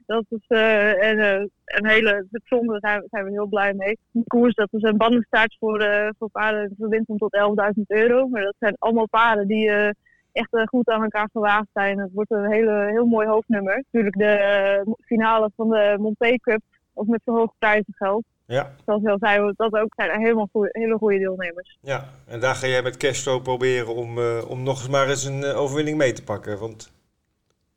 Dat 0.06 0.24
is 0.28 0.44
eh, 0.46 0.88
een, 0.88 1.18
eh, 1.18 1.44
een 1.64 1.86
hele 1.86 2.26
bijzondere, 2.30 2.80
daar 2.80 3.02
zijn, 3.10 3.24
we- 3.24 3.30
heel 3.30 3.46
blij 3.46 3.74
mee. 3.74 3.98
Die 4.10 4.24
koers, 4.26 4.54
dat 4.54 4.68
is 4.72 4.82
een 4.82 4.96
bandenstaart 4.96 5.56
voor, 5.58 5.80
eh 5.80 6.08
voor 6.18 6.28
paarden 6.30 6.74
van 6.78 6.88
winst 6.88 7.08
om 7.08 7.18
tot 7.18 7.34
11.000 7.34 7.90
euro. 7.90 8.28
Maar 8.28 8.42
dat 8.42 8.54
zijn 8.58 8.74
allemaal 8.78 9.08
paarden 9.08 9.46
die 9.46 9.70
eh, 9.70 9.90
echt 10.32 10.52
eh, 10.54 10.62
goed 10.66 10.88
aan 10.88 11.02
elkaar 11.02 11.28
gewaagd 11.32 11.66
zijn. 11.72 11.98
Het 11.98 12.10
wordt 12.12 12.30
een 12.30 12.52
hele, 12.52 12.86
heel 12.90 13.06
mooi 13.06 13.26
hoofdnummer. 13.26 13.74
Natuurlijk 13.76 14.16
de 14.18 14.24
eh, 14.26 14.92
finale 15.04 15.50
van 15.56 15.68
de 15.70 15.96
Monté 15.98 16.36
Cup, 16.36 16.60
ook 16.94 17.06
met 17.06 17.20
verhoogd 17.24 17.54
prijzengeld. 17.58 18.24
Ja, 18.46 18.74
Zoals 18.84 19.02
je 19.02 19.10
al 19.10 19.18
zei, 19.20 19.52
dat 19.56 19.72
ook 19.72 19.92
zijn 19.96 20.20
helemaal 20.20 20.48
goeie, 20.52 20.68
hele 20.72 20.96
goede 20.98 21.18
deelnemers. 21.18 21.78
ja. 21.80 22.08
En 22.26 22.40
daar 22.40 22.54
ga 22.54 22.66
jij 22.66 22.82
met 22.82 22.96
Cashflow 22.96 23.42
proberen 23.42 23.94
om, 23.94 24.18
eh, 24.18 24.44
om 24.50 24.62
nog 24.62 24.78
eens 24.78 24.88
maar 24.88 25.08
eens 25.08 25.24
een 25.24 25.44
eh, 25.44 25.58
overwinning 25.60 25.96
mee 25.98 26.12
te 26.12 26.22
pakken. 26.22 26.58
Want 26.58 26.92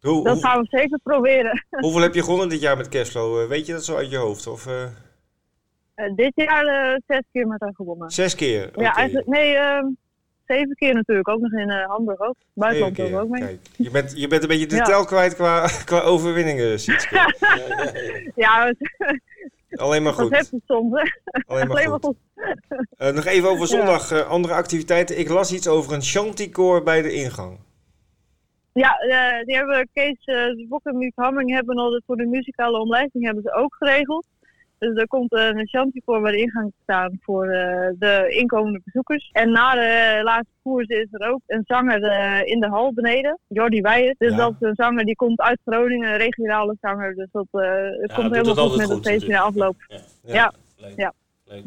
hoe, 0.01 0.23
Dat 0.23 0.33
hoe- 0.33 0.43
gaan 0.43 0.61
we 0.61 0.67
zeker 0.69 0.99
proberen. 1.03 1.63
hoeveel 1.83 2.01
heb 2.01 2.13
je 2.13 2.23
gewonnen 2.23 2.49
dit 2.49 2.61
jaar 2.61 2.77
met 2.77 2.89
Cashflow? 2.89 3.41
Eh, 3.41 3.47
weet 3.47 3.65
je 3.65 3.73
dat 3.73 3.85
zo 3.85 3.95
uit 3.95 4.09
je 4.11 4.17
hoofd? 4.17 4.47
Of, 4.47 4.67
dit 6.15 6.31
jaar 6.35 6.99
zes 7.07 7.21
keer 7.31 7.47
met 7.47 7.59
haar 7.61 7.73
gewonnen. 7.75 8.09
zes 8.09 8.35
keer? 8.35 8.69
Ja, 8.75 8.95
eigenlijk, 8.95 9.27
nee, 9.27 9.55
ehm, 9.55 9.85
zeven 10.47 10.75
keer 10.75 10.93
natuurlijk. 10.93 11.27
Ook 11.27 11.39
nog 11.39 11.51
in 11.51 11.69
Hamburg 11.69 12.19
ook. 12.19 12.35
Buitenland 12.53 12.93
keer. 12.95 13.19
ook 13.19 13.29
mee. 13.29 13.41
Kijk, 13.41 13.59
je, 13.75 13.89
bent, 13.91 14.13
je 14.15 14.27
bent 14.27 14.41
een 14.41 14.47
beetje 14.47 14.67
de 14.67 14.75
Ja. 14.75 14.83
tel 14.83 15.05
kwijt 15.05 15.35
qua, 15.35 15.67
qua 15.85 15.99
overwinningen, 16.01 16.79
Sietske. 16.79 17.15
Ja, 17.39 17.55
ja, 17.55 17.83
ja. 17.83 18.31
Ja, 18.35 18.73
Alleen 19.69 20.03
maar 20.03 20.11
dat 20.15 20.21
goed. 20.21 20.35
heeft 20.35 20.51
het 20.51 20.61
soms. 20.67 21.01
hè. 21.01 21.07
Alleen 21.47 21.67
maar 21.67 21.77
Alleen 21.77 21.89
maar 21.89 21.99
goed. 22.01 22.15
Eh, 22.97 23.11
nog 23.13 23.25
even 23.25 23.49
over 23.49 23.67
zondag, 23.67 24.11
eh, 24.11 24.27
andere 24.27 24.53
activiteiten. 24.53 25.19
Ik 25.19 25.29
las 25.29 25.53
iets 25.53 25.67
over 25.67 25.93
een 25.93 26.01
chanticoor 26.01 26.83
bij 26.83 27.01
de 27.01 27.13
ingang. 27.13 27.59
Ja, 28.73 28.97
eh, 28.97 29.45
die 29.45 29.55
hebben 29.55 29.89
Kees 29.93 30.25
uh, 30.25 30.67
Bok 30.69 30.85
en 30.85 30.97
Miep 30.97 31.15
Hamming 31.15 31.51
hebben 31.51 31.77
al 31.77 31.89
de- 31.89 32.01
voor 32.05 32.15
de 32.15 32.25
muzikale 32.25 32.79
omlijsting 32.79 33.25
hebben 33.25 33.43
ze 33.43 33.53
ook 33.53 33.75
geregeld. 33.75 34.25
Dus 34.79 34.95
er 34.95 35.07
komt 35.07 35.31
eh, 35.33 35.47
een 35.47 35.67
chanty 35.67 35.99
voor 36.05 36.21
bij 36.21 36.31
de 36.31 36.37
ingang 36.37 36.65
te 36.71 36.77
staan 36.83 37.17
voor 37.21 37.47
eh, 37.47 37.89
de 37.99 38.25
inkomende 38.29 38.81
bezoekers. 38.83 39.29
En 39.31 39.51
na 39.51 39.73
de 39.73 40.19
laatste 40.23 40.53
koers 40.63 40.87
is 40.87 41.07
er 41.11 41.29
ook 41.29 41.41
een 41.47 41.63
zanger 41.65 42.03
eh, 42.03 42.41
in 42.51 42.59
de 42.59 42.67
hal 42.67 42.93
beneden, 42.93 43.39
Jordi 43.47 43.81
Weijer. 43.81 44.15
Dus 44.17 44.31
Ja. 44.31 44.37
dat 44.37 44.51
is 44.59 44.67
een 44.67 44.75
zanger 44.75 45.05
die 45.05 45.15
komt 45.15 45.39
uit 45.39 45.59
Groningen, 45.65 46.09
een 46.11 46.17
regionale 46.17 46.75
zanger. 46.81 47.15
Dus 47.15 47.27
dat 47.31 47.45
Ja, 47.51 48.15
komt 48.15 48.35
helemaal 48.35 48.55
goed 48.67 48.77
met 48.77 48.87
het 48.87 48.91
goed 48.97 49.07
feest 49.07 49.23
in 49.23 49.29
de 49.29 49.39
afloop. 49.39 49.75
Ja. 50.25 50.53
Ja. 50.95 51.13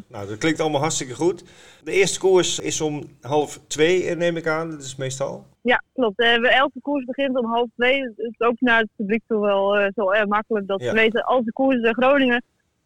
Nou, 0.08 0.28
dat 0.28 0.38
klinkt 0.38 0.60
allemaal 0.60 0.80
hartstikke 0.80 1.14
goed. 1.14 1.44
De 1.84 1.92
eerste 1.92 2.18
koers 2.18 2.58
is 2.58 2.80
om 2.80 3.02
half 3.20 3.58
twee, 3.66 4.16
neem 4.16 4.36
ik 4.36 4.46
aan. 4.46 4.70
Dat 4.70 4.82
is 4.82 4.96
meestal. 4.96 5.44
Ja, 5.62 5.82
klopt. 5.94 6.18
Eh, 6.20 6.56
elke 6.58 6.80
koers 6.80 7.04
begint 7.04 7.38
om 7.38 7.44
half 7.46 7.68
twee. 7.76 8.02
Het 8.02 8.18
is 8.18 8.34
ook 8.46 8.60
naar 8.60 8.78
het 8.78 8.88
publiek 8.96 9.22
toe 9.26 9.40
wel 9.40 9.90
zo 9.94 10.26
makkelijk 10.26 10.66
dat 10.66 10.80
Ja. 10.80 10.88
ze 10.88 10.94
weten, 10.94 11.24
als 11.24 11.44
de 11.44 11.52
koers 11.52 11.76
in 11.82 11.94
Groningen, 11.94 12.42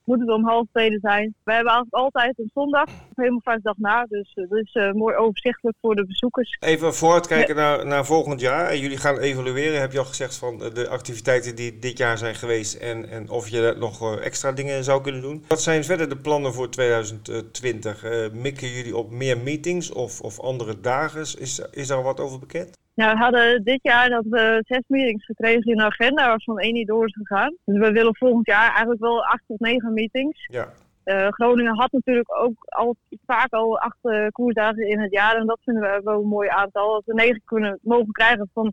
moeten 0.07 0.27
we 0.27 0.33
om 0.33 0.45
half 0.45 0.67
twee 0.73 0.91
er 0.91 0.99
zijn. 1.01 1.35
We 1.45 1.53
hebben 1.53 1.73
eigenlijk 1.73 2.05
altijd 2.05 2.39
een 2.39 2.51
zondag, 2.55 2.89
helemaal 3.15 3.41
vijf 3.43 3.61
dag 3.63 3.77
na. 3.79 4.05
Dus 4.09 4.33
eh, 4.35 4.49
dat 4.49 4.59
is 4.59 4.73
eh, 4.73 4.93
mooi 4.93 5.17
overzichtelijk 5.17 5.77
voor 5.81 5.95
de 5.95 6.07
bezoekers. 6.07 6.57
Even 6.61 6.95
vooruitkijken 6.95 7.57
naar, 7.57 7.87
naar 7.87 8.07
volgend 8.07 8.41
jaar. 8.41 8.67
En 8.69 8.79
jullie 8.79 8.97
gaan 8.97 9.19
evalueren. 9.19 9.81
Heb 9.81 9.93
je 9.93 9.99
al 9.99 10.05
gezegd 10.05 10.37
van 10.37 10.63
eh, 10.63 10.75
de 10.75 10.89
activiteiten 10.89 11.57
die 11.57 11.79
dit 11.79 11.99
jaar 11.99 12.19
zijn 12.19 12.35
geweest 12.35 12.75
en, 12.75 13.09
en 13.09 13.29
of 13.31 13.49
je 13.49 13.75
nog 13.79 14.03
eh, 14.03 14.25
extra 14.25 14.53
dingen 14.53 14.85
zou 14.85 15.03
kunnen 15.03 15.23
doen. 15.23 15.45
Wat 15.49 15.63
zijn 15.63 15.85
verder 15.85 16.09
de 16.09 16.17
plannen 16.17 16.53
voor 16.53 16.71
2020? 16.71 18.05
Eh, 18.05 18.31
mikken 18.33 18.69
jullie 18.69 18.97
op 18.97 19.11
meer 19.11 19.39
meetings 19.39 19.91
of, 19.91 20.21
of 20.21 20.41
andere 20.41 20.81
dagen? 20.81 21.21
Is, 21.21 21.61
is 21.71 21.87
daar 21.87 22.03
wat 22.03 22.21
over 22.21 22.39
bekend? 22.39 22.71
Nou, 22.97 23.13
we 23.13 23.19
hadden 23.19 23.65
dit 23.65 23.79
jaar 23.83 24.09
dat 24.09 24.25
we 24.31 24.63
zes 24.67 24.83
meetings 24.87 25.25
gekregen 25.25 25.71
in 25.71 25.77
de 25.77 25.85
agenda, 25.85 26.27
waarvan 26.27 26.59
één 26.59 26.73
niet 26.73 26.87
door 26.87 27.07
is 27.07 27.15
gegaan. 27.15 27.57
Dus 27.65 27.79
we 27.79 27.93
willen 27.93 28.17
volgend 28.17 28.47
jaar 28.47 28.69
eigenlijk 28.69 29.01
wel 29.01 29.25
acht 29.25 29.43
tot 29.47 29.61
negen 29.61 29.93
meetings. 29.93 30.47
Ja, 30.47 30.69
Eh, 31.05 31.27
Groningen 31.29 31.77
had 31.77 31.93
natuurlijk 31.93 32.41
ook 32.41 32.55
al 32.65 32.97
vaak 33.27 33.53
al 33.53 33.79
acht 33.79 33.99
eh, 34.03 34.27
koersdagen 34.33 34.89
in 34.89 35.01
het 35.01 35.13
jaar. 35.13 35.37
En 35.37 35.47
dat 35.47 35.59
vinden 35.65 35.83
we 35.83 36.01
wel 36.05 36.21
een 36.21 36.29
mooi 36.29 36.49
aantal. 36.49 36.95
Als 36.95 37.05
we 37.07 37.15
negen 37.15 37.43
kunnen 37.45 37.79
mogen 37.83 38.13
krijgen 38.13 38.51
van 38.55 38.73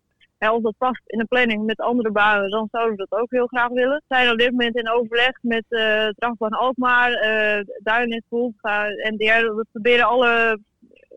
als 0.50 0.62
dat 0.62 0.78
past 0.78 1.02
in 1.06 1.18
de 1.18 1.26
planning 1.26 1.66
met 1.66 1.80
andere 1.80 2.12
banen, 2.12 2.50
dan 2.50 2.68
zouden 2.72 2.96
we 2.98 3.06
dat 3.08 3.20
ook 3.20 3.32
heel 3.32 3.48
graag 3.48 3.68
willen. 3.68 4.04
We 4.08 4.16
zijn 4.16 4.32
op 4.32 4.38
dit 4.38 4.52
moment 4.52 4.76
in 4.76 4.90
overleg 4.90 5.38
met 5.42 5.66
uh, 5.70 6.08
Drafbaan 6.08 6.52
Alkmaar, 6.52 7.12
uh, 7.86 8.18
Volga 8.30 8.88
en 8.88 9.18
derde. 9.18 9.54
We 9.54 9.66
proberen 9.72 10.06
alle 10.06 10.60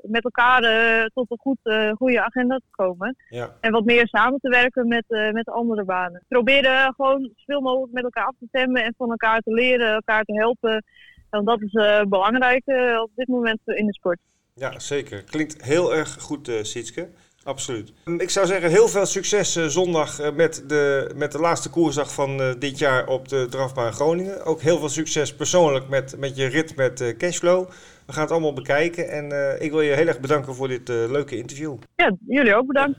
met 0.08 0.24
elkaar 0.24 0.62
uh, 0.62 1.04
tot 1.14 1.30
een 1.30 1.38
goed, 1.38 1.58
uh, 1.64 1.92
goede 1.92 2.22
agenda 2.22 2.56
te 2.56 2.70
komen. 2.70 3.16
ja. 3.28 3.56
En 3.60 3.72
wat 3.72 3.84
meer 3.84 4.08
samen 4.08 4.40
te 4.40 4.48
werken 4.48 4.88
met, 4.88 5.04
uh, 5.08 5.30
met 5.30 5.44
de 5.44 5.52
andere 5.52 5.84
banen. 5.84 6.22
Proberen 6.28 6.94
gewoon 6.94 7.30
zoveel 7.34 7.60
mogelijk 7.60 7.92
met 7.92 8.04
elkaar 8.04 8.24
af 8.24 8.34
te 8.38 8.46
stemmen 8.48 8.84
en 8.84 8.94
van 8.96 9.10
elkaar 9.10 9.40
te 9.40 9.52
leren, 9.52 9.94
elkaar 9.94 10.24
te 10.24 10.34
helpen. 10.34 10.84
Want 11.30 11.46
dat 11.46 11.62
is 11.62 11.72
belangrijk 12.08 12.62
op 13.02 13.10
dit 13.14 13.28
moment 13.28 13.60
in 13.64 13.86
de 13.86 13.92
sport. 13.92 14.18
Ja, 14.58 14.78
zeker. 14.78 15.22
Klinkt 15.22 15.64
heel 15.64 15.94
erg 15.94 16.16
goed, 16.20 16.48
uh, 16.48 16.62
Sietske. 16.62 17.08
Absoluut. 17.44 17.92
Ik 18.18 18.30
zou 18.30 18.46
zeggen, 18.46 18.70
heel 18.70 18.88
veel 18.88 19.06
succes 19.06 19.56
uh, 19.56 19.66
zondag 19.66 20.20
uh, 20.20 20.32
met, 20.32 20.64
de, 20.66 21.10
met 21.14 21.32
de 21.32 21.38
laatste 21.38 21.70
koersdag 21.70 22.14
van 22.14 22.40
uh, 22.40 22.50
dit 22.58 22.78
jaar 22.78 23.06
op 23.06 23.28
de 23.28 23.46
drafbaan 23.50 23.92
Groningen. 23.92 24.44
Ook 24.44 24.60
heel 24.60 24.78
veel 24.78 24.88
succes 24.88 25.34
persoonlijk 25.34 25.88
met, 25.88 26.16
met 26.18 26.36
je 26.36 26.46
rit 26.46 26.76
met 26.76 27.14
Cashflow. 27.18 27.68
We 28.06 28.12
gaan 28.12 28.22
het 28.22 28.30
allemaal 28.30 28.52
bekijken 28.52 29.08
en 29.08 29.56
ik 29.62 29.70
wil 29.70 29.80
je 29.80 29.92
heel 29.92 30.06
erg 30.06 30.20
bedanken 30.20 30.54
voor 30.54 30.68
dit 30.68 30.88
leuke 30.88 31.36
interview. 31.36 31.76
Ja, 31.94 32.16
jullie 32.26 32.54
ook 32.54 32.66
bedankt. 32.66 32.98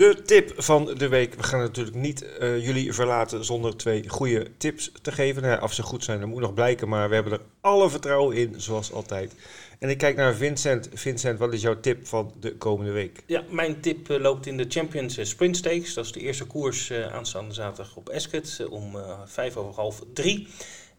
De 0.00 0.22
tip 0.22 0.52
van 0.56 0.84
de 0.84 1.08
week. 1.08 1.34
We 1.34 1.42
gaan 1.42 1.60
natuurlijk 1.60 1.96
niet 1.96 2.26
uh, 2.40 2.66
jullie 2.66 2.92
verlaten 2.92 3.44
zonder 3.44 3.76
twee 3.76 4.08
goede 4.08 4.56
tips 4.56 4.92
te 5.02 5.12
geven. 5.12 5.42
Nou, 5.42 5.62
of 5.62 5.72
ze 5.72 5.82
goed 5.82 6.04
zijn, 6.04 6.20
dat 6.20 6.28
moet 6.28 6.40
nog 6.40 6.54
blijken. 6.54 6.88
Maar 6.88 7.08
we 7.08 7.14
hebben 7.14 7.32
er 7.32 7.40
alle 7.60 7.90
vertrouwen 7.90 8.36
in, 8.36 8.54
zoals 8.60 8.92
altijd. 8.92 9.34
En 9.78 9.88
ik 9.88 9.98
kijk 9.98 10.16
naar 10.16 10.34
Vincent. 10.34 10.88
Vincent, 10.92 11.38
wat 11.38 11.52
is 11.52 11.62
jouw 11.62 11.80
tip 11.80 12.06
van 12.06 12.32
de 12.40 12.56
komende 12.56 12.92
week? 12.92 13.22
Ja, 13.26 13.44
mijn 13.50 13.80
tip 13.80 14.10
uh, 14.10 14.20
loopt 14.20 14.46
in 14.46 14.56
de 14.56 14.66
Champions 14.68 15.28
Sprint 15.28 15.56
Stakes. 15.56 15.94
Dat 15.94 16.04
is 16.04 16.12
de 16.12 16.20
eerste 16.20 16.44
koers 16.44 16.92
aanstaande 16.92 17.54
zaterdag 17.54 17.96
op 17.96 18.08
Ascot 18.08 18.66
om 18.68 18.96
vijf 19.24 19.56
over 19.56 19.74
half 19.74 20.02
drie. 20.12 20.48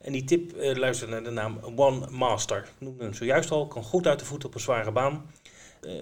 En 0.02 0.12
die 0.12 0.24
tip 0.24 0.52
luistert 0.56 1.10
naar 1.10 1.24
de 1.24 1.30
naam 1.30 1.60
One 1.76 2.10
Master. 2.10 2.58
Ik 2.58 2.72
noemde 2.80 3.04
hem 3.04 3.14
zojuist 3.14 3.52
al. 3.52 3.68
Kan 3.68 3.84
goed 3.84 4.08
uit 4.08 4.20
de 4.20 4.26
voet 4.26 4.46
op 4.46 4.54
een 4.54 4.60
zware 4.60 4.92
baan. 4.92 5.32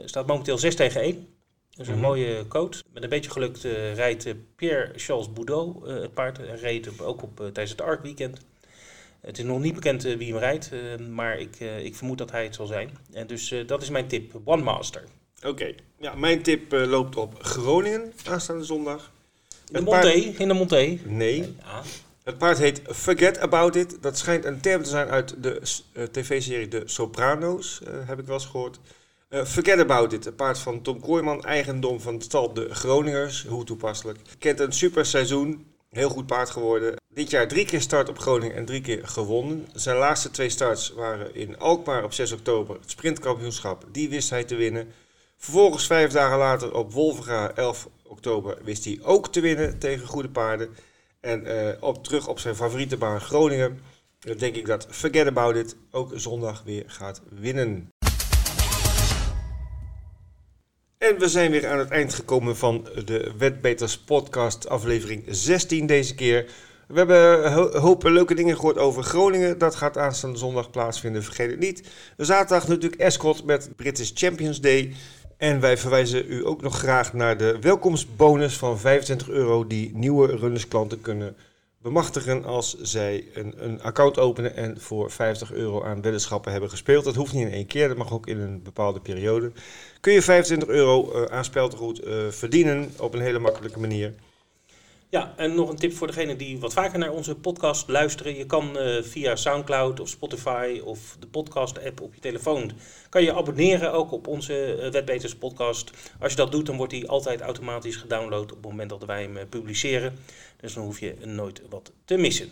staat 0.06 0.28
momenteel 0.28 0.58
6 0.58 0.76
tegen 0.76 1.02
1. 1.02 1.28
Dat 1.80 1.88
is 1.88 1.94
een 1.94 2.00
mm-hmm. 2.00 2.10
mooie 2.10 2.48
coach. 2.48 2.82
Met 2.94 3.04
een 3.04 3.10
beetje 3.10 3.32
geluk 3.32 3.64
uh, 3.64 3.94
rijdt 3.94 4.26
uh, 4.26 4.34
Pierre-Charles 4.56 5.34
Boudot 5.34 5.88
uh, 5.88 6.02
het 6.02 6.14
paard. 6.14 6.38
Hij 6.38 6.56
reed 6.56 7.00
ook 7.02 7.24
op, 7.24 7.38
tijdens 7.38 7.70
het 7.70 7.82
ARC 7.82 8.02
weekend. 8.02 8.38
Het 9.22 9.38
is 9.38 9.44
nog 9.44 9.60
niet 9.60 9.74
bekend 9.74 10.04
wie 10.04 10.32
hem 10.32 10.38
rijdt, 10.38 10.72
maar 11.10 11.40
ik, 11.40 11.60
ik 11.60 11.96
vermoed 11.96 12.18
dat 12.18 12.32
hij 12.32 12.44
het 12.44 12.56
zal 12.56 12.66
zijn. 12.66 12.98
En 13.12 13.28
dus 13.28 13.56
dat 13.66 13.82
is 13.82 13.90
mijn 13.90 14.08
tip, 14.08 14.40
One 14.44 14.64
Master. 14.64 15.04
Oké, 15.38 15.48
okay. 15.48 15.76
ja, 16.00 16.16
mijn 16.16 16.42
tip 16.42 16.72
loopt 16.72 17.16
op 17.16 17.44
Groningen 17.44 18.14
aanstaande 18.26 18.64
zondag. 18.64 19.12
In 19.72 19.74
de 19.74 19.82
Monté, 19.82 20.12
in 20.12 20.48
de 20.48 20.54
Monté. 20.54 21.00
Nee. 21.06 21.56
Ja. 21.60 21.82
Het 22.30 22.38
paard 22.38 22.58
heet 22.58 22.82
Forget 22.86 23.40
About 23.40 23.76
It. 23.76 23.98
Dat 24.02 24.18
schijnt 24.18 24.46
een 24.46 24.62
term 24.62 24.84
te 24.84 24.90
zijn 24.90 25.08
uit 25.08 25.36
de 25.44 25.62
tv-serie 26.12 26.68
De 26.68 26.82
Soprano's, 26.86 27.82
heb 28.06 28.20
ik 28.20 28.26
wel 28.26 28.36
eens 28.36 28.46
gehoord. 28.46 28.80
Uh, 29.30 29.46
forget 29.46 29.80
about 29.80 30.14
it. 30.14 30.26
Een 30.26 30.36
paard 30.36 30.60
van 30.60 30.82
Tom 30.82 31.00
Kooijman, 31.00 31.44
eigendom 31.44 32.02
van 32.02 32.14
het 32.14 32.24
stal 32.24 32.54
De 32.54 32.76
Groningers. 32.76 33.46
Hoe 33.46 33.64
toepasselijk. 33.64 34.20
Kent 34.40 34.60
een 34.60 34.72
super 34.74 35.06
seizoen. 35.06 35.66
Heel 35.90 36.10
goed 36.10 36.26
paard 36.26 36.50
geworden. 36.50 36.96
Dit 37.14 37.30
jaar 37.30 37.48
drie 37.48 37.66
keer 37.66 37.82
start 37.82 38.10
op 38.10 38.20
Groningen 38.20 38.56
en 38.56 38.66
drie 38.66 38.82
keer 38.82 39.08
gewonnen. 39.08 39.68
Zijn 39.74 39.98
laatste 39.98 40.32
twee 40.32 40.50
starts 40.50 40.94
waren 40.94 41.36
in 41.36 41.58
Alkmaar 41.60 42.04
op 42.04 42.14
6 42.14 42.32
oktober. 42.32 42.76
Het 42.76 42.92
sprintkampioenschap. 42.92 43.86
Die 43.92 44.10
wist 44.10 44.30
hij 44.30 44.44
te 44.44 44.56
winnen. 44.56 44.88
Vervolgens 45.38 45.86
vijf 45.86 46.12
dagen 46.12 46.38
later 46.38 46.74
op 46.74 46.94
Wolvenga 46.94 47.52
11 47.52 47.90
oktober 48.04 48.58
wist 48.64 48.86
hij 48.86 49.00
ook 49.02 49.32
te 49.32 49.40
winnen 49.40 49.80
tegen 49.80 50.08
goede 50.08 50.30
paarden. 50.30 50.70
En 51.20 51.48
uh, 51.48 51.70
op, 51.80 52.04
terug 52.04 52.28
op 52.28 52.40
zijn 52.40 52.56
favoriete 52.56 52.98
baan 52.98 53.22
Groningen. 53.22 53.80
Dan 54.20 54.38
denk 54.38 54.56
ik 54.56 54.66
dat 54.66 54.88
Forget 54.90 55.28
About 55.28 55.56
It 55.56 55.76
ook 55.92 56.12
zondag 56.16 56.64
weer 56.66 56.84
gaat 56.88 57.22
winnen. 57.30 57.92
En 60.98 61.20
we 61.20 61.28
zijn 61.28 61.52
weer 61.52 61.68
aan 61.68 61.80
het 61.80 61.90
eind 61.90 62.14
gekomen 62.14 62.58
van 62.58 62.88
de 63.06 63.32
Wetbeters 63.38 64.00
podcast 64.00 64.70
aflevering 64.70 65.24
16 65.28 65.86
deze 65.86 66.16
keer. 66.16 66.52
We 66.88 66.98
hebben 66.98 67.52
hoop 67.82 68.04
leuke 68.04 68.34
dingen 68.34 68.56
gehoord 68.56 68.78
over 68.78 69.04
Groningen. 69.04 69.58
Dat 69.58 69.76
gaat 69.76 69.98
aanstaande 69.98 70.38
zondag 70.38 70.70
plaatsvinden, 70.70 71.24
vergeet 71.24 71.50
het 71.50 71.60
niet. 71.60 71.90
Zaterdag 72.18 72.68
natuurlijk 72.68 73.02
Escort 73.02 73.44
met 73.44 73.70
British 73.76 74.12
Champions 74.14 74.62
Day. 74.62 74.96
En 75.40 75.60
wij 75.60 75.78
verwijzen 75.78 76.26
u 76.28 76.46
ook 76.46 76.62
nog 76.62 76.78
graag 76.78 77.14
naar 77.14 77.38
de 77.38 77.58
welkomstbonus 77.62 78.58
van 78.58 78.80
25 78.80 79.30
euro 79.30 79.68
die 79.68 79.92
nieuwe 79.96 80.28
runnersklanten 80.28 81.02
kunnen 81.02 81.36
bemachtigen 81.82 82.46
als 82.46 82.78
zij 82.82 83.26
een, 83.34 83.54
een 83.58 83.82
account 83.82 84.18
openen 84.18 84.56
en 84.56 84.82
voor 84.82 85.12
50 85.12 85.52
euro 85.52 85.84
aan 85.84 86.02
weddenschappen 86.02 86.52
hebben 86.52 86.70
gespeeld. 86.70 87.04
Dat 87.04 87.16
hoeft 87.16 87.34
niet 87.34 87.46
in 87.46 87.54
één 87.54 87.68
keer, 87.68 87.88
dat 87.88 87.98
mag 87.98 88.12
ook 88.12 88.28
in 88.28 88.40
een 88.40 88.64
bepaalde 88.64 89.00
periode. 89.00 89.52
Kun 90.00 90.14
je 90.14 90.22
25 90.22 90.70
euro 90.70 91.12
uh, 91.14 91.24
aan 91.24 91.46
speltegoed 91.46 92.06
uh, 92.06 92.28
verdienen 92.30 92.92
op 92.98 93.14
een 93.14 93.22
hele 93.22 93.40
makkelijke 93.40 93.80
manier. 93.80 94.14
Ja, 95.12 95.34
en 95.36 95.56
nog 95.56 95.70
een 95.70 95.76
tip 95.76 95.94
voor 95.94 96.08
degenen 96.08 96.38
die 96.38 96.60
wat 96.60 96.74
vaker 96.74 97.00
naar 97.00 97.12
onze 97.12 97.36
podcast 97.36 97.88
luisteren. 97.88 98.36
Je 98.36 98.46
kan 98.46 98.78
uh, 98.78 99.04
via 99.04 99.36
Soundcloud 99.36 100.00
of 100.00 100.10
Spotify 100.10 100.82
of 100.84 101.16
de 101.20 101.28
podcast-app 101.28 102.02
op 102.02 102.14
je 102.14 102.20
telefoon... 102.20 102.72
kan 103.10 103.24
je 103.24 103.34
abonneren 103.34 103.94
ook 103.94 104.12
op 104.12 104.28
onze 104.28 104.78
uh, 104.78 104.92
Wetbeters 104.92 105.36
podcast. 105.36 105.92
Als 106.20 106.32
je 106.32 106.38
dat 106.38 106.52
doet, 106.52 106.66
dan 106.66 106.78
wordt 106.78 106.92
die 106.92 107.08
altijd 107.08 107.42
automatisch 107.42 107.96
gedownload 107.96 108.44
op 108.44 108.50
het 108.50 108.62
moment 108.62 108.90
dat 108.90 109.06
wij 109.06 109.22
hem 109.22 109.38
uh, 109.38 109.44
publiceren. 109.50 110.18
Dus 110.58 110.74
dan 110.74 110.84
hoef 110.84 111.00
je 111.00 111.16
nooit 111.24 111.62
wat 111.70 111.92
te 112.06 112.18
missen. 112.18 112.50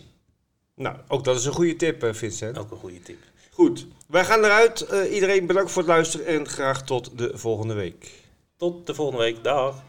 Nou, 0.76 0.98
ook 1.08 1.24
dat 1.24 1.36
is 1.36 1.46
een 1.46 1.54
goede 1.54 1.76
tip, 1.76 2.08
Vincent. 2.12 2.58
Ook 2.58 2.72
een 2.72 2.78
goede 2.78 3.02
tip. 3.02 3.18
Goed, 3.52 3.88
wij 4.08 4.26
gaan 4.26 4.44
eruit. 4.44 4.88
iedereen 5.12 5.46
bedankt 5.46 5.72
voor 5.72 5.82
het 5.82 5.92
luisteren 5.92 6.26
en 6.26 6.48
graag 6.48 6.84
tot 6.84 7.18
de 7.18 7.32
volgende 7.34 7.74
week. 7.74 8.12
Tot 8.58 8.88
de 8.88 8.94
volgende 8.94 9.24
week. 9.24 9.44
Dag. 9.44 9.84